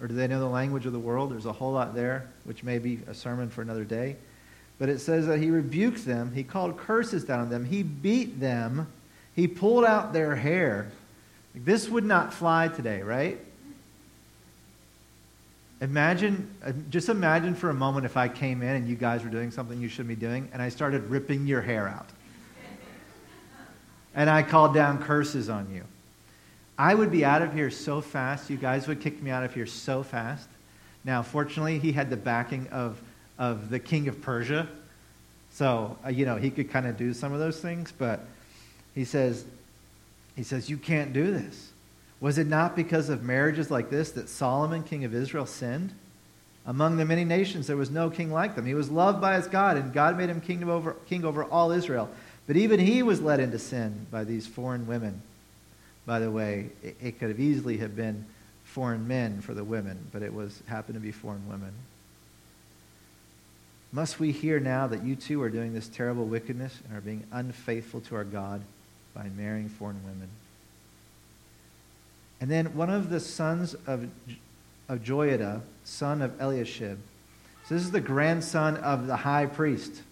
Or 0.00 0.08
do 0.08 0.14
they 0.14 0.26
know 0.26 0.40
the 0.40 0.48
language 0.48 0.86
of 0.86 0.92
the 0.92 0.98
world? 0.98 1.30
There's 1.30 1.46
a 1.46 1.52
whole 1.52 1.72
lot 1.72 1.94
there, 1.94 2.28
which 2.44 2.64
may 2.64 2.78
be 2.78 3.00
a 3.06 3.14
sermon 3.14 3.48
for 3.48 3.62
another 3.62 3.84
day. 3.84 4.16
But 4.78 4.88
it 4.88 4.98
says 4.98 5.26
that 5.26 5.38
he 5.38 5.50
rebuked 5.50 6.04
them, 6.04 6.32
he 6.34 6.42
called 6.42 6.76
curses 6.76 7.24
down 7.24 7.40
on 7.40 7.48
them, 7.48 7.64
he 7.64 7.82
beat 7.82 8.40
them, 8.40 8.88
he 9.34 9.46
pulled 9.46 9.84
out 9.84 10.12
their 10.12 10.34
hair. 10.34 10.90
This 11.54 11.88
would 11.88 12.04
not 12.04 12.34
fly 12.34 12.68
today, 12.68 13.02
right? 13.02 13.38
Imagine, 15.80 16.50
uh, 16.64 16.72
just 16.90 17.08
imagine 17.08 17.54
for 17.54 17.70
a 17.70 17.74
moment 17.74 18.06
if 18.06 18.16
I 18.16 18.28
came 18.28 18.62
in 18.62 18.76
and 18.76 18.88
you 18.88 18.96
guys 18.96 19.22
were 19.22 19.30
doing 19.30 19.50
something 19.50 19.80
you 19.80 19.88
shouldn't 19.88 20.08
be 20.08 20.16
doing, 20.16 20.48
and 20.52 20.62
I 20.62 20.68
started 20.68 21.02
ripping 21.10 21.46
your 21.46 21.60
hair 21.60 21.86
out. 21.88 22.08
and 24.14 24.30
I 24.30 24.42
called 24.42 24.74
down 24.74 25.02
curses 25.02 25.48
on 25.48 25.72
you. 25.72 25.84
I 26.78 26.94
would 26.94 27.10
be 27.10 27.24
out 27.24 27.42
of 27.42 27.52
here 27.52 27.70
so 27.70 28.00
fast. 28.00 28.50
You 28.50 28.56
guys 28.56 28.88
would 28.88 29.00
kick 29.00 29.22
me 29.22 29.30
out 29.30 29.44
of 29.44 29.54
here 29.54 29.66
so 29.66 30.02
fast. 30.02 30.48
Now, 31.04 31.22
fortunately, 31.22 31.78
he 31.78 31.92
had 31.92 32.10
the 32.10 32.16
backing 32.16 32.66
of, 32.68 33.00
of 33.38 33.70
the 33.70 33.78
king 33.78 34.08
of 34.08 34.20
Persia. 34.20 34.68
So, 35.52 35.96
uh, 36.04 36.08
you 36.08 36.26
know, 36.26 36.36
he 36.36 36.50
could 36.50 36.70
kind 36.70 36.86
of 36.86 36.96
do 36.96 37.14
some 37.14 37.32
of 37.32 37.38
those 37.38 37.60
things. 37.60 37.92
But 37.96 38.20
he 38.94 39.04
says, 39.04 39.44
he 40.36 40.42
says, 40.42 40.68
you 40.68 40.76
can't 40.76 41.12
do 41.12 41.32
this. 41.32 41.70
Was 42.20 42.38
it 42.38 42.46
not 42.46 42.74
because 42.74 43.08
of 43.08 43.22
marriages 43.22 43.70
like 43.70 43.90
this 43.90 44.10
that 44.12 44.28
Solomon, 44.28 44.82
king 44.82 45.04
of 45.04 45.14
Israel, 45.14 45.46
sinned? 45.46 45.92
Among 46.66 46.96
the 46.96 47.04
many 47.04 47.24
nations, 47.24 47.66
there 47.66 47.76
was 47.76 47.90
no 47.90 48.08
king 48.08 48.32
like 48.32 48.56
them. 48.56 48.64
He 48.64 48.74
was 48.74 48.90
loved 48.90 49.20
by 49.20 49.36
his 49.36 49.46
God, 49.46 49.76
and 49.76 49.92
God 49.92 50.16
made 50.16 50.30
him 50.30 50.40
king 50.40 50.68
over, 50.68 50.96
king 51.06 51.24
over 51.24 51.44
all 51.44 51.70
Israel. 51.70 52.08
But 52.46 52.56
even 52.56 52.80
he 52.80 53.02
was 53.02 53.20
led 53.20 53.40
into 53.40 53.58
sin 53.58 54.06
by 54.10 54.24
these 54.24 54.46
foreign 54.46 54.86
women. 54.86 55.20
By 56.06 56.18
the 56.18 56.30
way, 56.30 56.70
it, 56.82 56.96
it 57.02 57.18
could 57.18 57.28
have 57.28 57.40
easily 57.40 57.76
have 57.78 57.94
been 57.94 58.24
foreign 58.64 59.06
men 59.06 59.40
for 59.40 59.54
the 59.54 59.64
women, 59.64 59.98
but 60.10 60.22
it 60.22 60.32
was 60.32 60.62
happened 60.66 60.94
to 60.94 61.00
be 61.00 61.12
foreign 61.12 61.46
women. 61.48 61.72
Must 63.94 64.18
we 64.18 64.32
hear 64.32 64.58
now 64.58 64.88
that 64.88 65.04
you 65.04 65.14
too 65.14 65.40
are 65.40 65.48
doing 65.48 65.72
this 65.72 65.86
terrible 65.86 66.24
wickedness 66.24 66.80
and 66.84 66.98
are 66.98 67.00
being 67.00 67.22
unfaithful 67.30 68.00
to 68.02 68.16
our 68.16 68.24
God 68.24 68.60
by 69.14 69.28
marrying 69.36 69.68
foreign 69.68 70.02
women? 70.02 70.28
And 72.40 72.50
then 72.50 72.74
one 72.74 72.90
of 72.90 73.08
the 73.08 73.20
sons 73.20 73.74
of, 73.86 74.08
of 74.88 74.98
Joiada, 75.04 75.60
son 75.84 76.22
of 76.22 76.40
Eliashib, 76.40 76.98
so 77.68 77.74
this 77.74 77.84
is 77.84 77.92
the 77.92 78.00
grandson 78.00 78.78
of 78.78 79.06
the 79.06 79.14
high 79.14 79.46
priest. 79.46 80.02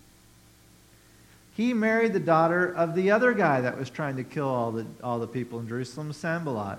He 1.57 1.75
married 1.75 2.13
the 2.13 2.21
daughter 2.21 2.73
of 2.73 2.95
the 2.95 3.11
other 3.11 3.35
guy 3.35 3.63
that 3.63 3.77
was 3.77 3.91
trying 3.91 4.15
to 4.15 4.25
kill 4.25 4.49
all 4.49 4.71
the, 4.71 4.87
all 5.03 5.19
the 5.19 5.27
people 5.27 5.59
in 5.59 5.67
Jerusalem, 5.67 6.13
Sanballat. 6.13 6.79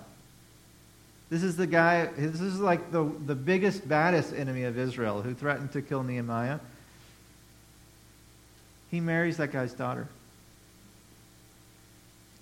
This 1.30 1.44
is 1.44 1.58
the 1.58 1.68
guy, 1.68 2.06
this 2.18 2.40
is 2.40 2.62
like 2.62 2.94
the, 2.94 3.12
the 3.26 3.36
biggest, 3.36 3.90
baddest 3.90 4.34
enemy 4.34 4.64
of 4.64 4.80
Israel 4.80 5.22
who 5.22 5.34
threatened 5.34 5.74
to 5.74 5.82
kill 5.82 6.02
Nehemiah. 6.02 6.60
He 8.94 9.00
marries 9.00 9.38
that 9.38 9.52
guy's 9.52 9.74
daughter. 9.74 10.08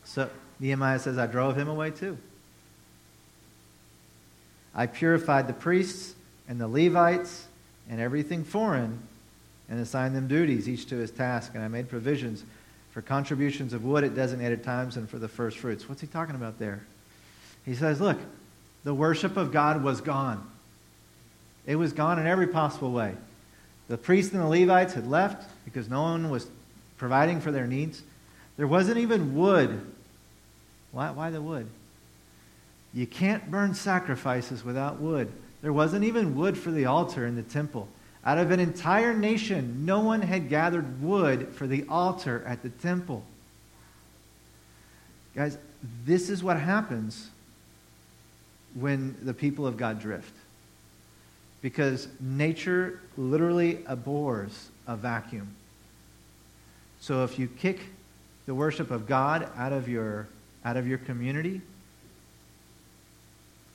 So 0.04 0.30
Nehemiah 0.60 1.00
says, 1.00 1.18
I 1.18 1.26
drove 1.26 1.56
him 1.56 1.70
away 1.70 1.92
too. 1.92 2.18
I 4.76 4.88
purified 4.88 5.48
the 5.48 5.54
priests 5.54 6.14
and 6.50 6.60
the 6.60 6.68
Levites 6.68 7.48
and 7.90 8.02
everything 8.02 8.44
foreign 8.44 9.00
and 9.70 9.80
assigned 9.80 10.14
them 10.14 10.28
duties, 10.28 10.68
each 10.68 10.88
to 10.88 10.98
his 10.98 11.10
task. 11.10 11.54
And 11.56 11.64
I 11.64 11.70
made 11.70 11.88
provisions 11.88 12.44
for 12.92 13.02
contributions 13.02 13.72
of 13.72 13.86
wood 13.86 14.04
at 14.04 14.14
designated 14.14 14.62
times 14.62 14.98
and 14.98 15.10
for 15.10 15.20
the 15.20 15.30
first 15.30 15.58
fruits. 15.58 15.88
What's 15.88 16.02
he 16.02 16.08
talking 16.08 16.36
about 16.36 16.60
there? 16.60 16.82
He 17.64 17.76
says, 17.76 18.02
look, 18.02 18.20
the 18.84 18.94
worship 18.94 19.38
of 19.38 19.54
God 19.54 19.86
was 19.86 20.02
gone. 20.02 20.46
It 21.66 21.78
was 21.78 21.94
gone 21.94 22.20
in 22.20 22.28
every 22.28 22.48
possible 22.48 22.92
way. 22.92 23.16
The 23.92 23.98
priests 23.98 24.32
and 24.34 24.42
the 24.42 24.48
Levites 24.48 24.94
had 24.94 25.06
left 25.06 25.50
because 25.66 25.90
no 25.90 26.04
one 26.04 26.30
was 26.30 26.48
providing 26.96 27.42
for 27.42 27.52
their 27.52 27.68
needs. 27.68 28.02
There 28.56 28.66
wasn't 28.66 29.00
even 29.00 29.36
wood. 29.36 29.82
Why, 30.94 31.12
why 31.12 31.30
the 31.30 31.42
wood? 31.42 31.68
You 32.94 33.06
can't 33.06 33.52
burn 33.52 33.74
sacrifices 33.74 34.64
without 34.64 35.02
wood. 35.02 35.30
There 35.62 35.74
wasn't 35.74 36.06
even 36.06 36.38
wood 36.38 36.58
for 36.58 36.72
the 36.72 36.86
altar 36.86 37.26
in 37.26 37.36
the 37.36 37.42
temple. 37.42 37.90
Out 38.26 38.38
of 38.38 38.52
an 38.52 38.62
entire 38.62 39.14
nation, 39.14 39.86
no 39.86 40.00
one 40.00 40.22
had 40.22 40.48
gathered 40.48 41.02
wood 41.02 41.50
for 41.50 41.68
the 41.68 41.84
altar 41.90 42.46
at 42.48 42.64
the 42.64 42.70
temple. 42.70 43.26
Guys, 45.36 45.58
this 46.06 46.30
is 46.30 46.42
what 46.42 46.58
happens 46.58 47.30
when 48.74 49.18
the 49.22 49.34
people 49.34 49.68
of 49.68 49.76
God 49.76 50.00
drift. 50.00 50.34
Because 51.62 52.08
nature 52.20 53.00
literally 53.18 53.84
abhors 53.86 54.70
a 54.88 54.96
vacuum. 54.96 55.56
So 57.00 57.24
if 57.24 57.38
you 57.38 57.48
kick 57.48 57.80
the 58.46 58.56
worship 58.56 58.92
of 58.92 59.08
God 59.08 59.48
out 59.56 59.74
of 59.74 59.88
your, 59.88 60.28
out 60.66 60.78
of 60.78 60.88
your 60.88 60.98
community, 60.98 61.62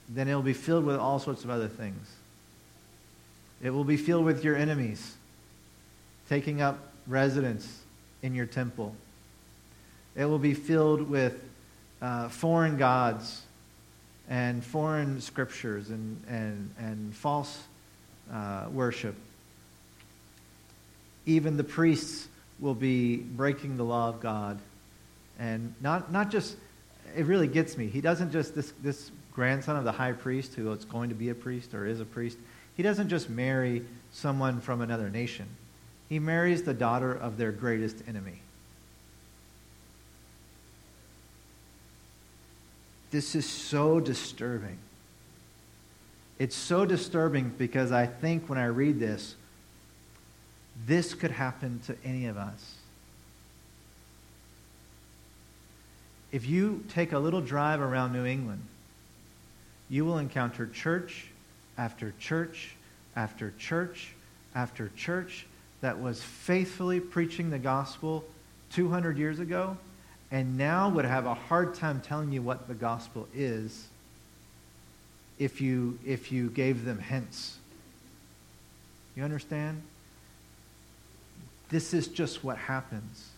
then 0.08 0.28
it'll 0.28 0.42
be 0.42 0.52
filled 0.52 0.84
with 0.84 0.96
all 0.96 1.18
sorts 1.18 1.44
of 1.44 1.50
other 1.50 1.68
things. 1.68 2.08
It 3.62 3.70
will 3.70 3.84
be 3.84 3.96
filled 3.96 4.24
with 4.24 4.44
your 4.44 4.56
enemies 4.56 5.14
taking 6.28 6.60
up 6.60 6.92
residence 7.06 7.82
in 8.22 8.34
your 8.34 8.46
temple. 8.46 8.94
It 10.14 10.24
will 10.24 10.38
be 10.38 10.54
filled 10.54 11.08
with 11.08 11.42
uh, 12.02 12.28
foreign 12.28 12.76
gods 12.76 13.42
and 14.28 14.64
foreign 14.64 15.20
scriptures 15.20 15.90
and, 15.90 16.22
and, 16.28 16.74
and 16.78 17.14
false 17.14 17.62
uh, 18.32 18.66
worship. 18.72 19.14
Even 21.24 21.56
the 21.56 21.64
priests 21.64 22.28
will 22.60 22.74
be 22.74 23.16
breaking 23.16 23.76
the 23.76 23.84
law 23.84 24.08
of 24.08 24.20
God. 24.20 24.58
And 25.38 25.74
not, 25.80 26.10
not 26.12 26.30
just, 26.30 26.56
it 27.14 27.26
really 27.26 27.48
gets 27.48 27.76
me. 27.76 27.88
He 27.88 28.00
doesn't 28.00 28.32
just, 28.32 28.54
this, 28.54 28.72
this 28.82 29.10
grandson 29.32 29.76
of 29.76 29.84
the 29.84 29.92
high 29.92 30.12
priest 30.12 30.54
who 30.54 30.72
is 30.72 30.84
going 30.84 31.10
to 31.10 31.14
be 31.14 31.28
a 31.28 31.34
priest 31.34 31.74
or 31.74 31.86
is 31.86 32.00
a 32.00 32.04
priest, 32.04 32.38
he 32.76 32.82
doesn't 32.82 33.08
just 33.08 33.28
marry 33.28 33.84
someone 34.12 34.60
from 34.60 34.80
another 34.80 35.10
nation, 35.10 35.46
he 36.08 36.18
marries 36.18 36.62
the 36.62 36.74
daughter 36.74 37.12
of 37.12 37.36
their 37.36 37.52
greatest 37.52 38.02
enemy. 38.08 38.40
This 43.10 43.34
is 43.34 43.48
so 43.48 44.00
disturbing. 44.00 44.78
It's 46.38 46.56
so 46.56 46.84
disturbing 46.84 47.54
because 47.56 47.92
I 47.92 48.06
think 48.06 48.48
when 48.48 48.58
I 48.58 48.66
read 48.66 49.00
this, 49.00 49.34
this 50.86 51.14
could 51.14 51.30
happen 51.30 51.80
to 51.86 51.96
any 52.04 52.26
of 52.26 52.36
us. 52.36 52.74
If 56.32 56.46
you 56.46 56.84
take 56.90 57.12
a 57.12 57.18
little 57.18 57.40
drive 57.40 57.80
around 57.80 58.12
New 58.12 58.26
England, 58.26 58.62
you 59.88 60.04
will 60.04 60.18
encounter 60.18 60.66
church 60.66 61.28
after 61.78 62.12
church 62.18 62.74
after 63.14 63.54
church 63.58 64.12
after 64.54 64.90
church 64.96 65.46
that 65.80 65.98
was 65.98 66.22
faithfully 66.22 67.00
preaching 67.00 67.50
the 67.50 67.58
gospel 67.58 68.24
200 68.72 69.16
years 69.16 69.38
ago 69.38 69.76
and 70.30 70.58
now 70.58 70.88
would 70.88 71.04
have 71.04 71.24
a 71.26 71.34
hard 71.34 71.74
time 71.74 72.00
telling 72.00 72.32
you 72.32 72.42
what 72.42 72.66
the 72.68 72.74
gospel 72.74 73.28
is 73.34 73.86
if 75.38 75.60
you 75.60 75.98
if 76.04 76.32
you 76.32 76.48
gave 76.50 76.84
them 76.84 76.98
hints 76.98 77.58
you 79.14 79.22
understand 79.22 79.82
this 81.68 81.92
is 81.92 82.08
just 82.08 82.44
what 82.44 82.56
happens 82.56 83.30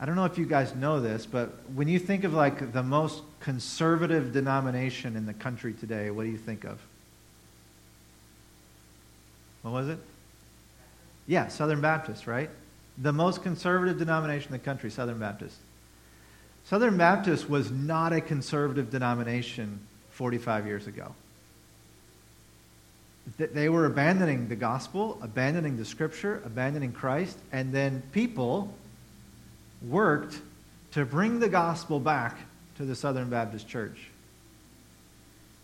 I 0.00 0.06
don't 0.06 0.16
know 0.16 0.24
if 0.24 0.38
you 0.38 0.46
guys 0.46 0.74
know 0.74 0.98
this, 0.98 1.26
but 1.26 1.50
when 1.74 1.86
you 1.86 1.98
think 1.98 2.24
of 2.24 2.32
like 2.32 2.72
the 2.72 2.82
most 2.82 3.22
conservative 3.40 4.32
denomination 4.32 5.14
in 5.14 5.26
the 5.26 5.34
country 5.34 5.74
today, 5.74 6.10
what 6.10 6.24
do 6.24 6.30
you 6.30 6.38
think 6.38 6.64
of? 6.64 6.80
What 9.60 9.72
was 9.72 9.88
it? 9.88 9.98
Yeah, 11.26 11.48
Southern 11.48 11.82
Baptist, 11.82 12.26
right? 12.26 12.48
The 12.96 13.12
most 13.12 13.42
conservative 13.42 13.98
denomination 13.98 14.48
in 14.48 14.52
the 14.52 14.64
country, 14.64 14.90
Southern 14.90 15.18
Baptist. 15.18 15.56
Southern 16.70 16.96
Baptist 16.96 17.50
was 17.50 17.68
not 17.72 18.12
a 18.12 18.20
conservative 18.20 18.90
denomination 18.90 19.80
45 20.10 20.66
years 20.68 20.86
ago. 20.86 21.12
They 23.38 23.68
were 23.68 23.86
abandoning 23.86 24.48
the 24.48 24.54
gospel, 24.54 25.18
abandoning 25.20 25.76
the 25.76 25.84
scripture, 25.84 26.40
abandoning 26.44 26.92
Christ, 26.92 27.36
and 27.50 27.72
then 27.72 28.04
people 28.12 28.72
worked 29.82 30.38
to 30.92 31.04
bring 31.04 31.40
the 31.40 31.48
gospel 31.48 31.98
back 31.98 32.38
to 32.76 32.84
the 32.84 32.94
Southern 32.94 33.30
Baptist 33.30 33.66
Church. 33.66 33.98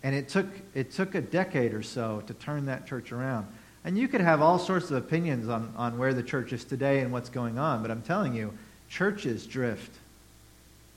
And 0.02 0.12
it 0.12 0.28
took, 0.28 0.48
it 0.74 0.90
took 0.90 1.14
a 1.14 1.20
decade 1.20 1.72
or 1.72 1.84
so 1.84 2.24
to 2.26 2.34
turn 2.34 2.66
that 2.66 2.88
church 2.88 3.12
around. 3.12 3.46
And 3.84 3.96
you 3.96 4.08
could 4.08 4.22
have 4.22 4.42
all 4.42 4.58
sorts 4.58 4.90
of 4.90 4.96
opinions 4.96 5.48
on, 5.48 5.72
on 5.76 5.98
where 5.98 6.12
the 6.12 6.24
church 6.24 6.52
is 6.52 6.64
today 6.64 6.98
and 6.98 7.12
what's 7.12 7.28
going 7.28 7.60
on, 7.60 7.80
but 7.82 7.92
I'm 7.92 8.02
telling 8.02 8.34
you, 8.34 8.52
churches 8.88 9.46
drift. 9.46 9.96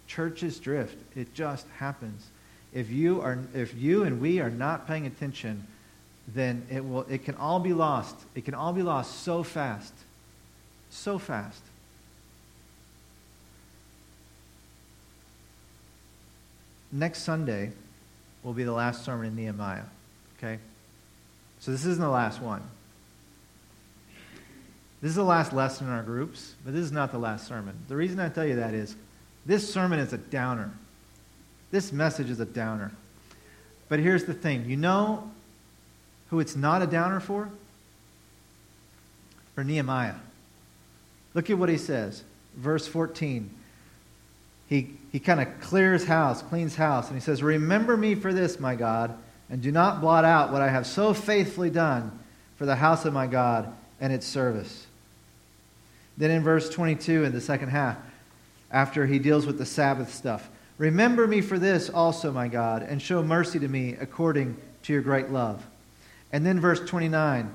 Churches 0.10 0.60
drift. 0.60 0.97
It 1.16 1.34
just 1.36 1.68
happens. 1.78 2.28
If 2.74 2.89
you, 2.89 3.22
are, 3.22 3.38
if 3.53 3.76
you 3.76 4.03
and 4.03 4.20
we 4.20 4.39
are 4.39 4.49
not 4.49 4.88
paying 4.88 5.05
attention, 5.05 5.66
then 6.28 6.66
it, 6.70 6.84
will, 6.84 7.05
it 7.10 7.24
can 7.24 7.36
all 7.36 7.60
be 7.60 7.74
lost. 7.74 8.16
It 8.34 8.43
can 8.43 8.55
all 8.55 8.74
be 8.74 8.82
lost 8.82 9.24
so 9.24 9.43
fast. 9.43 9.93
So 10.89 11.20
fast. 11.20 11.62
Next 16.91 17.22
Sunday 17.22 17.72
will 18.43 18.53
be 18.53 18.64
the 18.64 18.72
last 18.74 19.05
sermon 19.05 19.28
in 19.28 19.36
Nehemiah. 19.36 19.84
Okay? 20.38 20.57
So 21.60 21.72
this 21.72 21.86
isn't 21.86 22.01
the 22.01 22.10
last 22.10 22.41
one. 22.41 22.64
This 25.01 25.10
is 25.10 25.16
the 25.16 25.24
last 25.24 25.53
lesson 25.53 25.86
in 25.86 25.93
our 25.93 26.01
groups, 26.01 26.55
but 26.66 26.74
this 26.74 26.84
is 26.84 26.91
not 26.91 27.12
the 27.12 27.20
last 27.20 27.47
sermon. 27.47 27.76
The 27.88 27.95
reason 27.95 28.20
I 28.20 28.30
tell 28.30 28.45
you 28.45 28.55
that 28.55 28.74
is 28.74 28.95
this 29.46 29.72
sermon 29.72 30.00
is 30.00 30.14
a 30.14 30.18
downer. 30.18 30.72
This 31.72 31.92
message 31.92 32.30
is 32.30 32.40
a 32.40 32.46
downer. 32.46 32.92
But 33.88 34.00
here's 34.00 34.26
the 34.26 34.34
thing 34.34 34.66
you 34.66 34.78
know 34.78 35.30
who 36.30 36.40
it's 36.40 36.56
not 36.56 36.82
a 36.82 36.88
downer 36.88 37.20
for? 37.20 37.50
For 39.56 39.64
Nehemiah. 39.64 40.16
Look 41.34 41.50
at 41.50 41.58
what 41.58 41.70
he 41.70 41.78
says. 41.78 42.24
Verse 42.56 42.88
14. 42.88 43.50
He, 44.68 44.92
he 45.12 45.20
kind 45.20 45.42
of 45.42 45.60
clears 45.62 46.06
house, 46.06 46.44
cleans 46.44 46.76
house, 46.76 47.08
and 47.08 47.16
he 47.16 47.22
says, 47.22 47.42
Remember 47.42 47.98
me 47.98 48.14
for 48.14 48.32
this, 48.32 48.60
my 48.60 48.76
God, 48.76 49.18
and 49.50 49.62
do 49.62 49.72
not 49.72 50.00
blot 50.00 50.26
out 50.26 50.52
what 50.52 50.62
I 50.62 50.70
have 50.70 50.86
so 50.86 51.14
faithfully 51.14 51.72
done 51.72 52.18
for 52.56 52.68
the 52.68 52.76
house 52.76 53.06
of 53.06 53.14
my 53.14 53.26
God 53.26 53.74
and 54.00 54.14
its 54.14 54.28
service. 54.28 54.86
Then 56.18 56.30
in 56.30 56.44
verse 56.44 56.70
22, 56.70 57.24
in 57.24 57.32
the 57.32 57.42
second 57.42 57.70
half, 57.70 57.98
after 58.72 59.05
he 59.05 59.20
deals 59.20 59.45
with 59.45 59.57
the 59.57 59.65
Sabbath 59.65 60.13
stuff, 60.13 60.49
Remember 60.78 61.28
me 61.28 61.41
for 61.41 61.59
this 61.59 61.89
also, 61.89 62.32
my 62.32 62.47
God, 62.47 62.84
and 62.84 63.01
show 63.01 63.22
mercy 63.22 63.59
to 63.59 63.67
me 63.67 63.97
according 63.99 64.55
to 64.84 64.93
your 64.93 65.01
great 65.01 65.30
love. 65.30 65.65
And 66.32 66.45
then 66.45 66.61
verse 66.61 66.80
29, 66.80 67.51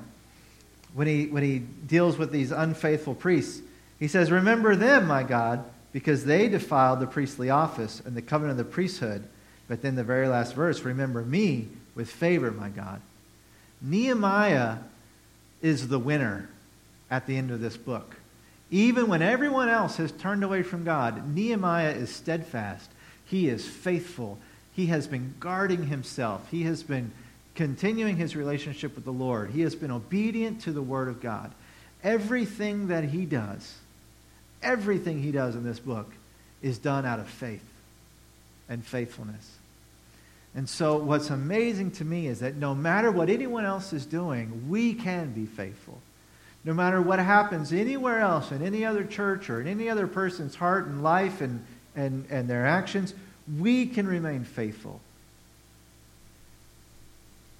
when 0.93 1.07
he, 1.07 1.25
when 1.25 1.41
he 1.41 1.59
deals 1.59 2.19
with 2.19 2.31
these 2.31 2.51
unfaithful 2.51 3.15
priests, 3.15 3.63
he 3.99 4.07
says, 4.07 4.31
Remember 4.31 4.75
them, 4.75 5.07
my 5.07 5.23
God, 5.23 5.65
because 5.91 6.25
they 6.25 6.47
defiled 6.47 6.99
the 6.99 7.07
priestly 7.07 7.49
office 7.49 7.99
and 8.05 8.15
the 8.15 8.21
covenant 8.21 8.59
of 8.59 8.65
the 8.65 8.71
priesthood. 8.71 9.23
But 9.67 9.81
then 9.81 9.95
the 9.95 10.03
very 10.03 10.27
last 10.27 10.53
verse, 10.53 10.81
Remember 10.81 11.23
me 11.23 11.69
with 11.95 12.11
favor, 12.11 12.51
my 12.51 12.69
God. 12.69 13.01
Nehemiah 13.81 14.77
is 15.61 15.87
the 15.87 15.99
winner 15.99 16.49
at 17.09 17.25
the 17.25 17.37
end 17.37 17.49
of 17.49 17.59
this 17.59 17.77
book. 17.77 18.17
Even 18.71 19.07
when 19.07 19.21
everyone 19.21 19.69
else 19.69 19.97
has 19.97 20.11
turned 20.11 20.43
away 20.43 20.63
from 20.63 20.83
God, 20.83 21.33
Nehemiah 21.33 21.91
is 21.91 22.09
steadfast. 22.09 22.89
He 23.25 23.47
is 23.47 23.67
faithful. 23.67 24.39
He 24.73 24.87
has 24.87 25.07
been 25.07 25.35
guarding 25.39 25.87
himself. 25.87 26.49
He 26.49 26.63
has 26.63 26.83
been 26.83 27.11
continuing 27.53 28.17
his 28.17 28.35
relationship 28.35 28.95
with 28.95 29.05
the 29.05 29.11
Lord. 29.11 29.51
He 29.51 29.61
has 29.61 29.75
been 29.75 29.91
obedient 29.91 30.61
to 30.61 30.71
the 30.71 30.81
Word 30.81 31.07
of 31.07 31.21
God. 31.21 31.51
Everything 32.03 32.87
that 32.87 33.05
he 33.05 33.25
does, 33.25 33.75
everything 34.61 35.21
he 35.21 35.31
does 35.31 35.55
in 35.55 35.63
this 35.63 35.79
book 35.79 36.11
is 36.61 36.77
done 36.77 37.05
out 37.05 37.19
of 37.19 37.29
faith 37.29 37.63
and 38.67 38.83
faithfulness. 38.83 39.57
And 40.55 40.69
so, 40.69 40.97
what's 40.97 41.29
amazing 41.29 41.91
to 41.91 42.05
me 42.05 42.27
is 42.27 42.39
that 42.39 42.55
no 42.55 42.73
matter 42.73 43.11
what 43.11 43.29
anyone 43.29 43.65
else 43.65 43.91
is 43.91 44.05
doing, 44.05 44.69
we 44.69 44.93
can 44.93 45.33
be 45.33 45.45
faithful. 45.45 45.99
No 46.65 46.73
matter 46.73 47.01
what 47.01 47.19
happens 47.19 47.71
anywhere 47.71 48.19
else, 48.19 48.51
in 48.51 48.61
any 48.61 48.83
other 48.83 49.03
church 49.03 49.49
or 49.49 49.61
in 49.61 49.67
any 49.67 49.87
other 49.87 50.07
person's 50.07 50.55
heart 50.55 50.87
and 50.87 51.03
life 51.03 51.39
and, 51.39 51.63
and, 51.95 52.25
and 52.29 52.49
their 52.49 52.65
actions, 52.65 53.13
we 53.57 53.85
can 53.85 54.07
remain 54.07 54.43
faithful 54.43 54.99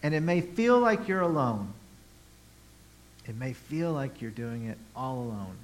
and 0.06 0.14
it 0.14 0.22
may 0.22 0.40
feel 0.40 0.78
like 0.78 1.08
you're 1.08 1.22
alone. 1.22 1.74
It 3.28 3.36
may 3.36 3.54
feel 3.54 3.92
like 3.92 4.22
you're 4.22 4.30
doing 4.30 4.68
it 4.68 4.78
all 4.96 5.16
alone. 5.16 5.56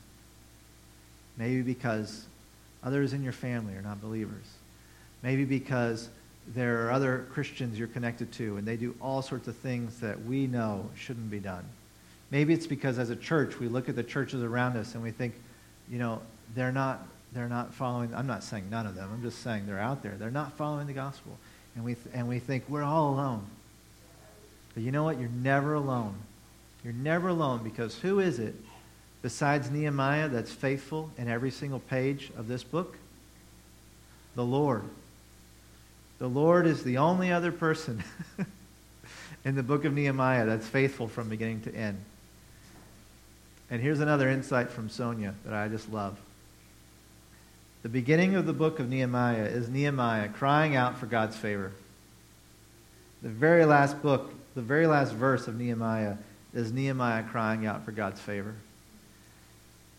Maybe 1.37 1.61
because 1.61 2.25
others 2.83 3.13
in 3.13 3.21
your 3.21 3.33
family 3.33 3.75
are 3.75 3.83
not 3.83 4.01
believers. 4.01 4.47
Maybe 5.21 5.45
because 5.45 6.09
there 6.55 6.87
are 6.87 6.91
other 6.91 7.27
Christians 7.31 7.77
you're 7.77 7.87
connected 7.87 8.31
to 8.31 8.57
and 8.57 8.67
they 8.67 8.77
do 8.77 8.95
all 8.99 9.21
sorts 9.21 9.47
of 9.47 9.55
things 9.57 9.99
that 9.99 10.19
we 10.25 10.47
know 10.47 10.89
shouldn't 10.95 11.29
be 11.29 11.39
done. 11.39 11.65
Maybe 12.31 12.53
it's 12.53 12.67
because 12.67 12.97
as 12.97 13.09
a 13.09 13.15
church 13.15 13.59
we 13.59 13.67
look 13.67 13.89
at 13.89 13.95
the 13.95 14.03
churches 14.03 14.41
around 14.41 14.77
us 14.77 14.95
and 14.95 15.03
we 15.03 15.11
think, 15.11 15.35
you 15.89 15.99
know, 15.99 16.21
they're 16.55 16.71
not 16.71 17.05
they're 17.33 17.49
not 17.49 17.73
following 17.73 18.13
I'm 18.15 18.27
not 18.27 18.43
saying 18.43 18.69
none 18.69 18.87
of 18.87 18.95
them. 18.95 19.09
I'm 19.13 19.21
just 19.21 19.43
saying 19.43 19.67
they're 19.67 19.79
out 19.79 20.01
there. 20.01 20.15
They're 20.17 20.31
not 20.31 20.53
following 20.53 20.87
the 20.87 20.93
gospel. 20.93 21.37
And 21.75 21.83
we 21.83 21.95
and 22.13 22.27
we 22.27 22.39
think 22.39 22.63
we're 22.67 22.83
all 22.83 23.13
alone. 23.13 23.45
But 24.73 24.83
you 24.83 24.91
know 24.91 25.03
what? 25.03 25.19
You're 25.19 25.29
never 25.29 25.73
alone. 25.73 26.15
You're 26.83 26.93
never 26.93 27.27
alone 27.27 27.63
because 27.63 27.97
who 27.99 28.19
is 28.19 28.39
it 28.39 28.55
besides 29.21 29.69
Nehemiah 29.69 30.29
that's 30.29 30.51
faithful 30.51 31.11
in 31.17 31.27
every 31.27 31.51
single 31.51 31.79
page 31.79 32.31
of 32.37 32.47
this 32.47 32.63
book? 32.63 32.97
The 34.35 34.45
Lord. 34.45 34.83
The 36.19 36.29
Lord 36.29 36.65
is 36.65 36.83
the 36.83 36.97
only 36.97 37.31
other 37.31 37.51
person 37.51 38.03
in 39.45 39.55
the 39.55 39.63
book 39.63 39.85
of 39.85 39.93
Nehemiah 39.93 40.45
that's 40.45 40.67
faithful 40.67 41.07
from 41.07 41.29
beginning 41.29 41.61
to 41.61 41.75
end. 41.75 41.97
And 43.71 43.81
here's 43.81 44.01
another 44.01 44.29
insight 44.29 44.69
from 44.69 44.89
Sonia 44.89 45.33
that 45.45 45.53
I 45.53 45.67
just 45.67 45.91
love. 45.91 46.19
The 47.81 47.89
beginning 47.89 48.35
of 48.35 48.45
the 48.45 48.53
book 48.53 48.79
of 48.79 48.89
Nehemiah 48.89 49.45
is 49.45 49.67
Nehemiah 49.67 50.29
crying 50.29 50.75
out 50.75 50.99
for 50.99 51.07
God's 51.07 51.35
favor. 51.35 51.71
The 53.23 53.29
very 53.29 53.65
last 53.65 54.01
book 54.03 54.31
the 54.53 54.61
very 54.61 54.87
last 54.87 55.13
verse 55.13 55.47
of 55.47 55.57
Nehemiah 55.57 56.15
is 56.53 56.73
Nehemiah 56.73 57.23
crying 57.23 57.65
out 57.65 57.85
for 57.85 57.91
God's 57.91 58.19
favor. 58.19 58.55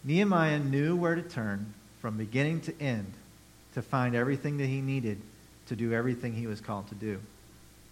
Nehemiah 0.04 0.58
knew 0.58 0.94
where 0.96 1.14
to 1.14 1.22
turn 1.22 1.72
from 2.00 2.18
beginning 2.18 2.60
to 2.62 2.80
end 2.80 3.12
to 3.74 3.80
find 3.80 4.14
everything 4.14 4.58
that 4.58 4.66
he 4.66 4.80
needed 4.80 5.20
to 5.68 5.76
do 5.76 5.92
everything 5.92 6.34
he 6.34 6.46
was 6.46 6.60
called 6.60 6.88
to 6.88 6.94
do. 6.94 7.20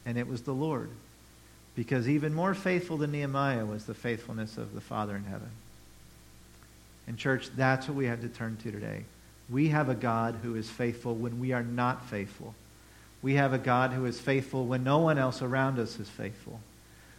And 0.04 0.18
it 0.18 0.26
was 0.26 0.42
the 0.42 0.52
Lord. 0.52 0.90
Because 1.74 2.08
even 2.08 2.34
more 2.34 2.52
faithful 2.52 2.98
than 2.98 3.12
Nehemiah 3.12 3.64
was 3.64 3.86
the 3.86 3.94
faithfulness 3.94 4.58
of 4.58 4.74
the 4.74 4.80
Father 4.80 5.16
in 5.16 5.24
heaven. 5.24 5.50
And, 7.10 7.18
church, 7.18 7.50
that's 7.56 7.88
what 7.88 7.96
we 7.96 8.06
have 8.06 8.20
to 8.20 8.28
turn 8.28 8.56
to 8.58 8.70
today. 8.70 9.02
We 9.48 9.70
have 9.70 9.88
a 9.88 9.96
God 9.96 10.36
who 10.44 10.54
is 10.54 10.70
faithful 10.70 11.16
when 11.16 11.40
we 11.40 11.50
are 11.50 11.64
not 11.64 12.08
faithful. 12.08 12.54
We 13.20 13.34
have 13.34 13.52
a 13.52 13.58
God 13.58 13.90
who 13.90 14.06
is 14.06 14.20
faithful 14.20 14.64
when 14.64 14.84
no 14.84 14.98
one 14.98 15.18
else 15.18 15.42
around 15.42 15.80
us 15.80 15.98
is 15.98 16.08
faithful. 16.08 16.60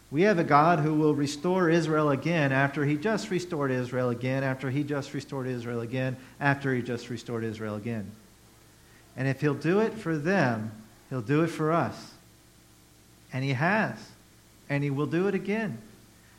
We 0.09 0.21
have 0.21 0.39
a 0.39 0.45
God 0.45 0.79
who 0.79 0.93
will 0.93 1.13
restore 1.13 1.69
Israel 1.69 2.09
again 2.09 2.53
after 2.53 2.85
he 2.85 2.95
just 2.95 3.29
restored 3.29 3.69
Israel 3.69 4.11
again, 4.11 4.45
after 4.45 4.69
he 4.69 4.85
just 4.85 5.13
restored 5.13 5.45
Israel 5.45 5.81
again, 5.81 6.15
after 6.39 6.73
he 6.73 6.81
just 6.81 7.09
restored 7.09 7.43
Israel 7.43 7.75
again. 7.75 8.09
And 9.17 9.27
if 9.27 9.41
he'll 9.41 9.53
do 9.53 9.81
it 9.81 9.95
for 9.95 10.17
them, 10.17 10.71
he'll 11.09 11.19
do 11.19 11.43
it 11.43 11.49
for 11.49 11.73
us. 11.73 12.13
And 13.33 13.43
he 13.43 13.51
has. 13.51 13.97
And 14.69 14.85
he 14.85 14.89
will 14.89 15.05
do 15.05 15.27
it 15.27 15.35
again. 15.35 15.79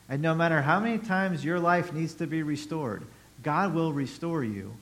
And 0.08 0.22
no 0.22 0.34
matter 0.34 0.62
how 0.62 0.80
many 0.80 0.96
times 0.96 1.44
your 1.44 1.60
life 1.60 1.92
needs 1.92 2.14
to 2.14 2.26
be 2.26 2.42
restored, 2.42 3.04
God 3.42 3.74
will 3.74 3.92
restore 3.92 4.44
you 4.44 4.72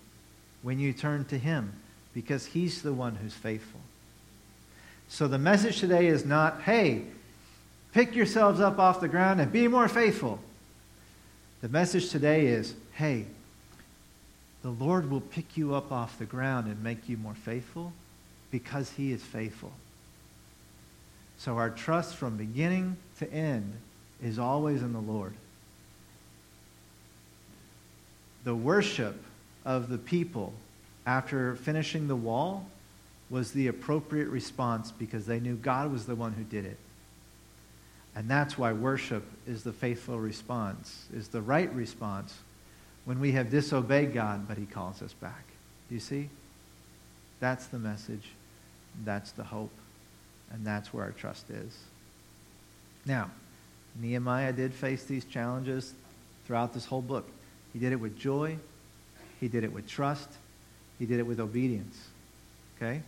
when 0.62 0.78
you 0.78 0.92
turn 0.92 1.24
to 1.26 1.38
him 1.38 1.72
because 2.14 2.46
he's 2.46 2.82
the 2.82 2.92
one 2.92 3.14
who's 3.16 3.34
faithful. 3.34 3.80
So 5.08 5.26
the 5.26 5.38
message 5.38 5.80
today 5.80 6.06
is 6.06 6.24
not, 6.24 6.62
hey, 6.62 7.02
pick 7.92 8.14
yourselves 8.14 8.60
up 8.60 8.78
off 8.78 9.00
the 9.00 9.08
ground 9.08 9.40
and 9.40 9.50
be 9.50 9.68
more 9.68 9.88
faithful. 9.88 10.38
The 11.62 11.68
message 11.68 12.10
today 12.10 12.46
is, 12.46 12.74
hey, 12.92 13.26
the 14.62 14.70
Lord 14.70 15.10
will 15.10 15.20
pick 15.20 15.56
you 15.56 15.74
up 15.74 15.90
off 15.90 16.18
the 16.18 16.26
ground 16.26 16.66
and 16.66 16.82
make 16.82 17.08
you 17.08 17.16
more 17.16 17.34
faithful 17.34 17.92
because 18.50 18.90
he 18.90 19.12
is 19.12 19.22
faithful. 19.22 19.72
So 21.38 21.56
our 21.56 21.70
trust 21.70 22.16
from 22.16 22.36
beginning 22.36 22.96
to 23.18 23.32
end 23.32 23.72
is 24.22 24.38
always 24.38 24.82
in 24.82 24.92
the 24.92 25.00
Lord. 25.00 25.32
The 28.44 28.54
worship 28.54 29.22
of 29.64 29.88
the 29.88 29.98
people 29.98 30.52
after 31.06 31.56
finishing 31.56 32.08
the 32.08 32.16
wall 32.16 32.66
was 33.28 33.52
the 33.52 33.68
appropriate 33.68 34.28
response 34.28 34.90
because 34.90 35.26
they 35.26 35.40
knew 35.40 35.54
God 35.54 35.92
was 35.92 36.06
the 36.06 36.14
one 36.14 36.32
who 36.32 36.44
did 36.44 36.64
it. 36.64 36.76
And 38.14 38.28
that's 38.28 38.58
why 38.58 38.72
worship 38.72 39.24
is 39.46 39.62
the 39.62 39.72
faithful 39.72 40.18
response, 40.18 41.06
is 41.14 41.28
the 41.28 41.40
right 41.40 41.72
response 41.72 42.36
when 43.04 43.20
we 43.20 43.32
have 43.32 43.50
disobeyed 43.50 44.12
God, 44.12 44.48
but 44.48 44.58
he 44.58 44.66
calls 44.66 45.00
us 45.00 45.12
back. 45.12 45.44
Do 45.88 45.94
you 45.94 46.00
see? 46.00 46.28
That's 47.38 47.66
the 47.66 47.78
message. 47.78 48.28
That's 49.04 49.30
the 49.32 49.44
hope. 49.44 49.70
And 50.52 50.66
that's 50.66 50.92
where 50.92 51.04
our 51.04 51.12
trust 51.12 51.48
is. 51.50 51.78
Now, 53.06 53.30
Nehemiah 54.00 54.52
did 54.52 54.74
face 54.74 55.04
these 55.04 55.24
challenges 55.24 55.94
throughout 56.46 56.74
this 56.74 56.84
whole 56.84 57.02
book. 57.02 57.28
He 57.72 57.78
did 57.78 57.92
it 57.92 58.00
with 58.00 58.18
joy. 58.18 58.56
He 59.40 59.48
did 59.48 59.64
it 59.64 59.72
with 59.72 59.86
trust. 59.88 60.28
He 60.98 61.06
did 61.06 61.18
it 61.18 61.26
with 61.26 61.40
obedience. 61.40 61.98
Okay? 62.76 63.02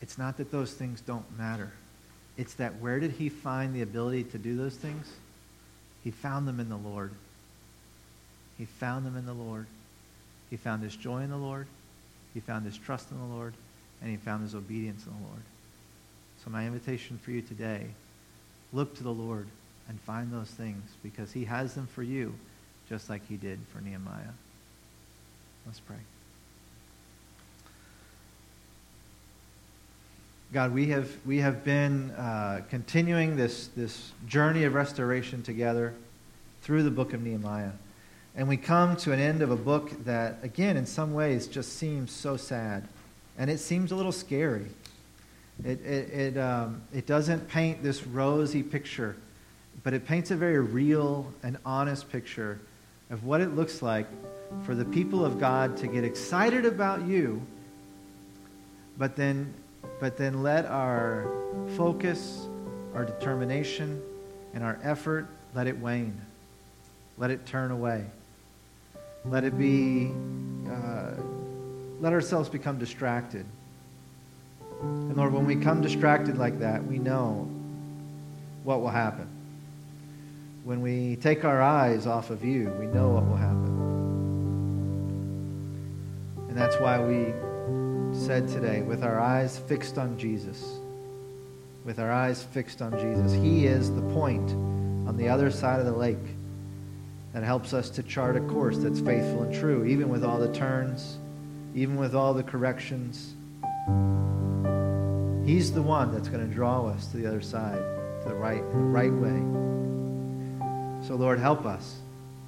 It's 0.00 0.18
not 0.18 0.36
that 0.38 0.50
those 0.50 0.72
things 0.72 1.00
don't 1.00 1.38
matter. 1.38 1.72
It's 2.36 2.54
that 2.54 2.76
where 2.80 2.98
did 2.98 3.12
he 3.12 3.28
find 3.28 3.74
the 3.74 3.82
ability 3.82 4.24
to 4.24 4.38
do 4.38 4.56
those 4.56 4.74
things? 4.74 5.10
He 6.02 6.10
found 6.10 6.48
them 6.48 6.58
in 6.58 6.68
the 6.68 6.76
Lord. 6.76 7.12
He 8.58 8.64
found 8.64 9.06
them 9.06 9.16
in 9.16 9.26
the 9.26 9.32
Lord. 9.32 9.66
He 10.50 10.56
found 10.56 10.82
his 10.82 10.96
joy 10.96 11.22
in 11.22 11.30
the 11.30 11.36
Lord. 11.36 11.66
He 12.34 12.40
found 12.40 12.64
his 12.64 12.76
trust 12.76 13.10
in 13.10 13.18
the 13.18 13.34
Lord. 13.34 13.54
And 14.00 14.10
he 14.10 14.16
found 14.16 14.42
his 14.42 14.54
obedience 14.54 15.06
in 15.06 15.12
the 15.12 15.28
Lord. 15.28 15.42
So 16.44 16.50
my 16.50 16.66
invitation 16.66 17.18
for 17.18 17.30
you 17.30 17.40
today, 17.40 17.86
look 18.72 18.96
to 18.96 19.04
the 19.04 19.12
Lord 19.12 19.46
and 19.88 20.00
find 20.00 20.32
those 20.32 20.48
things 20.48 20.82
because 21.02 21.32
he 21.32 21.44
has 21.44 21.74
them 21.74 21.86
for 21.86 22.02
you 22.02 22.34
just 22.88 23.08
like 23.08 23.26
he 23.28 23.36
did 23.36 23.58
for 23.72 23.80
Nehemiah. 23.80 24.34
Let's 25.66 25.80
pray. 25.80 25.96
God, 30.52 30.74
we 30.74 30.88
have, 30.88 31.10
we 31.24 31.38
have 31.38 31.64
been 31.64 32.10
uh, 32.10 32.60
continuing 32.68 33.36
this, 33.36 33.68
this 33.68 34.12
journey 34.26 34.64
of 34.64 34.74
restoration 34.74 35.42
together 35.42 35.94
through 36.60 36.82
the 36.82 36.90
book 36.90 37.14
of 37.14 37.22
Nehemiah. 37.22 37.70
And 38.36 38.48
we 38.48 38.58
come 38.58 38.96
to 38.98 39.12
an 39.12 39.20
end 39.20 39.40
of 39.40 39.50
a 39.50 39.56
book 39.56 40.04
that, 40.04 40.36
again, 40.42 40.76
in 40.76 40.84
some 40.84 41.14
ways 41.14 41.46
just 41.46 41.74
seems 41.78 42.12
so 42.12 42.36
sad. 42.36 42.86
And 43.38 43.50
it 43.50 43.60
seems 43.60 43.92
a 43.92 43.96
little 43.96 44.12
scary. 44.12 44.66
It, 45.64 45.80
it, 45.86 46.10
it, 46.10 46.38
um, 46.38 46.82
it 46.92 47.06
doesn't 47.06 47.48
paint 47.48 47.82
this 47.82 48.06
rosy 48.06 48.62
picture, 48.62 49.16
but 49.82 49.92
it 49.94 50.06
paints 50.06 50.30
a 50.30 50.36
very 50.36 50.60
real 50.60 51.32
and 51.42 51.58
honest 51.64 52.10
picture 52.10 52.60
of 53.10 53.24
what 53.24 53.40
it 53.40 53.54
looks 53.54 53.82
like 53.82 54.06
for 54.64 54.74
the 54.74 54.84
people 54.84 55.24
of 55.24 55.40
God 55.40 55.76
to 55.78 55.86
get 55.86 56.04
excited 56.04 56.64
about 56.64 57.02
you, 57.02 57.42
but 58.96 59.16
then 59.16 59.52
but 60.00 60.16
then 60.16 60.42
let 60.42 60.66
our 60.66 61.28
focus, 61.76 62.46
our 62.94 63.04
determination, 63.04 64.02
and 64.54 64.64
our 64.64 64.78
effort, 64.82 65.28
let 65.54 65.66
it 65.66 65.78
wane. 65.78 66.20
Let 67.18 67.30
it 67.30 67.46
turn 67.46 67.70
away. 67.70 68.04
Let 69.24 69.44
it 69.44 69.56
be, 69.56 70.10
uh, 70.68 71.12
let 72.00 72.12
ourselves 72.12 72.48
become 72.48 72.78
distracted. 72.78 73.46
And 74.80 75.16
Lord, 75.16 75.32
when 75.32 75.46
we 75.46 75.56
come 75.56 75.80
distracted 75.80 76.36
like 76.36 76.58
that, 76.58 76.84
we 76.84 76.98
know 76.98 77.48
what 78.64 78.80
will 78.80 78.88
happen. 78.88 79.28
When 80.64 80.80
we 80.80 81.16
take 81.16 81.44
our 81.44 81.60
eyes 81.60 82.06
off 82.06 82.30
of 82.30 82.44
you, 82.44 82.70
we 82.78 82.86
know 82.86 83.08
what 83.08 83.26
will 83.26 83.36
happen. 83.36 83.66
And 86.48 86.56
that's 86.56 86.76
why 86.76 87.00
we 87.00 87.34
said 88.16 88.46
today, 88.46 88.82
with 88.82 89.02
our 89.02 89.18
eyes 89.18 89.58
fixed 89.58 89.98
on 89.98 90.16
Jesus, 90.16 90.62
with 91.84 91.98
our 91.98 92.12
eyes 92.12 92.44
fixed 92.44 92.80
on 92.80 92.92
Jesus, 92.92 93.32
He 93.32 93.66
is 93.66 93.92
the 93.92 94.02
point 94.12 94.52
on 95.08 95.16
the 95.16 95.28
other 95.28 95.50
side 95.50 95.80
of 95.80 95.86
the 95.86 95.92
lake 95.92 96.16
that 97.32 97.42
helps 97.42 97.74
us 97.74 97.90
to 97.90 98.04
chart 98.04 98.36
a 98.36 98.40
course 98.40 98.78
that's 98.78 99.00
faithful 99.00 99.42
and 99.42 99.52
true, 99.52 99.84
even 99.84 100.08
with 100.08 100.24
all 100.24 100.38
the 100.38 100.52
turns, 100.54 101.16
even 101.74 101.96
with 101.96 102.14
all 102.14 102.34
the 102.34 102.44
corrections. 102.44 103.34
He's 105.44 105.72
the 105.72 105.82
one 105.82 106.12
that's 106.12 106.28
going 106.28 106.48
to 106.48 106.54
draw 106.54 106.86
us 106.86 107.06
to 107.08 107.16
the 107.16 107.26
other 107.26 107.40
side, 107.40 107.78
to 108.22 108.28
the 108.28 108.34
right, 108.34 108.62
the 108.70 108.78
right 108.78 109.12
way. 109.12 109.81
So, 111.02 111.16
Lord, 111.16 111.40
help 111.40 111.66
us 111.66 111.98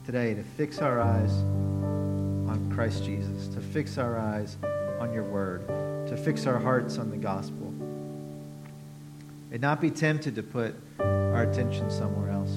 today 0.06 0.34
to 0.34 0.42
fix 0.42 0.78
our 0.78 1.00
eyes 1.00 1.32
on 1.32 2.70
Christ 2.72 3.04
Jesus, 3.04 3.48
to 3.48 3.60
fix 3.60 3.98
our 3.98 4.16
eyes 4.18 4.56
on 5.00 5.12
your 5.12 5.24
word, 5.24 5.66
to 6.08 6.16
fix 6.16 6.46
our 6.46 6.58
hearts 6.58 6.98
on 6.98 7.10
the 7.10 7.16
gospel, 7.16 7.66
and 9.50 9.60
not 9.60 9.80
be 9.80 9.90
tempted 9.90 10.36
to 10.36 10.42
put 10.42 10.76
our 11.00 11.42
attention 11.42 11.90
somewhere 11.90 12.30
else, 12.30 12.52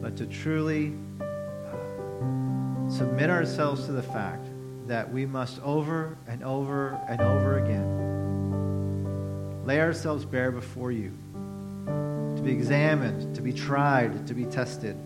but 0.00 0.16
to 0.16 0.26
truly 0.26 0.94
uh, 1.20 2.88
submit 2.88 3.28
ourselves 3.28 3.86
to 3.86 3.92
the 3.92 4.02
fact 4.02 4.46
that 4.86 5.12
we 5.12 5.26
must 5.26 5.60
over 5.62 6.16
and 6.28 6.44
over 6.44 7.00
and 7.08 7.20
over 7.20 7.58
again 7.58 8.02
lay 9.64 9.80
ourselves 9.80 10.24
bare 10.24 10.50
before 10.50 10.90
you, 10.92 11.12
to 12.42 12.48
be 12.48 12.52
examined, 12.52 13.36
to 13.36 13.40
be 13.40 13.52
tried, 13.52 14.26
to 14.26 14.34
be 14.34 14.44
tested. 14.44 14.96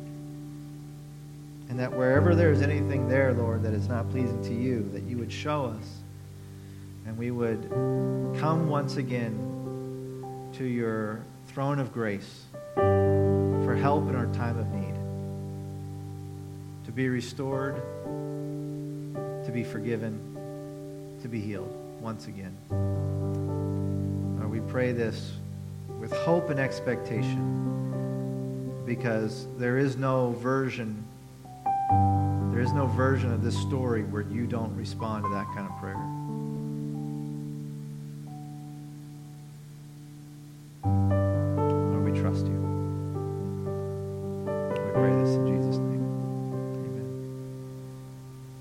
And 1.68 1.78
that 1.78 1.93
wherever 1.93 2.34
there 2.34 2.51
is 2.51 2.62
anything 2.62 3.11
there, 3.11 3.34
Lord, 3.34 3.62
that 3.64 3.74
is 3.74 3.89
not 3.89 4.09
pleasing 4.11 4.43
to 4.45 4.55
you, 4.55 4.89
that 4.95 5.03
you 5.03 5.18
would 5.18 5.30
show 5.30 5.66
us 5.66 5.99
and 7.07 7.18
we 7.18 7.30
would 7.30 7.68
come 8.41 8.70
once 8.70 8.97
again 8.97 9.34
to 10.55 10.64
your 10.64 11.20
throne 11.49 11.78
of 11.78 11.93
grace 11.93 12.45
for 12.74 13.76
help 13.78 14.09
in 14.09 14.16
our 14.16 14.32
time 14.32 14.59
of 14.59 14.66
need, 14.72 14.95
to 16.87 16.93
be 16.93 17.11
restored, 17.11 17.76
to 19.45 19.51
be 19.53 19.62
forgiven, 19.62 21.18
to 21.20 21.28
be 21.28 21.43
healed 21.43 21.76
once 22.01 22.28
again. 22.28 22.57
Lord, 24.39 24.51
we 24.51 24.61
pray 24.72 24.93
this 24.93 25.32
with 26.09 26.16
hope 26.18 26.50
and 26.50 26.61
expectation 26.61 27.42
because 28.86 29.48
there 29.59 29.76
is 29.76 29.96
no 29.96 30.30
version 30.34 31.02
there 32.52 32.61
is 32.61 32.72
no 32.72 32.86
version 32.86 33.32
of 33.32 33.42
this 33.42 33.59
story 33.61 34.04
where 34.04 34.22
you 34.22 34.46
don't 34.46 34.72
respond 34.76 35.24
to 35.24 35.30
that 35.30 35.46
kind 35.52 35.68
of. 35.68 35.75